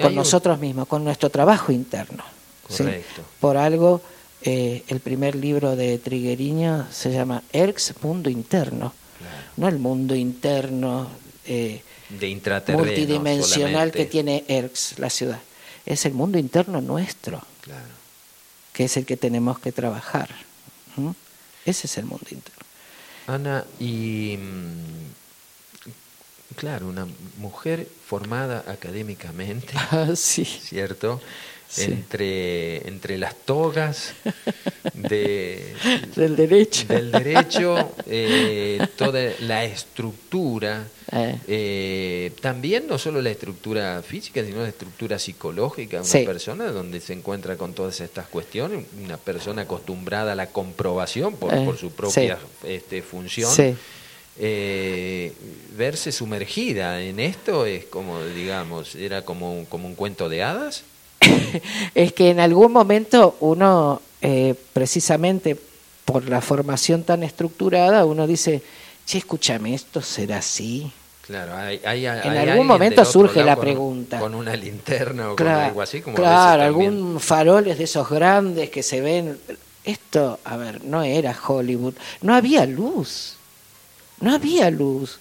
con 0.00 0.12
nosotros 0.12 0.58
mismos, 0.58 0.88
con 0.88 1.04
nuestro 1.04 1.30
trabajo 1.30 1.70
interno. 1.70 2.24
Por 3.38 3.56
algo, 3.56 4.02
eh, 4.42 4.82
el 4.88 4.98
primer 4.98 5.36
libro 5.36 5.76
de 5.76 5.98
Trigueriño 5.98 6.88
se 6.90 7.12
llama 7.12 7.44
Erx 7.52 7.94
Mundo 8.02 8.28
Interno, 8.28 8.92
no 9.56 9.68
el 9.68 9.78
mundo 9.78 10.16
interno 10.16 11.10
eh, 11.46 11.84
de 12.08 12.74
multidimensional 12.76 13.92
que 13.92 14.06
tiene 14.06 14.44
Erx, 14.48 14.98
la 14.98 15.08
ciudad. 15.08 15.38
Es 15.86 16.04
el 16.06 16.14
mundo 16.14 16.40
interno 16.40 16.80
nuestro, 16.80 17.40
que 18.72 18.86
es 18.86 18.96
el 18.96 19.06
que 19.06 19.16
tenemos 19.16 19.60
que 19.60 19.70
trabajar. 19.70 20.28
Ese 21.64 21.86
es 21.86 21.98
el 21.98 22.04
mundo 22.06 22.26
interno. 22.32 22.66
Ana, 23.28 23.64
y 23.78 24.36
mm, 24.36 25.21
claro, 26.56 26.88
una 26.88 27.06
mujer 27.38 27.86
formada 28.06 28.64
académicamente, 28.66 29.72
ah, 29.90 30.10
sí. 30.14 30.44
¿cierto? 30.44 31.20
entre, 31.78 32.86
entre 32.86 33.18
las 33.18 33.34
togas 33.34 34.14
de, 34.94 35.74
del 36.16 36.36
derecho, 36.36 36.86
del 36.86 37.10
derecho 37.10 37.94
eh, 38.06 38.86
toda 38.96 39.32
la 39.40 39.64
estructura, 39.64 40.86
eh. 41.12 41.38
Eh, 41.46 42.32
también 42.40 42.86
no 42.86 42.98
solo 42.98 43.20
la 43.20 43.30
estructura 43.30 44.02
física, 44.02 44.44
sino 44.44 44.62
la 44.62 44.68
estructura 44.68 45.18
psicológica 45.18 46.00
de 46.02 46.18
una 46.18 46.26
persona 46.26 46.66
donde 46.70 47.00
se 47.00 47.12
encuentra 47.12 47.56
con 47.56 47.74
todas 47.74 48.00
estas 48.00 48.28
cuestiones, 48.28 48.84
una 49.02 49.16
persona 49.16 49.62
acostumbrada 49.62 50.32
a 50.32 50.34
la 50.34 50.46
comprobación 50.46 51.36
por, 51.36 51.50
por 51.64 51.76
su 51.76 51.90
propia 51.92 52.38
este, 52.64 53.02
función. 53.02 53.76
Verse 54.36 56.12
sumergida 56.12 57.00
en 57.02 57.20
esto 57.20 57.66
es 57.66 57.84
como, 57.86 58.22
digamos, 58.24 58.94
era 58.94 59.22
como, 59.24 59.64
como 59.68 59.86
un 59.88 59.94
cuento 59.94 60.28
de 60.28 60.42
hadas. 60.42 60.84
es 61.94 62.12
que 62.12 62.30
en 62.30 62.40
algún 62.40 62.72
momento 62.72 63.36
uno, 63.40 64.00
eh, 64.20 64.54
precisamente 64.72 65.56
por 66.04 66.28
la 66.28 66.40
formación 66.40 67.04
tan 67.04 67.22
estructurada, 67.22 68.04
uno 68.04 68.26
dice, 68.26 68.62
che, 69.06 69.18
escúchame, 69.18 69.74
¿esto 69.74 70.00
será 70.02 70.38
así? 70.38 70.90
Claro, 71.26 71.54
hay, 71.56 71.80
hay- 71.84 72.06
hay 72.06 72.20
En 72.28 72.36
algún 72.50 72.66
momento 72.66 73.04
surge 73.04 73.44
la 73.44 73.54
con- 73.54 73.64
pregunta. 73.64 74.18
Con 74.18 74.34
una 74.34 74.56
linterna 74.56 75.30
o 75.32 75.36
con 75.36 75.46
algo 75.46 75.80
así, 75.80 76.00
como 76.00 76.16
claro 76.16 76.62
algún 76.64 77.20
faroles 77.20 77.78
de 77.78 77.84
esos 77.84 78.08
grandes 78.10 78.70
que 78.70 78.82
se 78.82 79.00
ven. 79.00 79.38
Esto, 79.84 80.38
a 80.44 80.56
ver, 80.56 80.84
no 80.84 81.02
era 81.02 81.36
Hollywood, 81.46 81.94
no 82.22 82.34
había 82.34 82.66
luz, 82.66 83.36
no 84.22 84.32
había 84.34 84.70
luz. 84.70 85.18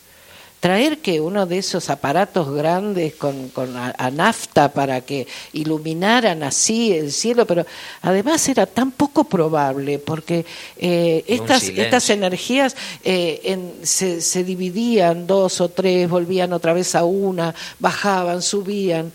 Traer 0.62 1.00
que 1.00 1.20
uno 1.20 1.48
de 1.48 1.58
esos 1.58 1.90
aparatos 1.90 2.54
grandes 2.54 3.16
con, 3.16 3.50
con 3.50 3.76
a, 3.76 3.96
a 3.98 4.12
nafta 4.12 4.72
para 4.72 5.02
que 5.02 5.26
iluminaran 5.54 6.44
así 6.44 6.94
el 6.94 7.12
cielo, 7.12 7.48
pero 7.48 7.66
además 8.04 8.48
era 8.48 8.68
tan 8.68 8.92
poco 8.92 9.24
probable 9.24 9.98
porque 9.98 10.46
eh, 10.78 11.24
estas, 11.28 11.64
estas 11.82 12.10
energías 12.12 12.76
eh, 13.04 13.42
en- 13.46 13.74
se, 13.82 14.22
se 14.22 14.44
dividían 14.44 15.26
dos 15.26 15.62
o 15.62 15.70
tres, 15.70 16.08
volvían 16.08 16.54
otra 16.54 16.74
vez 16.74 16.94
a 16.94 17.06
una, 17.06 17.56
bajaban, 17.80 18.44
subían. 18.44 19.12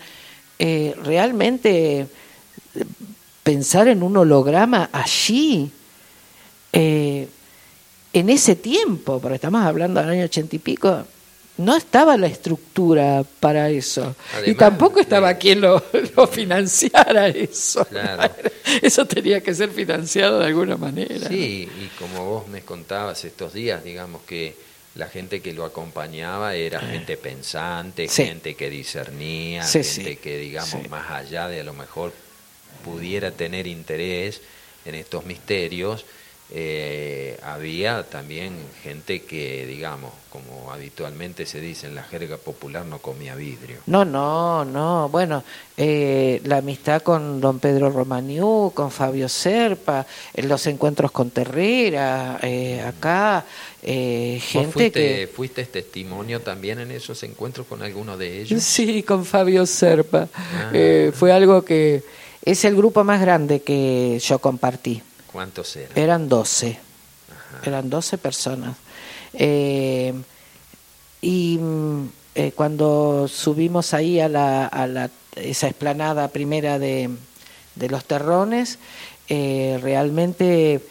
Eh, 0.59 0.95
realmente 1.01 2.07
pensar 3.43 3.87
en 3.87 4.03
un 4.03 4.17
holograma 4.17 4.89
allí, 4.91 5.71
eh, 6.73 7.27
en 8.13 8.29
ese 8.29 8.55
tiempo, 8.55 9.19
porque 9.19 9.35
estamos 9.35 9.63
hablando 9.63 9.99
del 10.01 10.09
año 10.09 10.25
ochenta 10.25 10.55
y 10.55 10.59
pico, 10.59 11.05
no 11.57 11.75
estaba 11.75 12.17
la 12.17 12.27
estructura 12.27 13.23
para 13.39 13.69
eso. 13.69 14.15
y 14.45 14.53
tampoco 14.53 14.99
estaba 14.99 15.31
eh, 15.31 15.37
quien 15.39 15.61
lo, 15.61 15.83
lo 16.15 16.27
financiara 16.27 17.27
eso. 17.29 17.83
Claro. 17.85 18.31
Eso 18.81 19.05
tenía 19.05 19.41
que 19.41 19.55
ser 19.55 19.69
financiado 19.71 20.39
de 20.39 20.45
alguna 20.47 20.75
manera. 20.77 21.29
Sí, 21.29 21.67
y 21.81 21.87
como 21.97 22.25
vos 22.25 22.47
me 22.49 22.61
contabas 22.61 23.23
estos 23.23 23.53
días, 23.53 23.81
digamos 23.83 24.21
que 24.23 24.55
la 24.95 25.07
gente 25.07 25.41
que 25.41 25.53
lo 25.53 25.63
acompañaba 25.63 26.53
era 26.53 26.79
gente 26.81 27.15
pensante, 27.17 28.03
Eh. 28.05 28.09
Sí. 28.09 28.25
gente 28.25 28.55
que 28.55 28.69
discernía, 28.69 29.63
Sí, 29.63 29.83
gente 29.83 30.11
sí. 30.11 30.15
que, 30.17 30.37
digamos, 30.37 30.89
más 30.89 31.09
allá 31.11 31.47
de 31.47 31.61
a 31.61 31.63
lo 31.63 31.73
mejor 31.73 32.11
pudiera 32.83 33.31
tener 33.31 33.67
interés 33.67 34.41
en 34.85 34.95
estos 34.95 35.25
misterios, 35.25 36.05
eh, 36.49 37.37
había 37.43 38.03
también 38.03 38.53
gente 38.81 39.23
que, 39.23 39.65
digamos, 39.65 40.11
como 40.29 40.71
habitualmente 40.71 41.45
se 41.45 41.59
dice 41.59 41.87
en 41.87 41.95
la 41.95 42.03
jerga 42.03 42.37
popular, 42.37 42.85
no 42.85 42.99
comía 42.99 43.35
vidrio. 43.35 43.77
No, 43.85 44.05
no, 44.05 44.63
no. 44.63 45.09
Bueno, 45.09 45.43
eh, 45.75 46.41
la 46.45 46.57
amistad 46.57 47.01
con 47.01 47.41
don 47.41 47.59
Pedro 47.59 47.89
Romaniú, 47.89 48.71
con 48.73 48.91
Fabio 48.91 49.27
Serpa, 49.27 50.05
los 50.35 50.65
encuentros 50.67 51.11
con 51.11 51.31
Terrera, 51.31 52.39
eh, 52.41 52.81
acá, 52.81 53.45
eh, 53.83 54.39
¿Vos 54.41 54.51
gente 54.51 54.71
fuiste, 54.71 54.91
que... 54.91 55.27
fuiste 55.27 55.65
testimonio 55.65 56.41
también 56.41 56.79
en 56.79 56.91
esos 56.91 57.21
encuentros 57.23 57.67
con 57.67 57.81
alguno 57.81 58.17
de 58.17 58.41
ellos? 58.41 58.61
Sí, 58.63 59.03
con 59.03 59.25
Fabio 59.25 59.65
Serpa. 59.65 60.27
Ah. 60.33 60.71
Eh, 60.73 61.11
fue 61.13 61.31
algo 61.31 61.63
que... 61.63 62.03
Es 62.43 62.63
el 62.63 62.77
grupo 62.77 63.03
más 63.03 63.19
grande 63.19 63.61
que 63.61 64.19
yo 64.19 64.39
compartí. 64.39 65.01
¿Cuántos 65.37 65.75
eran? 65.75 65.95
Eran 65.95 66.29
12. 66.29 66.79
Eran 67.63 67.91
12 67.91 68.17
personas. 68.17 68.75
Eh, 69.33 70.11
y 71.21 71.59
mm, 71.61 72.09
eh, 72.33 72.51
cuando 72.55 73.27
subimos 73.27 73.93
ahí 73.93 74.19
a, 74.19 74.29
la, 74.29 74.65
a 74.65 74.87
la, 74.87 75.11
esa 75.35 75.67
explanada 75.67 76.29
primera 76.29 76.79
de, 76.79 77.11
de 77.75 77.87
los 77.87 78.03
terrones, 78.05 78.79
eh, 79.29 79.77
realmente 79.79 80.81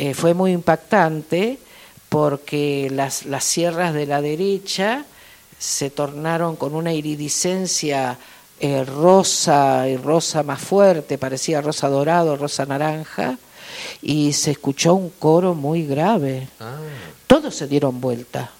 eh, 0.00 0.14
fue 0.14 0.34
muy 0.34 0.50
impactante 0.50 1.60
porque 2.08 2.88
las, 2.90 3.24
las 3.26 3.44
sierras 3.44 3.94
de 3.94 4.06
la 4.06 4.20
derecha 4.20 5.04
se 5.60 5.90
tornaron 5.90 6.56
con 6.56 6.74
una 6.74 6.92
iridiscencia 6.92 8.18
eh, 8.58 8.84
rosa 8.84 9.88
y 9.88 9.96
rosa 9.96 10.42
más 10.42 10.60
fuerte, 10.60 11.18
parecía 11.18 11.60
rosa 11.60 11.88
dorado, 11.88 12.36
rosa 12.36 12.66
naranja, 12.66 13.38
y 14.02 14.32
se 14.32 14.52
escuchó 14.52 14.94
un 14.94 15.10
coro 15.18 15.54
muy 15.54 15.86
grave. 15.86 16.48
Ah, 16.60 16.76
Todos 17.26 17.54
se 17.54 17.66
dieron 17.66 18.00
vuelta 18.00 18.50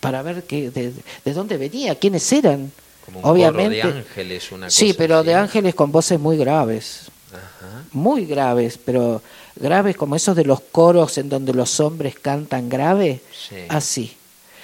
para 0.00 0.22
ver 0.22 0.44
qué, 0.44 0.70
de, 0.70 0.92
de 1.24 1.32
dónde 1.32 1.56
venía, 1.56 1.94
quiénes 1.96 2.30
eran. 2.32 2.70
como 3.04 3.20
un 3.20 3.24
Obviamente. 3.26 3.80
coro 3.80 3.92
de 3.94 3.98
ángeles, 4.00 4.52
una 4.52 4.70
sí, 4.70 4.88
cosa 4.88 4.98
pero 4.98 5.18
así. 5.18 5.26
de 5.28 5.34
ángeles 5.34 5.74
con 5.74 5.92
voces 5.92 6.18
muy 6.20 6.36
graves, 6.36 7.02
Ajá. 7.32 7.82
muy 7.92 8.24
graves, 8.26 8.78
pero 8.84 9.22
graves 9.56 9.96
como 9.96 10.16
esos 10.16 10.34
de 10.36 10.44
los 10.44 10.60
coros 10.60 11.16
en 11.18 11.28
donde 11.28 11.52
los 11.54 11.78
hombres 11.80 12.16
cantan 12.18 12.68
grave, 12.68 13.20
Sí. 13.48 13.56
así. 13.68 14.16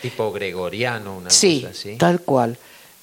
Tipo 0.02 0.32
gregoriano, 0.32 1.16
una 1.18 1.30
Sí, 1.30 1.60
cosa 1.60 1.70
así. 1.70 1.96
tal 1.96 2.20
cual. 2.22 2.58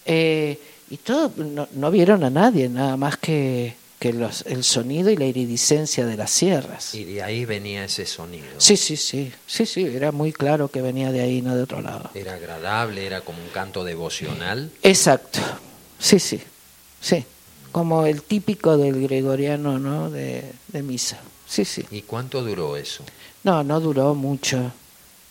Eh, 0.06 0.60
y 0.90 0.98
todo, 0.98 1.32
no, 1.38 1.68
no 1.74 1.92
vieron 1.92 2.24
a 2.26 2.30
nadie, 2.30 2.68
nada 2.68 2.98
más 2.98 3.16
que, 3.18 3.76
que 4.00 4.14
los, 4.14 4.46
el 4.46 4.64
sonido 4.64 5.10
y 5.10 5.18
la 5.18 5.26
iridiscencia 5.26 6.06
de 6.06 6.16
las 6.16 6.32
sierras. 6.32 6.96
Y 6.96 7.04
de 7.04 7.22
ahí 7.22 7.44
venía 7.44 7.84
ese 7.84 8.06
sonido. 8.06 8.48
Sí, 8.58 8.78
sí, 8.78 8.96
sí, 8.96 9.32
sí, 9.46 9.66
sí, 9.66 9.84
era 9.84 10.14
muy 10.14 10.32
claro 10.32 10.70
que 10.70 10.82
venía 10.82 11.12
de 11.12 11.20
ahí, 11.22 11.42
no 11.42 11.56
de 11.56 11.64
otro 11.64 11.82
lado. 11.82 12.10
Era 12.14 12.36
agradable, 12.36 13.06
era 13.06 13.22
como 13.22 13.44
un 13.44 13.50
canto 13.50 13.84
devocional. 13.84 14.72
Exacto, 14.84 15.40
sí, 16.00 16.18
sí, 16.20 16.42
sí, 17.02 17.26
como 17.74 18.06
el 18.06 18.24
típico 18.24 18.78
del 18.78 19.02
gregoriano, 19.02 19.80
¿no? 19.80 20.10
De, 20.10 20.46
de 20.70 20.82
misa, 20.82 21.20
sí, 21.46 21.66
sí. 21.66 21.86
¿Y 21.92 22.04
cuánto 22.04 22.42
duró 22.42 22.78
eso? 22.78 23.04
No, 23.44 23.64
no 23.64 23.82
duró 23.82 24.16
mucho. 24.16 24.72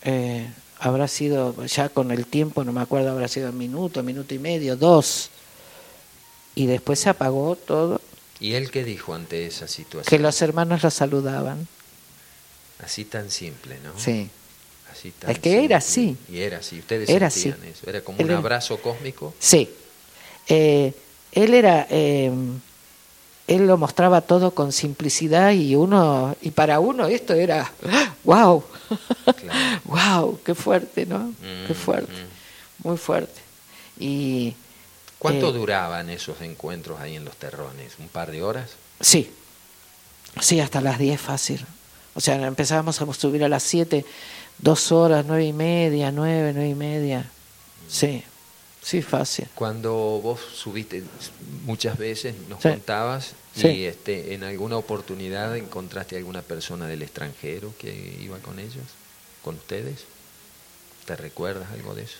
Eh, 0.03 0.47
habrá 0.79 1.07
sido, 1.07 1.65
ya 1.65 1.89
con 1.89 2.11
el 2.11 2.27
tiempo, 2.27 2.63
no 2.63 2.71
me 2.71 2.81
acuerdo, 2.81 3.09
habrá 3.09 3.27
sido 3.27 3.49
un 3.49 3.57
minuto, 3.57 4.03
minuto 4.03 4.33
y 4.35 4.39
medio, 4.39 4.75
dos. 4.75 5.29
Y 6.55 6.65
después 6.67 6.99
se 6.99 7.09
apagó 7.09 7.55
todo, 7.55 8.01
¿Y 8.39 8.53
él 8.53 8.71
qué 8.71 8.83
dijo 8.83 9.13
ante 9.13 9.45
esa 9.47 9.67
situación? 9.67 10.09
que 10.09 10.19
los 10.21 10.41
hermanos 10.41 10.83
lo 10.83 10.89
saludaban. 10.91 11.67
Así 12.83 13.03
tan 13.05 13.29
simple, 13.29 13.77
¿no? 13.83 13.91
Sí. 13.99 14.29
Así 14.91 15.11
tan 15.11 15.29
Es 15.31 15.39
que 15.39 15.63
era 15.65 15.77
así. 15.77 16.15
Y 16.29 16.39
era 16.39 16.57
así. 16.59 16.79
Ustedes 16.79 17.09
Era 17.09 17.29
sentían 17.29 17.59
así. 17.61 17.69
eso. 17.71 17.89
Era 17.89 18.01
como 18.01 18.17
Él 18.19 18.25
un 18.25 18.31
era- 18.31 18.39
abrazo 18.39 18.77
cósmico. 18.81 19.33
Sí. 19.39 19.69
Eh, 20.47 20.93
él 21.33 21.53
era, 21.53 21.85
eh, 21.89 22.31
él 23.47 23.67
lo 23.67 23.77
mostraba 23.77 24.21
todo 24.21 24.51
con 24.51 24.71
simplicidad 24.71 25.51
y 25.51 25.75
uno, 25.75 26.35
y 26.41 26.51
para 26.51 26.79
uno 26.79 27.07
esto 27.07 27.33
era, 27.33 27.71
wow, 28.23 28.63
Claro. 29.37 29.81
wow, 29.85 30.39
qué 30.43 30.55
fuerte, 30.55 31.05
¿no? 31.05 31.33
qué 31.67 31.73
Mm, 31.73 31.75
fuerte, 31.75 32.11
mm. 32.13 32.87
muy 32.87 32.97
fuerte. 32.97 33.41
Y 33.99 34.55
¿Cuánto 35.19 35.49
Eh, 35.49 35.53
duraban 35.53 36.09
esos 36.09 36.41
encuentros 36.41 36.99
ahí 36.99 37.15
en 37.15 37.25
los 37.25 37.35
terrones? 37.35 37.93
¿Un 37.99 38.07
par 38.07 38.31
de 38.31 38.41
horas? 38.41 38.71
sí, 39.01 39.31
sí, 40.41 40.59
hasta 40.59 40.81
las 40.81 40.97
10 40.99 41.19
fácil. 41.19 41.65
O 42.15 42.21
sea, 42.21 42.35
empezábamos 42.47 43.01
a 43.01 43.13
subir 43.13 43.43
a 43.43 43.49
las 43.49 43.63
7, 43.63 44.05
dos 44.57 44.91
horas, 44.91 45.25
nueve 45.27 45.45
y 45.45 45.53
media, 45.53 46.11
nueve, 46.11 46.51
nueve 46.53 46.69
y 46.69 46.75
media. 46.75 47.29
Sí, 47.87 48.23
sí, 48.81 49.01
fácil. 49.01 49.47
Cuando 49.55 49.93
vos 49.93 50.39
subiste 50.53 51.03
muchas 51.65 51.97
veces, 51.97 52.35
nos 52.49 52.61
Sí. 52.61 52.69
contabas, 52.69 53.33
Sí. 53.55 53.67
y 53.67 53.85
este, 53.85 54.33
en 54.33 54.43
alguna 54.43 54.77
oportunidad 54.77 55.55
encontraste 55.57 56.17
alguna 56.17 56.41
persona 56.41 56.87
del 56.87 57.01
extranjero 57.01 57.73
que 57.79 58.17
iba 58.21 58.37
con 58.39 58.59
ellos, 58.59 58.83
con 59.43 59.55
ustedes. 59.55 60.05
¿Te 61.05 61.15
recuerdas 61.15 61.71
algo 61.71 61.95
de 61.95 62.03
eso? 62.03 62.17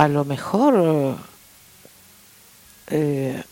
A 0.00 0.08
lo 0.08 0.24
mejor, 0.24 1.14
eh, 2.88 3.42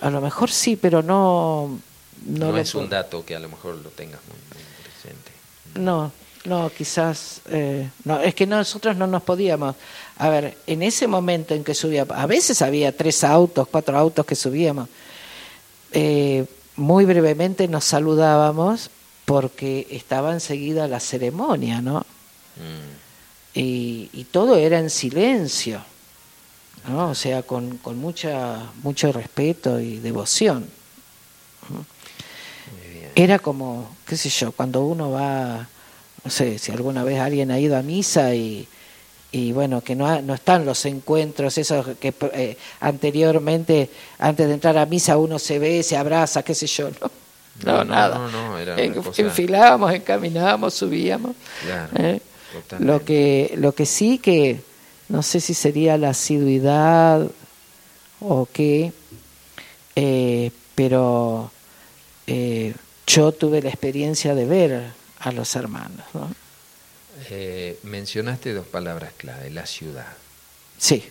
a 0.00 0.08
lo 0.08 0.20
mejor 0.22 0.50
sí, 0.50 0.76
pero 0.76 1.02
no, 1.02 1.78
no, 2.24 2.56
es 2.56 2.74
un 2.74 2.88
dato 2.88 3.26
que 3.26 3.36
a 3.36 3.38
lo 3.38 3.50
mejor 3.50 3.74
lo 3.74 3.90
tengas 3.90 4.22
muy, 4.26 4.38
muy 4.54 4.64
presente. 4.82 5.32
No, 5.74 6.12
no, 6.46 6.70
quizás, 6.70 7.42
eh, 7.50 7.90
no, 8.04 8.18
es 8.20 8.34
que 8.34 8.46
nosotros 8.46 8.96
no 8.96 9.06
nos 9.06 9.22
podíamos. 9.22 9.76
A 10.16 10.30
ver, 10.30 10.56
en 10.66 10.82
ese 10.82 11.06
momento 11.06 11.52
en 11.52 11.62
que 11.62 11.74
subíamos, 11.74 12.16
a 12.16 12.24
veces 12.24 12.62
había 12.62 12.96
tres 12.96 13.22
autos, 13.22 13.68
cuatro 13.68 13.98
autos 13.98 14.24
que 14.24 14.34
subíamos. 14.34 14.88
Eh, 15.92 16.46
muy 16.76 17.04
brevemente 17.04 17.68
nos 17.68 17.84
saludábamos 17.84 18.88
porque 19.26 19.86
estaba 19.90 20.32
enseguida 20.32 20.88
la 20.88 21.00
ceremonia, 21.00 21.82
¿no? 21.82 21.98
Mm. 22.56 23.05
Y, 23.56 24.10
y 24.12 24.24
todo 24.24 24.56
era 24.56 24.78
en 24.78 24.90
silencio, 24.90 25.80
¿no? 26.88 27.10
o 27.10 27.14
sea, 27.14 27.42
con, 27.42 27.78
con 27.78 27.96
mucha, 27.98 28.58
mucho 28.82 29.10
respeto 29.12 29.80
y 29.80 29.98
devoción. 29.98 30.68
Era 33.14 33.38
como, 33.38 33.96
qué 34.06 34.16
sé 34.16 34.28
yo, 34.28 34.52
cuando 34.52 34.84
uno 34.84 35.10
va, 35.10 35.66
no 36.24 36.30
sé, 36.30 36.58
si 36.58 36.70
alguna 36.70 37.02
vez 37.02 37.18
alguien 37.18 37.50
ha 37.50 37.58
ido 37.58 37.76
a 37.76 37.82
misa 37.82 38.34
y, 38.34 38.68
y 39.32 39.52
bueno, 39.52 39.80
que 39.80 39.94
no, 39.94 40.06
ha- 40.06 40.20
no 40.20 40.34
están 40.34 40.66
los 40.66 40.84
encuentros, 40.84 41.56
esos 41.56 41.96
que 41.98 42.12
eh, 42.34 42.58
anteriormente, 42.80 43.88
antes 44.18 44.46
de 44.48 44.52
entrar 44.54 44.76
a 44.76 44.84
misa, 44.84 45.16
uno 45.16 45.38
se 45.38 45.58
ve, 45.58 45.82
se 45.82 45.96
abraza, 45.96 46.42
qué 46.42 46.54
sé 46.54 46.66
yo, 46.66 46.90
¿no? 46.90 47.10
No, 47.64 47.72
No, 47.78 47.84
nada. 47.84 48.18
no, 48.18 48.28
no, 48.28 48.58
era 48.58 48.78
En- 48.78 48.92
cosa- 48.92 49.22
Enfilábamos, 49.22 49.94
encaminábamos, 49.94 50.74
subíamos. 50.74 51.34
Claro, 51.62 51.92
¿eh? 51.96 52.20
Totalmente. 52.52 52.92
Lo 52.92 53.04
que, 53.04 53.54
lo 53.56 53.72
que 53.72 53.86
sí 53.86 54.18
que 54.18 54.60
no 55.08 55.22
sé 55.22 55.40
si 55.40 55.54
sería 55.54 55.96
la 55.98 56.10
asiduidad 56.10 57.30
o 58.20 58.48
qué, 58.52 58.92
eh, 59.94 60.50
pero 60.74 61.50
eh, 62.26 62.74
yo 63.06 63.32
tuve 63.32 63.62
la 63.62 63.68
experiencia 63.68 64.34
de 64.34 64.44
ver 64.46 64.90
a 65.20 65.32
los 65.32 65.54
hermanos. 65.54 66.04
¿no? 66.12 66.34
Eh, 67.30 67.78
mencionaste 67.84 68.52
dos 68.52 68.66
palabras 68.66 69.12
clave, 69.16 69.50
la 69.50 69.66
ciudad. 69.66 70.12
Sí. 70.76 71.04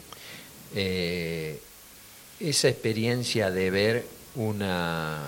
Esa 0.74 2.68
experiencia 2.68 3.50
de 3.50 3.72
ver 3.72 4.06
una 4.36 5.22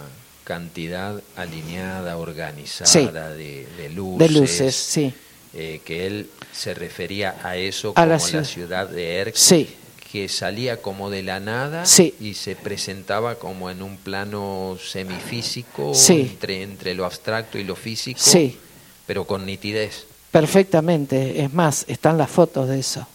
cantidad 0.44 1.22
alineada, 1.38 2.18
organizada 2.18 3.34
de, 3.34 3.66
de 3.78 3.90
luces. 3.90 4.20
De 4.20 4.40
luces, 4.40 4.76
sí. 4.76 5.14
Eh, 5.60 5.82
que 5.84 6.06
él 6.08 6.30
se 6.54 6.74
refería 6.76 7.36
a 7.44 7.56
eso 7.58 7.94
como 7.94 8.06
la 8.06 8.14
la 8.14 8.20
ciudad. 8.20 8.44
ciudad, 8.46 8.88
de 8.90 9.32
Sí, 9.36 9.76
que 10.12 10.30
salía 10.30 10.82
como 10.82 11.10
de 11.10 11.24
la 11.24 11.40
nada 11.40 11.86
Sí. 11.86 12.14
y 12.20 12.36
se 12.36 12.56
presentaba 12.56 13.36
como 13.36 13.70
en 13.72 13.82
un 13.82 13.98
plano 13.98 14.78
semifísico 14.82 15.94
Sí. 15.96 16.22
entre, 16.32 16.62
entre 16.62 16.94
lo 16.94 17.06
abstracto 17.06 17.58
y 17.58 17.64
lo 17.64 17.76
físico, 17.76 18.22
pero 19.08 19.26
con 19.26 19.46
nitidez. 19.46 20.06
perfectamente. 20.32 21.44
Es 21.44 21.52
más, 21.54 21.86
están 21.88 22.18
las 22.18 22.30
fotos 22.30 22.70
de 22.70 22.80
eso. 22.80 23.08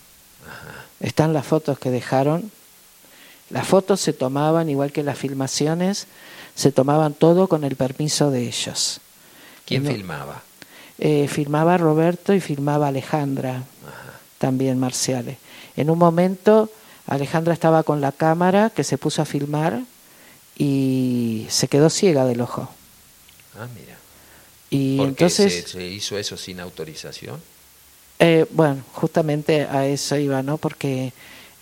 Están 1.00 1.32
las 1.32 1.46
fotos 1.46 1.78
que 1.78 1.90
dejaron. 1.90 2.50
Las 3.50 3.66
fotos 3.66 4.00
se 4.00 4.12
tomaban, 4.12 4.68
igual 4.68 4.92
que 4.92 5.02
las 5.02 5.18
filmaciones, 5.18 6.06
se 6.54 6.72
tomaban 6.72 7.14
todo 7.14 7.48
con 7.48 7.64
el 7.64 7.76
permiso 7.76 8.30
de 8.30 8.46
ellos. 8.48 9.00
¿Quién 9.66 9.84
No. 9.84 9.90
filmaba? 9.90 10.42
Eh, 11.04 11.26
filmaba 11.26 11.76
Roberto 11.78 12.32
y 12.32 12.38
filmaba 12.40 12.86
Alejandra, 12.86 13.56
Ajá. 13.56 14.20
también 14.38 14.78
Marciales. 14.78 15.36
En 15.76 15.90
un 15.90 15.98
momento 15.98 16.70
Alejandra 17.08 17.52
estaba 17.54 17.82
con 17.82 18.00
la 18.00 18.12
cámara 18.12 18.70
que 18.70 18.84
se 18.84 18.98
puso 18.98 19.20
a 19.20 19.24
filmar 19.24 19.80
y 20.56 21.44
se 21.48 21.66
quedó 21.66 21.90
ciega 21.90 22.24
del 22.24 22.40
ojo. 22.40 22.68
Ah, 23.58 23.66
mira. 23.74 23.96
Y 24.70 24.96
¿Por 24.96 25.06
qué 25.16 25.24
entonces, 25.24 25.52
se, 25.52 25.68
se 25.68 25.84
hizo 25.88 26.16
eso 26.16 26.36
sin 26.36 26.60
autorización? 26.60 27.40
eh, 28.20 28.46
bueno, 28.50 28.82
justamente 28.92 29.62
a 29.62 29.84
eso 29.86 30.16
iba, 30.16 30.40
¿no? 30.44 30.56
Porque 30.56 31.12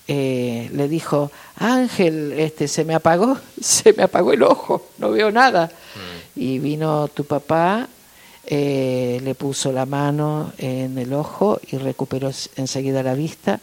eh, 0.07 0.69
le 0.75 0.87
dijo, 0.89 1.33
Ángel, 1.57 2.35
este, 2.37 2.69
se 2.69 2.85
me 2.85 2.95
apagó, 2.95 3.39
se 3.63 3.95
me 3.95 4.03
apagó 4.03 4.35
el 4.35 4.43
ojo, 4.43 4.87
no 4.99 5.11
veo 5.13 5.31
nada. 5.31 5.73
Mm. 5.95 6.41
Y 6.41 6.59
vino 6.59 7.09
tu 7.09 7.25
papá, 7.25 7.89
eh, 8.53 9.21
le 9.23 9.35
puso 9.37 9.71
la 9.71 9.87
mano 9.87 10.53
en 10.59 10.99
el 10.99 11.13
ojo 11.13 11.61
y 11.71 11.79
recuperó 11.79 12.33
enseguida 12.57 13.03
la 13.05 13.15
vista 13.15 13.61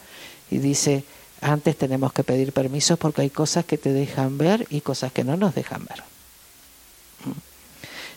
y 0.49 0.59
dice, 0.59 1.03
antes 1.41 1.77
tenemos 1.77 2.13
que 2.13 2.23
pedir 2.23 2.53
permisos 2.53 2.97
porque 2.97 3.21
hay 3.21 3.29
cosas 3.29 3.65
que 3.65 3.77
te 3.77 3.91
dejan 3.91 4.38
ver 4.38 4.65
y 4.69 4.79
cosas 4.79 5.11
que 5.11 5.25
no 5.25 5.35
nos 5.35 5.53
dejan 5.53 5.83
ver. 5.85 6.03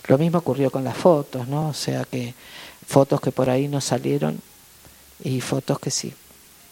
Lo 0.06 0.16
mismo 0.16 0.38
ocurrió 0.38 0.70
con 0.70 0.84
las 0.84 0.96
fotos, 0.96 1.46
¿no? 1.48 1.68
O 1.68 1.74
sea 1.74 2.04
que 2.04 2.34
fotos 2.86 3.20
que 3.20 3.32
por 3.32 3.50
ahí 3.50 3.68
no 3.68 3.80
salieron 3.80 4.40
y 5.22 5.40
fotos 5.40 5.78
que 5.80 5.90
sí. 5.90 6.14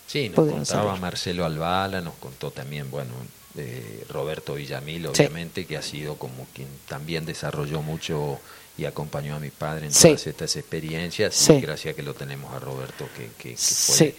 Sí, 0.07 0.29
nos 0.29 0.37
contaba 0.37 0.65
salir. 0.65 1.01
Marcelo 1.01 1.45
Albala, 1.45 2.01
nos 2.01 2.15
contó 2.15 2.51
también, 2.51 2.91
bueno, 2.91 3.13
eh, 3.57 4.05
Roberto 4.09 4.55
Villamil, 4.55 5.03
Sí. 5.13 5.23
obviamente, 5.23 5.67
que 5.67 5.77
ha 5.77 5.83
sido 5.83 6.17
como 6.17 6.47
quien 6.55 6.69
también 6.89 7.27
desarrolló 7.27 7.83
mucho 7.83 8.39
y 8.79 8.85
acompañó 8.87 9.37
a 9.37 9.41
mi 9.41 9.51
padre 9.51 9.87
en 9.87 9.93
Sí. 9.93 10.09
todas 10.09 10.27
estas 10.29 10.57
experiencias. 10.57 11.35
Sí. 11.35 11.55
Y 11.55 11.61
gracias 11.61 11.95
que 11.95 12.03
lo 12.03 12.15
tenemos 12.15 12.53
a 12.55 12.59
Roberto, 12.61 13.07
que, 13.17 13.25
que- 13.37 13.51
que 13.51 13.57
fue. 13.57 13.97
Sí. 13.97 14.15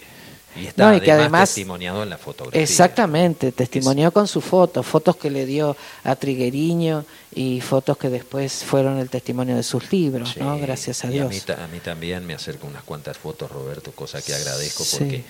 Y 0.56 0.66
está 0.66 0.90
No, 0.90 0.96
y 0.96 1.00
que 1.00 1.12
además, 1.12 1.48
testimoniado 1.50 2.02
en 2.02 2.10
la 2.10 2.18
fotografía. 2.18 2.60
Exactamente, 2.60 3.52
testimonió 3.52 4.10
con 4.12 4.26
su 4.26 4.40
foto, 4.40 4.82
fotos 4.82 5.16
que 5.16 5.30
le 5.30 5.46
dio 5.46 5.76
a 6.02 6.16
Trigueriño 6.16 7.04
y 7.32 7.60
fotos 7.60 7.96
que 7.96 8.10
después 8.10 8.64
fueron 8.64 8.98
el 8.98 9.08
testimonio 9.08 9.54
de 9.54 9.62
sus 9.62 9.92
libros, 9.92 10.36
¿no? 10.38 10.58
Gracias 10.58 11.04
a 11.04 11.06
y 11.06 11.10
Dios. 11.12 11.28
mí, 11.30 11.40
a 11.56 11.66
mí 11.68 11.78
también 11.78 12.26
me 12.26 12.34
acerca 12.34 12.66
unas 12.66 12.82
cuantas 12.82 13.16
fotos, 13.16 13.48
Roberto, 13.48 13.92
cosa 13.92 14.20
que 14.22 14.34
agradezco 14.34 14.82
porque 14.90 15.22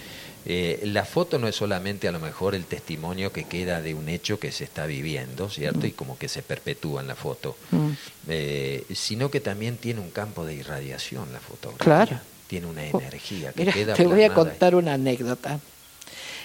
eh, 0.47 0.81
la 0.85 1.05
foto 1.05 1.39
no 1.39 1.49
es 1.49 1.57
solamente 1.57 2.09
a 2.09 2.13
lo 2.13 2.19
mejor 2.21 2.55
el 2.55 2.65
testimonio 2.65 3.33
que 3.33 3.45
queda 3.45 3.81
de 3.83 3.95
un 3.95 4.09
hecho 4.09 4.39
que 4.41 4.53
se 4.53 4.65
está 4.65 4.87
viviendo, 4.87 5.49
¿cierto? 5.51 5.87
Y 5.87 5.93
como 5.93 6.17
que 6.19 6.29
se 6.29 6.43
perpetúa 6.43 7.01
en 7.03 7.09
la 7.09 7.15
foto, 7.17 7.57
Mm. 7.71 7.91
eh, 8.29 8.85
sino 8.95 9.31
que 9.31 9.41
también 9.41 9.77
tiene 9.77 10.01
un 10.01 10.11
campo 10.11 10.45
de 10.45 10.55
irradiación 10.55 11.33
la 11.33 11.41
fotografía. 11.41 11.85
Claro. 12.07 12.21
Tiene 12.49 12.67
una 12.67 12.83
Oh, 12.93 13.01
energía 13.01 13.53
que 13.53 13.61
Mira, 13.61 13.73
queda 13.73 13.95
te 13.95 14.07
voy 14.07 14.23
a 14.23 14.27
ahí. 14.27 14.31
contar 14.35 14.75
una 14.75 14.95
anécdota. 14.95 15.61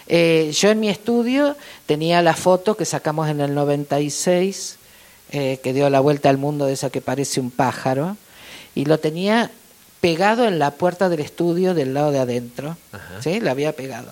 Eh, 0.08 0.52
yo 0.54 0.70
en 0.70 0.80
mi 0.80 0.90
estudio 0.90 1.56
tenía 1.88 2.22
la 2.22 2.36
foto 2.36 2.78
que 2.78 2.86
sacamos 2.86 3.28
en 3.28 3.42
el 3.42 3.56
96, 3.56 4.78
eh, 5.32 5.60
que 5.64 5.74
dio 5.74 5.90
la 5.90 6.00
vuelta 6.00 6.30
al 6.30 6.38
mundo 6.38 6.66
de 6.68 6.74
esa 6.74 6.92
que 6.92 7.02
parece 7.02 7.40
un 7.40 7.50
pájaro, 7.50 8.16
y 8.76 8.86
lo 8.86 9.00
tenía 9.00 9.50
pegado 10.06 10.46
en 10.48 10.60
la 10.60 10.70
puerta 10.70 11.10
del 11.10 11.20
estudio 11.22 11.74
del 11.74 11.96
lado 11.96 12.12
de 12.12 12.20
adentro. 12.20 12.78
Ajá. 12.92 13.22
¿sí? 13.24 13.40
La 13.40 13.52
había 13.52 13.72
pegado. 13.76 14.12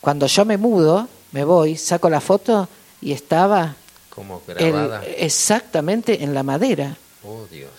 Cuando 0.00 0.26
yo 0.26 0.46
me 0.46 0.56
mudo, 0.56 1.06
me 1.32 1.44
voy, 1.44 1.76
saco 1.76 2.08
la 2.08 2.22
foto 2.22 2.66
y 3.02 3.12
estaba 3.12 3.74
Como 4.08 4.42
el- 4.48 4.54
grabada. 4.54 5.02
exactamente 5.04 6.24
en 6.24 6.32
la 6.32 6.42
madera. 6.42 6.96
Oh, 7.22 7.44
Dios. 7.50 7.70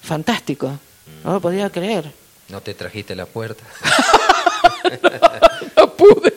Fantástico. 0.00 0.78
No 1.24 1.32
lo 1.32 1.40
podía 1.40 1.68
creer. 1.70 2.12
¿No 2.50 2.60
te 2.60 2.72
trajiste 2.74 3.16
la 3.16 3.26
puerta? 3.26 3.64
No 5.76 5.90
pude. 5.94 6.33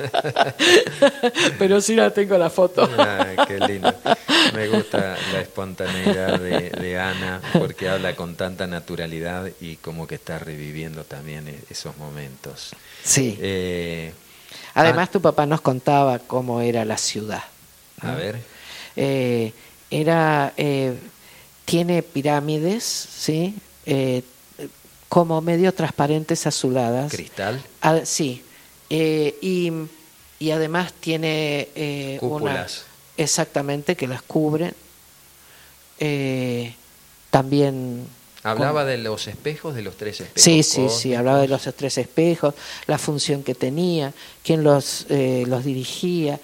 Pero 1.58 1.80
sí 1.80 1.94
la 1.94 2.10
tengo 2.12 2.36
la 2.38 2.50
foto. 2.50 2.88
Ay, 2.98 3.36
qué 3.46 3.58
lindo. 3.60 3.92
Me 4.54 4.68
gusta 4.68 5.16
la 5.32 5.40
espontaneidad 5.40 6.38
de, 6.38 6.70
de 6.70 6.98
Ana 6.98 7.40
porque 7.52 7.88
habla 7.88 8.14
con 8.16 8.34
tanta 8.36 8.66
naturalidad 8.66 9.50
y 9.60 9.76
como 9.76 10.06
que 10.06 10.16
está 10.16 10.38
reviviendo 10.38 11.04
también 11.04 11.48
e- 11.48 11.58
esos 11.70 11.96
momentos. 11.96 12.70
Sí. 13.02 13.38
Eh, 13.40 14.12
Además, 14.74 15.10
tu 15.10 15.20
papá 15.20 15.46
nos 15.46 15.60
contaba 15.60 16.18
cómo 16.18 16.60
era 16.60 16.84
la 16.84 16.96
ciudad. 16.98 17.44
a 18.00 18.14
ver, 18.14 18.38
Eh, 18.96 19.52
era, 19.90 20.52
eh, 20.56 20.94
tiene 21.64 22.02
pirámides, 22.02 22.84
¿sí? 22.84 23.54
Eh, 23.86 24.22
como 25.08 25.40
medio 25.40 25.72
transparentes 25.74 26.46
azuladas. 26.46 27.10
cristal, 27.12 27.60
Ah, 27.82 28.00
sí. 28.04 28.44
Eh, 28.90 29.38
y, 29.40 29.72
y 30.38 30.50
además 30.50 30.92
tiene 30.92 31.68
eh, 31.74 32.18
una. 32.20 32.30
Cúpulas. 32.30 32.84
Exactamente, 33.16 33.96
que 33.96 34.06
las 34.06 34.22
cubren. 34.22 34.74
Eh, 35.98 36.74
también. 37.30 38.06
hablaba 38.42 38.84
de 38.84 38.98
los 38.98 39.28
espejos, 39.28 39.74
de 39.74 39.82
los 39.82 39.96
tres 39.96 40.20
espejos. 40.20 40.42
Sí, 40.42 40.62
sí, 40.62 40.88
sí, 40.88 41.14
hablaba 41.14 41.40
de 41.40 41.48
los 41.48 41.62
tres 41.76 41.98
espejos, 41.98 42.54
la 42.86 42.98
función 42.98 43.42
que 43.42 43.54
tenía, 43.54 44.12
quién 44.42 44.64
los, 44.64 45.06
eh, 45.10 45.44
los 45.46 45.64
dirigía, 45.64 46.40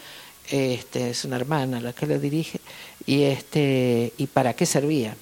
este, 0.50 1.10
es 1.10 1.24
una 1.24 1.36
hermana 1.36 1.80
la 1.80 1.92
que 1.92 2.06
los 2.06 2.20
dirige, 2.20 2.60
y, 3.06 3.22
este, 3.22 4.12
y 4.18 4.26
para 4.26 4.52
qué 4.54 4.66
servían. 4.66 5.16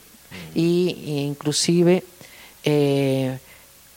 Y, 0.54 0.98
y 1.06 1.18
inclusive 1.20 2.02
eh, 2.64 3.38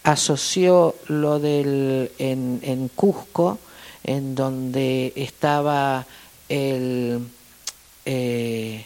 asoció 0.04 0.96
lo 1.08 1.40
del 1.40 2.12
en, 2.18 2.60
en 2.64 2.88
Cusco, 2.90 3.60
en 4.04 4.36
donde 4.36 5.12
estaba 5.16 6.06
el, 6.50 7.28
eh, 8.06 8.86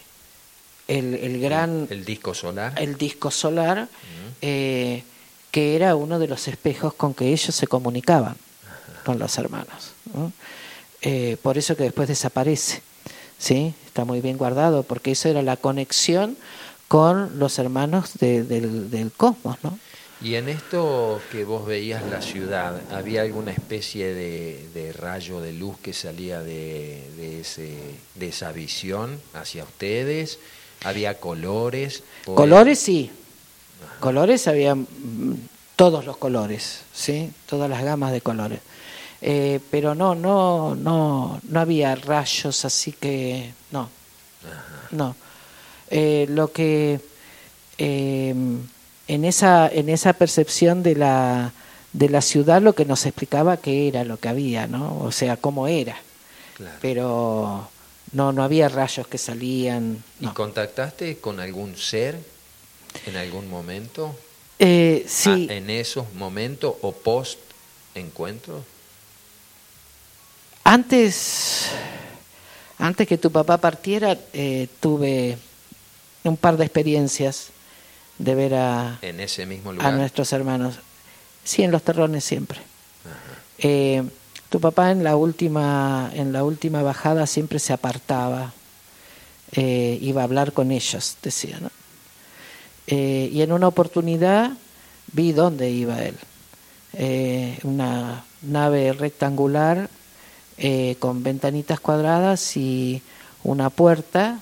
el, 0.88 1.14
el 1.14 1.40
gran 1.42 1.88
El 1.90 2.06
disco 2.06 2.34
solar. 2.34 2.74
el 2.78 2.98
disco 2.98 3.30
solar, 3.32 3.84
Mm. 3.84 4.32
eh, 4.42 5.04
que 5.52 5.76
era 5.76 5.96
uno 5.96 6.18
de 6.18 6.28
los 6.28 6.48
espejos 6.48 6.94
con 6.94 7.14
que 7.14 7.28
ellos 7.28 7.54
se 7.54 7.68
comunicaban 7.68 8.36
con 9.06 9.20
los 9.20 9.38
hermanos. 9.38 9.92
¿no? 10.14 10.32
Eh, 11.02 11.38
por 11.42 11.58
eso 11.58 11.76
que 11.76 11.84
después 11.84 12.08
desaparece. 12.08 12.82
¿sí? 13.38 13.74
Está 13.86 14.06
muy 14.06 14.22
bien 14.22 14.38
guardado, 14.38 14.84
porque 14.84 15.12
eso 15.12 15.28
era 15.30 15.42
la 15.42 15.58
conexión 15.58 16.38
con 16.88 17.38
los 17.40 17.58
hermanos 17.60 18.12
de- 18.20 18.44
del, 18.44 18.90
del 18.90 19.12
cosmos. 19.12 19.58
¿no? 19.64 19.78
Y 20.24 20.36
en 20.36 20.50
esto 20.50 21.20
que 21.32 21.44
vos 21.46 21.66
veías 21.66 22.04
la 22.10 22.22
ciudad, 22.22 22.80
¿había 22.92 23.22
alguna 23.24 23.52
especie 23.52 24.14
de, 24.14 24.68
de 24.74 24.94
rayo 24.94 25.42
de 25.42 25.52
luz 25.52 25.78
que 25.82 25.94
salía 25.94 26.42
de, 26.42 27.10
de, 27.18 27.42
ese, 27.42 27.76
de 28.16 28.28
esa 28.28 28.52
visión 28.52 29.20
hacia 29.34 29.64
ustedes? 29.64 30.38
¿Había 30.84 31.20
colores? 31.20 32.04
¿O- 32.28 32.36
Colores 32.36 32.80
sí. 32.80 33.10
Colores 34.00 34.48
había 34.48 34.76
mm, 34.76 34.86
todos 35.76 36.06
los 36.06 36.18
colores, 36.18 36.82
¿sí? 36.94 37.32
Todas 37.48 37.70
las 37.70 37.84
gamas 37.84 38.12
de 38.12 38.22
colores. 38.22 38.60
Eh, 39.24 39.60
pero 39.72 39.96
no, 39.96 40.14
no, 40.16 40.76
no, 40.76 41.40
no 41.48 41.60
había 41.60 41.96
rayos, 41.96 42.64
así 42.66 42.92
que 42.92 43.54
no, 43.72 43.90
no. 44.92 45.16
Eh, 45.90 46.26
lo 46.30 46.52
que 46.52 47.00
eh, 47.78 48.36
en 49.14 49.26
esa 49.26 49.68
en 49.68 49.90
esa 49.90 50.14
percepción 50.14 50.84
de 50.84 50.96
la 50.96 51.52
de 51.94 52.08
la 52.10 52.22
ciudad 52.22 52.62
lo 52.62 52.74
que 52.74 52.86
nos 52.86 53.06
explicaba 53.06 53.58
qué 53.58 53.90
era 53.90 54.06
lo 54.06 54.18
que 54.18 54.30
había, 54.30 54.68
¿no? 54.68 54.98
O 55.02 55.12
sea, 55.12 55.36
cómo 55.36 55.68
era. 55.68 55.98
Claro. 56.56 56.78
Pero 56.82 57.70
no, 58.14 58.32
no 58.32 58.44
había 58.44 58.70
rayos 58.70 59.08
que 59.08 59.18
salían. 59.18 60.02
¿Y 60.22 60.26
no. 60.28 60.34
contactaste 60.34 61.18
con 61.18 61.42
algún 61.42 61.76
ser 61.76 62.18
en 63.06 63.18
algún 63.18 63.50
momento? 63.50 64.16
Eh, 64.60 65.04
sí, 65.08 65.48
Ah, 65.50 65.54
en 65.56 65.70
esos 65.70 66.14
momentos 66.14 66.76
o 66.82 66.94
post 66.94 67.40
encuentro? 67.96 68.64
antes, 70.64 71.68
antes 72.78 73.08
que 73.08 73.18
tu 73.18 73.32
papá 73.32 73.58
partiera, 73.58 74.18
eh, 74.34 74.68
tuve 74.80 75.38
un 76.24 76.38
par 76.38 76.56
de 76.58 76.64
experiencias 76.66 77.50
de 78.22 78.36
ver 78.36 78.54
a, 78.56 79.00
En 79.02 79.20
ese 79.20 79.46
mismo 79.46 79.72
a 79.72 79.74
lugar. 79.74 79.94
nuestros 79.94 80.32
hermanos. 80.32 80.76
Sí, 81.44 81.64
en 81.64 81.72
los 81.72 81.82
terrones 81.82 82.24
siempre. 82.24 82.60
Eh, 83.58 84.04
tu 84.50 84.60
papá 84.60 84.92
en 84.92 85.04
la 85.04 85.16
última 85.16 86.12
en 86.14 86.34
la 86.34 86.44
última 86.44 86.84
bajada 86.84 87.26
siempre 87.26 87.58
se 87.60 87.74
apartaba, 87.74 88.54
eh, 89.54 89.98
iba 90.02 90.22
a 90.22 90.24
hablar 90.26 90.52
con 90.54 90.72
ellos, 90.72 91.18
decía, 91.22 91.60
¿no? 91.60 91.70
Eh, 92.88 93.30
y 93.32 93.42
en 93.42 93.52
una 93.52 93.68
oportunidad 93.68 94.52
vi 95.14 95.32
dónde 95.32 95.70
iba 95.70 96.04
él. 96.04 96.18
Una 97.64 98.26
nave 98.42 98.92
rectangular 98.94 99.90
con 101.00 101.24
ventanitas 101.24 101.80
cuadradas 101.80 102.58
y 102.58 103.02
una 103.44 103.70
puerta 103.70 104.40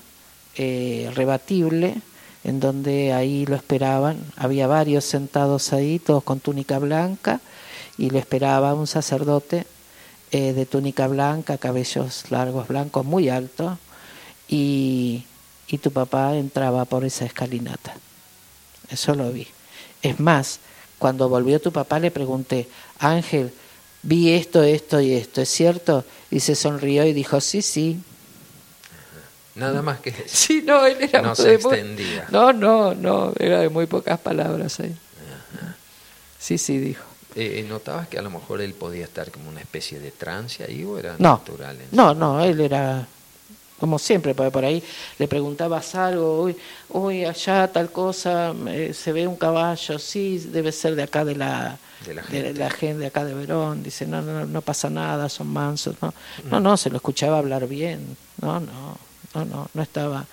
rebatible 0.56 2.02
en 2.44 2.60
donde 2.60 3.12
ahí 3.12 3.46
lo 3.46 3.56
esperaban. 3.56 4.18
Había 4.36 4.66
varios 4.66 5.04
sentados 5.04 5.72
ahí, 5.72 5.98
todos 5.98 6.22
con 6.22 6.40
túnica 6.40 6.78
blanca, 6.78 7.40
y 7.98 8.10
lo 8.10 8.18
esperaba 8.18 8.74
un 8.74 8.86
sacerdote 8.86 9.66
eh, 10.32 10.52
de 10.52 10.66
túnica 10.66 11.06
blanca, 11.06 11.58
cabellos 11.58 12.30
largos 12.30 12.68
blancos, 12.68 13.04
muy 13.04 13.28
alto, 13.28 13.78
y, 14.48 15.24
y 15.68 15.78
tu 15.78 15.90
papá 15.90 16.36
entraba 16.36 16.84
por 16.84 17.04
esa 17.04 17.24
escalinata. 17.24 17.94
Eso 18.90 19.14
lo 19.14 19.30
vi. 19.30 19.46
Es 20.02 20.18
más, 20.18 20.60
cuando 20.98 21.28
volvió 21.28 21.60
tu 21.60 21.72
papá 21.72 21.98
le 21.98 22.10
pregunté, 22.10 22.68
Ángel, 22.98 23.52
vi 24.02 24.32
esto, 24.32 24.62
esto 24.62 25.00
y 25.00 25.12
esto, 25.12 25.40
¿es 25.40 25.48
cierto? 25.48 26.04
Y 26.30 26.40
se 26.40 26.54
sonrió 26.54 27.04
y 27.04 27.12
dijo, 27.12 27.40
sí, 27.40 27.62
sí. 27.62 28.00
Nada 29.54 29.82
más 29.82 30.00
que 30.00 30.10
eso. 30.10 30.22
Sí, 30.26 30.62
no, 30.64 30.84
él 30.86 30.96
era 31.00 31.22
No 31.22 31.34
se 31.34 31.54
extendía. 31.54 32.26
No, 32.30 32.52
no, 32.52 32.94
no, 32.94 33.32
era 33.38 33.60
de 33.60 33.68
muy 33.68 33.86
pocas 33.86 34.18
palabras 34.18 34.80
ahí. 34.80 34.94
Sí, 36.38 36.56
sí, 36.58 36.78
dijo. 36.78 37.04
Eh, 37.36 37.64
¿Notabas 37.68 38.08
que 38.08 38.18
a 38.18 38.22
lo 38.22 38.30
mejor 38.30 38.60
él 38.60 38.74
podía 38.74 39.04
estar 39.04 39.30
como 39.30 39.48
una 39.50 39.60
especie 39.60 40.00
de 40.00 40.10
trance 40.10 40.64
ahí 40.64 40.84
o 40.84 40.98
era 40.98 41.14
No, 41.18 41.34
natural? 41.34 41.76
no, 41.92 42.12
no, 42.14 42.42
él 42.42 42.60
era 42.60 43.06
como 43.78 43.98
siempre, 43.98 44.34
porque 44.34 44.50
por 44.50 44.64
ahí 44.64 44.82
le 45.18 45.26
preguntabas 45.28 45.94
algo, 45.94 46.42
uy, 46.42 46.56
uy 46.90 47.24
allá 47.24 47.66
tal 47.72 47.90
cosa, 47.90 48.52
eh, 48.68 48.92
se 48.92 49.12
ve 49.12 49.26
un 49.26 49.36
caballo, 49.36 49.98
sí, 49.98 50.38
debe 50.38 50.70
ser 50.72 50.94
de 50.96 51.04
acá 51.04 51.24
de 51.24 51.34
la, 51.36 51.78
De 52.04 52.12
la 52.14 52.22
de 52.22 52.28
gente. 52.28 52.54
la 52.58 52.70
gente 52.70 52.98
de 52.98 53.06
acá 53.06 53.24
de 53.24 53.32
Verón, 53.32 53.82
dice, 53.82 54.06
no, 54.06 54.20
no, 54.20 54.44
no 54.44 54.60
pasa 54.60 54.90
nada, 54.90 55.28
son 55.30 55.46
mansos, 55.46 55.94
no, 56.02 56.12
no, 56.50 56.60
no, 56.60 56.76
se 56.76 56.90
lo 56.90 56.96
escuchaba 56.96 57.38
hablar 57.38 57.66
bien, 57.68 58.16
no, 58.42 58.60
no, 58.60 58.98
no, 59.34 59.44
no, 59.44 59.70
no 59.74 59.82
estaba, 59.82 60.26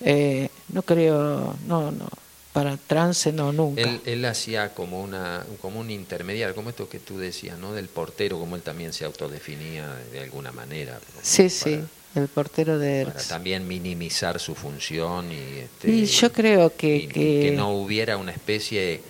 eh, 0.00 0.48
no 0.68 0.82
creo, 0.82 1.56
no, 1.66 1.90
no, 1.90 2.08
para 2.52 2.76
trance 2.76 3.32
no, 3.32 3.52
nunca. 3.52 3.82
Él, 3.82 4.00
él 4.06 4.24
hacía 4.24 4.74
como 4.74 5.02
una 5.02 5.44
como 5.60 5.80
un 5.80 5.90
intermediario, 5.90 6.54
como 6.54 6.70
esto 6.70 6.88
que 6.88 6.98
tú 6.98 7.18
decías, 7.18 7.58
¿no? 7.58 7.72
Del 7.72 7.88
portero, 7.88 8.38
como 8.38 8.56
él 8.56 8.62
también 8.62 8.92
se 8.92 9.04
autodefinía 9.04 9.94
de, 10.12 10.20
alguna 10.20 10.52
manera. 10.52 10.98
sí, 11.22 11.42
para- 11.42 11.50
sí, 11.50 11.80
el 12.14 12.28
portero 12.28 12.78
de 12.78 13.04
Para 13.04 13.16
Erx. 13.18 13.28
también 13.28 13.68
minimizar 13.68 14.40
su 14.40 14.54
función 14.54 15.30
y, 15.30 15.58
este, 15.58 15.90
Y 15.90 16.06
yo 16.06 16.32
creo 16.32 16.74
que, 16.74 16.96
y 16.96 17.06
que, 17.08 17.52
no 17.54 17.72
hubiera 17.72 18.16
una 18.16 18.32
especie 18.32 19.02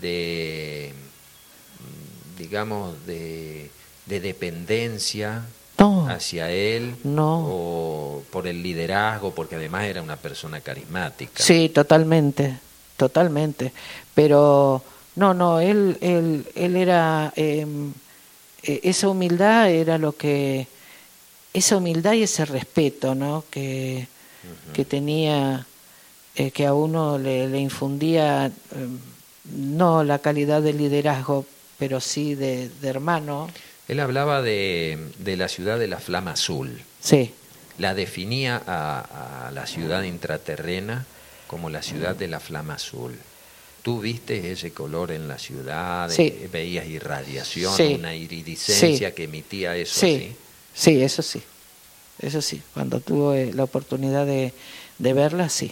de, 0.00 0.92
digamos, 2.36 3.06
de, 3.06 3.70
de 4.06 4.20
dependencia 4.20 5.44
no, 5.78 6.08
hacia 6.08 6.50
él 6.50 6.94
No. 7.04 7.44
o 7.46 8.22
por 8.30 8.46
el 8.46 8.62
liderazgo, 8.62 9.34
porque 9.34 9.56
además 9.56 9.84
era 9.84 10.02
una 10.02 10.16
persona 10.16 10.60
carismática. 10.60 11.42
Sí, 11.42 11.68
totalmente, 11.68 12.58
totalmente. 12.96 13.72
Pero 14.14 14.82
no, 15.16 15.34
no, 15.34 15.60
él, 15.60 15.98
él, 16.00 16.46
él 16.54 16.76
era, 16.76 17.32
eh, 17.36 17.66
eh, 18.62 18.80
esa 18.84 19.08
humildad 19.08 19.70
era 19.70 19.98
lo 19.98 20.12
que, 20.12 20.66
esa 21.52 21.76
humildad 21.76 22.12
y 22.14 22.22
ese 22.22 22.44
respeto, 22.44 23.14
¿no? 23.14 23.44
Que, 23.50 24.06
que 24.72 24.84
tenía, 24.84 25.66
eh, 26.36 26.50
que 26.50 26.66
a 26.66 26.74
uno 26.74 27.18
le, 27.18 27.48
le 27.48 27.58
infundía, 27.58 28.46
eh, 28.46 28.52
no 29.54 30.04
la 30.04 30.18
calidad 30.20 30.62
de 30.62 30.72
liderazgo, 30.72 31.46
pero 31.78 32.00
sí 32.00 32.34
de, 32.34 32.68
de 32.68 32.88
hermano. 32.88 33.48
Él 33.88 34.00
hablaba 34.00 34.42
de, 34.42 34.98
de 35.18 35.36
la 35.36 35.48
ciudad 35.48 35.78
de 35.78 35.86
la 35.86 35.98
flama 35.98 36.32
azul. 36.32 36.80
Sí, 37.00 37.32
La 37.78 37.94
definía 37.94 38.60
a, 38.66 39.46
a 39.48 39.50
la 39.52 39.66
ciudad 39.66 40.02
intraterrena 40.02 41.04
como 41.46 41.70
la 41.70 41.82
ciudad 41.82 42.16
de 42.16 42.26
la 42.26 42.40
flama 42.40 42.74
azul. 42.74 43.16
¿Tú 43.82 44.00
viste 44.00 44.50
ese 44.50 44.72
color 44.72 45.12
en 45.12 45.28
la 45.28 45.38
ciudad? 45.38 46.10
Sí. 46.10 46.34
¿Veías 46.52 46.86
irradiación, 46.86 47.76
Sí. 47.76 47.94
una 47.98 48.14
iridiscencia 48.16 49.10
Sí. 49.10 49.14
que 49.14 49.24
emitía 49.24 49.76
eso 49.76 50.00
sí, 50.00 50.34
sí, 50.74 51.00
eso 51.02 51.22
sí, 51.22 51.40
eso 52.20 52.42
sí. 52.42 52.60
Cuando 52.74 52.98
tuve 53.00 53.52
la 53.52 53.62
oportunidad 53.62 54.26
de, 54.26 54.52
de 54.98 55.12
verla, 55.12 55.48
sí, 55.48 55.70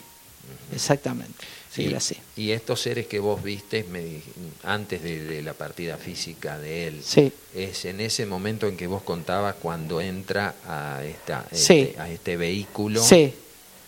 exactamente, 0.73 1.45
sí, 1.75 2.17
y, 2.37 2.51
estos 2.53 2.81
seres 2.81 3.07
que 3.07 3.19
vos 3.19 3.43
viste 3.43 3.85
me 3.85 4.21
antes 4.63 5.03
de, 5.03 5.25
de 5.25 5.43
la 5.43 5.55
partida 5.55 5.97
física 5.97 6.59
de 6.59 6.87
él, 6.89 7.03
Sí, 7.05 7.33
es 7.55 7.85
en 7.85 8.01
ese 8.01 8.27
momento 8.27 8.67
en 8.69 8.77
que 8.77 8.87
vos 8.87 9.03
contabas 9.03 9.57
cuando 9.61 10.01
entra 10.01 10.55
a, 10.67 11.03
esta, 11.05 11.45
Sí. 11.53 11.81
este, 11.89 12.01
a 12.01 12.09
este 12.09 12.37
vehículo. 12.37 13.03
sí. 13.03 13.35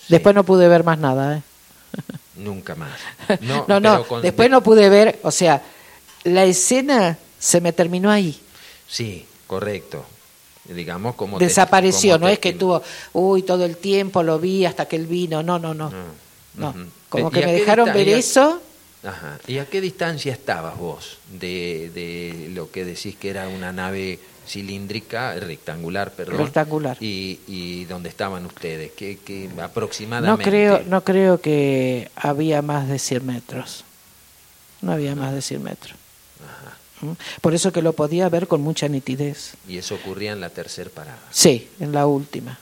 Después 0.09 0.35
no 0.37 0.45
pude 0.45 0.69
ver 0.69 0.85
más 0.85 0.99
nada, 0.99 1.39
¿eh? 1.39 1.43
Nunca 2.37 2.75
más. 2.77 2.93
No, 3.41 3.65
No, 3.69 3.81
no, 3.81 4.05
con- 4.05 4.23
después 4.23 4.49
no 4.51 4.63
pude 4.63 4.89
ver, 4.89 5.19
o 5.23 5.31
sea, 5.33 5.63
la 6.25 6.45
escena 6.45 7.19
se 7.39 7.61
me 7.61 7.73
terminó 7.73 8.11
ahí. 8.11 8.39
Sí, 8.89 9.27
correcto. 9.47 10.05
Digamos 10.65 11.15
como 11.17 11.39
te- 11.39 11.45
Desapareció, 11.47 12.13
como 12.15 12.21
no 12.23 12.27
te- 12.29 12.33
es 12.35 12.39
que 12.41 12.53
tuvo, 12.53 12.83
uy, 13.15 13.43
todo 13.43 13.65
el 13.65 13.77
tiempo 13.79 14.23
lo 14.23 14.39
vi 14.39 14.65
hasta 14.65 14.87
que 14.87 14.97
él 14.97 15.07
vino, 15.07 15.43
no, 15.43 15.59
no, 15.59 15.75
no. 15.75 15.91
No, 16.55 16.71
Ujú. 16.71 16.79
Como 17.17 17.29
¿Y 17.29 17.33
que 17.41 17.47
me 17.47 17.53
dejaron 17.53 17.93
ver 17.93 18.09
eso. 18.09 18.61
Ajá. 19.05 19.39
¿Y 19.47 19.59
a 19.59 19.67
qué 19.67 19.81
distancia 19.81 20.33
estabas 20.33 20.77
vos 20.79 21.19
de, 21.31 21.91
de 21.95 22.51
lo 22.55 22.71
que 22.71 22.85
decís 22.85 23.15
que 23.17 23.31
era 23.31 23.49
una 23.49 23.73
nave 23.73 24.19
cilíndrica, 24.49 25.35
rectangular, 25.35 26.13
perdón? 26.13 26.39
Rectangular. 26.39 26.97
Y, 27.01 27.41
y 27.47 27.85
dónde 27.85 28.09
estaban 28.09 28.47
ustedes? 28.47 28.93
¿Qué, 28.97 29.19
qué 29.25 29.49
No 29.55 29.63
aproximadamente? 29.63 30.45
creo, 30.45 30.83
no 30.87 31.03
creo 31.05 31.41
que 31.41 32.11
había 32.17 32.63
más 32.63 32.89
de 32.89 32.99
100 32.99 33.27
metros. 33.27 33.85
No 34.81 34.93
había 34.93 35.15
más 35.15 35.33
de 35.35 35.43
100 35.43 35.63
metros. 35.63 35.95
Ajá. 36.45 36.77
¿Mm? 37.07 37.13
Por 37.41 37.55
eso 37.55 37.73
que 37.73 37.83
lo 37.83 37.93
podía 37.93 38.29
ver 38.29 38.47
con 38.49 38.61
mucha 38.61 38.89
nitidez. 38.89 39.55
Y 39.69 39.79
eso 39.79 39.95
ocurría 39.97 40.33
en 40.33 40.41
la 40.41 40.51
tercera 40.51 40.91
parada. 40.91 41.19
Sí, 41.31 41.69
en 41.81 41.93
la 41.93 42.07
última, 42.07 42.59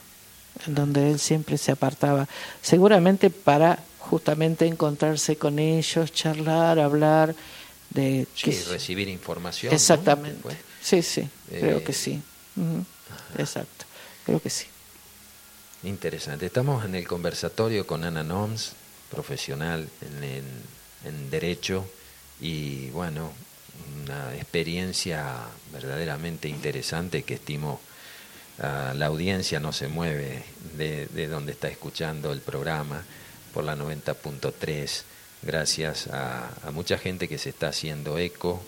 en 0.66 0.74
donde 0.74 1.10
él 1.10 1.18
siempre 1.18 1.56
se 1.58 1.72
apartaba, 1.72 2.28
seguramente 2.62 3.30
para 3.30 3.78
justamente 4.14 4.64
encontrarse 4.66 5.34
con 5.36 5.58
ellos, 5.58 6.12
charlar, 6.12 6.78
hablar 6.78 7.34
de... 7.90 8.28
Sí, 8.36 8.52
recibir 8.70 9.08
información. 9.08 9.74
Exactamente. 9.74 10.56
Sí, 10.80 11.02
sí, 11.02 11.28
creo 11.48 11.78
Eh, 11.78 11.82
que 11.82 11.92
sí. 11.92 12.22
Ujú, 12.54 12.84
Exacto, 13.36 13.86
creo 14.24 14.40
que 14.40 14.50
sí. 14.50 14.66
Interesante. 15.82 16.46
Estamos 16.46 16.84
en 16.84 16.94
el 16.94 17.08
conversatorio 17.08 17.88
con 17.88 18.04
Ana 18.04 18.22
Noms, 18.22 18.74
profesional 19.10 19.88
en, 20.00 20.22
en- 20.22 20.62
en 21.06 21.30
Derecho, 21.30 21.84
y 22.40 22.90
bueno, 22.90 23.32
una 24.04 24.32
experiencia 24.36 25.24
verdaderamente 25.72 26.48
interesante 26.48 27.24
que 27.24 27.34
estimo 27.34 27.80
ah, 28.60 28.92
la 28.96 29.06
audiencia 29.06 29.58
no 29.58 29.72
se 29.72 29.88
mueve 29.88 30.44
de, 30.78 31.06
de 31.08 31.26
donde 31.26 31.50
está 31.50 31.66
escuchando 31.66 32.32
el 32.32 32.40
programa 32.40 33.02
por 33.54 33.64
la 33.64 33.76
90.3, 33.76 35.02
gracias 35.42 36.08
a, 36.08 36.50
a 36.66 36.70
mucha 36.72 36.98
gente 36.98 37.28
que 37.28 37.38
se 37.38 37.50
está 37.50 37.68
haciendo 37.68 38.18
eco 38.18 38.60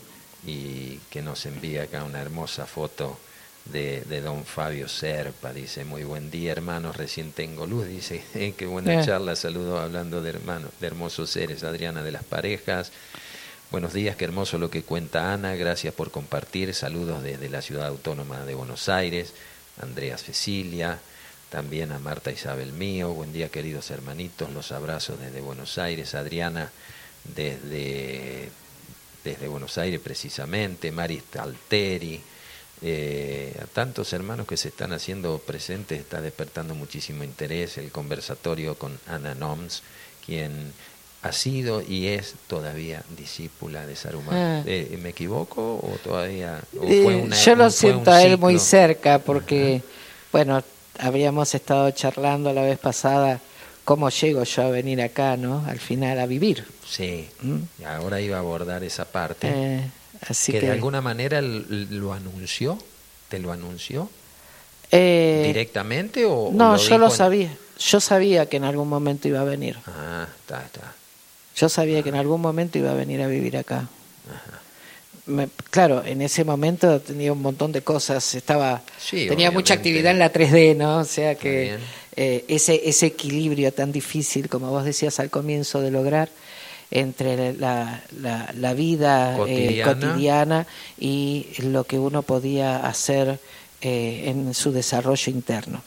y 0.47 0.99
que 1.11 1.23
nos 1.23 1.45
envía 1.47 1.83
acá 1.85 2.05
una 2.05 2.21
hermosa 2.23 2.67
foto 2.67 3.19
de, 3.65 4.03
de 4.03 4.21
don 4.21 4.45
Fabio 4.45 4.89
Serpa. 4.89 5.53
Dice, 5.53 5.85
muy 5.85 6.05
buen 6.05 6.31
día 6.31 6.53
hermanos, 6.53 6.97
recién 6.97 7.33
tengo 7.33 7.67
luz. 7.67 7.87
Dice, 7.89 8.23
qué 8.57 8.67
buena 8.67 9.01
Eh. 9.03 9.05
charla, 9.05 9.35
saludos 9.35 9.81
hablando 9.83 10.23
de 10.23 10.31
hermanos, 10.31 10.71
de 10.81 10.87
hermosos 10.87 11.31
seres. 11.31 11.65
Adriana 11.65 12.03
de 12.05 12.13
las 12.13 12.25
parejas. 12.25 12.93
Buenos 13.73 13.93
días, 13.93 14.15
qué 14.15 14.25
hermoso 14.25 14.59
lo 14.59 14.71
que 14.71 14.85
cuenta 14.85 15.33
Ana, 15.33 15.57
gracias 15.57 15.93
por 15.93 16.13
compartir, 16.13 16.73
saludos 16.73 17.25
desde 17.25 17.49
la 17.49 17.61
ciudad 17.63 17.89
autónoma 17.89 18.45
de 18.45 18.55
Buenos 18.55 18.89
Aires, 18.89 19.33
Andrea 19.83 20.17
Cecilia, 20.19 21.01
también 21.51 21.93
a 21.93 21.99
Marta 21.99 22.31
Isabel 22.31 22.73
Mío, 22.73 23.13
buen 23.13 23.33
día 23.33 23.49
queridos 23.49 23.91
hermanitos, 23.91 24.51
los 24.53 24.73
abrazos 24.73 25.19
desde 25.21 25.41
Buenos 25.41 25.79
Aires, 25.79 26.15
Adriana 26.15 26.71
desde, 27.35 28.51
desde 29.25 29.49
Buenos 29.49 29.79
Aires 29.79 30.01
precisamente, 30.03 30.91
Maris 30.91 31.23
Alteri, 31.39 32.21
eh, 32.83 33.59
a 33.63 33.67
tantos 33.67 34.13
hermanos 34.13 34.47
que 34.47 34.57
se 34.57 34.69
están 34.69 34.93
haciendo 34.93 35.39
presentes, 35.39 36.01
está 36.01 36.21
despertando 36.21 36.75
muchísimo 36.75 37.25
interés 37.25 37.79
el 37.79 37.91
conversatorio 37.91 38.75
con 38.75 38.99
Ana 39.07 39.35
Noms, 39.35 39.83
quien 40.25 40.73
ha 41.23 41.33
sido 41.33 41.83
y 41.83 42.09
es 42.09 42.35
todavía 42.47 43.03
discípula 43.17 43.87
de 43.87 43.97
Saruman. 43.97 44.35
Ah. 44.35 44.63
Eh, 44.67 44.99
¿Me 45.03 45.11
equivoco 45.11 45.77
o 45.77 45.97
todavía? 46.03 46.61
Eh, 46.83 47.29
yo 47.45 47.57
lo 47.57 47.71
siento 47.71 48.11
a 48.11 48.23
él 48.23 48.37
muy 48.39 48.59
cerca 48.59 49.19
porque, 49.21 49.83
bueno, 50.31 50.63
habíamos 50.99 51.55
estado 51.55 51.91
charlando 51.91 52.53
la 52.53 52.63
vez 52.63 52.79
pasada 52.79 53.41
cómo 53.85 54.11
llego 54.11 54.43
yo 54.43 54.63
a 54.63 54.71
venir 54.71 55.01
acá, 55.01 55.37
¿no? 55.37 55.65
Al 55.67 55.79
final 55.79 56.19
a 56.19 56.27
vivir. 56.27 56.65
Sí, 56.87 57.29
¿Mm? 57.43 57.85
ahora 57.87 58.21
iba 58.21 58.37
a 58.37 58.41
abordar 58.41 58.83
esa 58.83 59.05
parte. 59.05 59.49
Eh, 59.51 59.91
así 60.29 60.53
que, 60.53 60.61
de 60.61 60.71
alguna 60.71 61.01
manera 61.01 61.41
lo 61.41 62.13
anunció, 62.13 62.79
¿te 63.29 63.39
lo 63.39 63.53
anunció? 63.53 64.11
Eh, 64.91 65.45
¿Directamente 65.47 66.25
o 66.25 66.51
No, 66.53 66.77
yo 66.77 66.99
lo 66.99 67.11
sabía. 67.11 67.57
Yo 67.79 68.01
sabía 68.01 68.47
que 68.47 68.57
en 68.57 68.65
algún 68.65 68.89
momento 68.89 69.29
iba 69.29 69.41
a 69.41 69.45
venir. 69.45 69.77
Ah, 69.87 70.27
está, 70.41 70.65
está. 70.65 70.95
Yo 71.57 71.69
sabía 71.69 72.03
que 72.03 72.09
en 72.09 72.17
algún 72.17 72.41
momento 72.41 72.79
iba 72.79 72.91
a 72.91 72.95
venir 72.95 73.23
a 73.23 73.27
vivir 73.27 73.57
acá. 73.57 73.89
Ajá 74.29 74.61
claro, 75.71 76.05
en 76.05 76.23
ese 76.23 76.45
momento 76.45 77.01
tenía 77.01 77.33
un 77.33 77.43
montón 77.43 77.73
de 77.73 77.83
cosas, 77.83 78.35
estaba 78.35 78.83
tenía 79.11 79.51
mucha 79.51 79.75
actividad 79.75 80.13
en 80.13 80.19
la 80.19 80.33
3D, 80.33 80.77
¿no? 80.77 80.99
O 80.99 81.05
sea 81.05 81.35
que 81.35 81.77
eh, 82.17 82.45
ese, 82.49 82.89
ese 82.89 83.07
equilibrio 83.07 83.73
tan 83.73 83.93
difícil, 83.93 84.49
como 84.49 84.71
vos 84.71 84.85
decías 84.85 85.19
al 85.21 85.31
comienzo, 85.31 85.81
de 85.81 85.91
lograr 85.91 86.29
entre 86.91 87.53
la, 87.55 88.03
la, 88.55 88.75
vida 88.75 89.37
eh, 89.49 89.83
cotidiana. 89.85 90.67
y 90.99 91.47
lo 91.59 91.85
que 91.85 91.99
uno 91.99 92.23
podía 92.23 92.87
hacer 92.87 93.41
eh, 93.83 94.25
en 94.27 94.55
su 94.55 94.73
desarrollo 94.73 95.31
interno. 95.33 95.83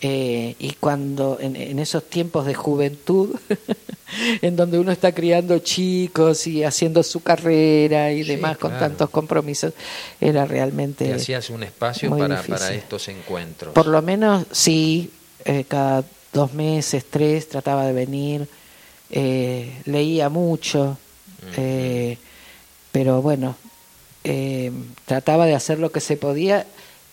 Eh, 0.00 0.54
y 0.60 0.72
cuando 0.74 1.38
en, 1.40 1.78
esos 1.78 2.08
tiempos 2.08 2.46
de 2.46 2.54
juventud, 2.54 3.34
en 4.42 4.54
donde 4.54 4.78
uno 4.78 4.92
está 4.92 5.12
criando 5.12 5.58
chicos 5.58 6.46
y 6.46 6.62
haciendo 6.62 7.02
su 7.02 7.20
carrera 7.20 8.12
y 8.12 8.22
demás 8.22 8.58
con 8.58 8.78
tantos 8.78 9.10
compromisos, 9.10 9.72
era 10.20 10.44
realmente... 10.44 11.12
hacías 11.12 11.50
un 11.50 11.64
espacio 11.64 12.16
para, 12.16 12.40
para, 12.42 12.72
estos 12.72 13.08
encuentros. 13.08 13.74
Por 13.74 13.86
lo 13.86 14.00
menos 14.00 14.46
sí, 14.52 15.10
eh, 15.44 15.64
cada 15.66 16.04
dos 16.32 16.54
meses, 16.54 17.04
tres, 17.10 17.48
trataba 17.48 17.84
de 17.84 17.92
venir, 17.92 18.48
eh, 19.10 19.80
leía 19.86 20.28
mucho, 20.28 20.96
pero 22.92 23.20
bueno, 23.20 23.56
trataba 25.06 25.46
de 25.46 25.54
hacer 25.56 25.80
lo 25.80 25.90
que 25.90 26.00
se 26.00 26.16
podía 26.16 26.66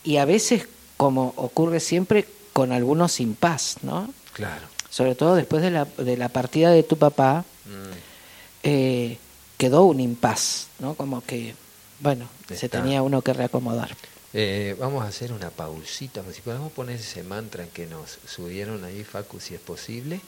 y 0.03 0.17
a 0.17 0.25
veces, 0.25 0.67
como 0.97 1.33
ocurre 1.35 1.79
siempre, 1.79 2.25
con 2.55 2.71
algunos 2.71 3.19
impas, 3.19 3.79
¿no? 3.81 4.13
Claro. 4.31 4.65
Sobre 4.89 5.13
todo 5.13 5.35
después 5.35 5.61
de 5.61 5.71
la, 5.71 5.83
de 5.83 6.15
la 6.15 6.29
partida 6.29 6.71
de 6.71 6.83
tu 6.83 6.97
papá, 6.97 7.43
mm. 7.65 7.97
eh, 8.63 9.17
quedó 9.57 9.83
un 9.83 9.99
impas, 9.99 10.67
¿no? 10.79 10.93
Como 10.93 11.19
que, 11.19 11.53
bueno, 11.99 12.29
se 12.47 12.69
tenía 12.69 13.01
uno 13.01 13.21
que 13.21 13.33
reacomodar. 13.33 13.93
Eh, 14.31 14.73
vamos 14.79 15.03
a 15.03 15.09
hacer 15.09 15.33
una 15.33 15.49
pausita, 15.49 16.23
si 16.33 16.39
podemos 16.39 16.71
poner 16.71 16.95
ese 16.95 17.23
mantra 17.23 17.65
que 17.67 17.87
nos 17.87 18.19
subieron 18.25 18.85
ahí, 18.85 19.03
Facu, 19.03 19.41
si 19.41 19.53
es 19.53 19.59
posible, 19.59 20.21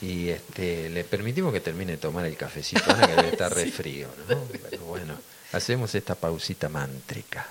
y 0.00 0.30
este, 0.30 0.90
le 0.90 1.04
permitimos 1.04 1.52
que 1.52 1.60
termine 1.60 1.92
de 1.92 1.98
tomar 1.98 2.26
el 2.26 2.36
cafecito, 2.36 2.82
que 2.92 3.06
debe 3.06 3.28
estar 3.28 3.54
re 3.54 3.70
frío, 3.70 4.08
¿no? 4.28 4.36
Pero 4.68 4.84
bueno, 4.84 5.14
hacemos 5.52 5.94
esta 5.94 6.16
pausita 6.16 6.68
mántrica. 6.68 7.46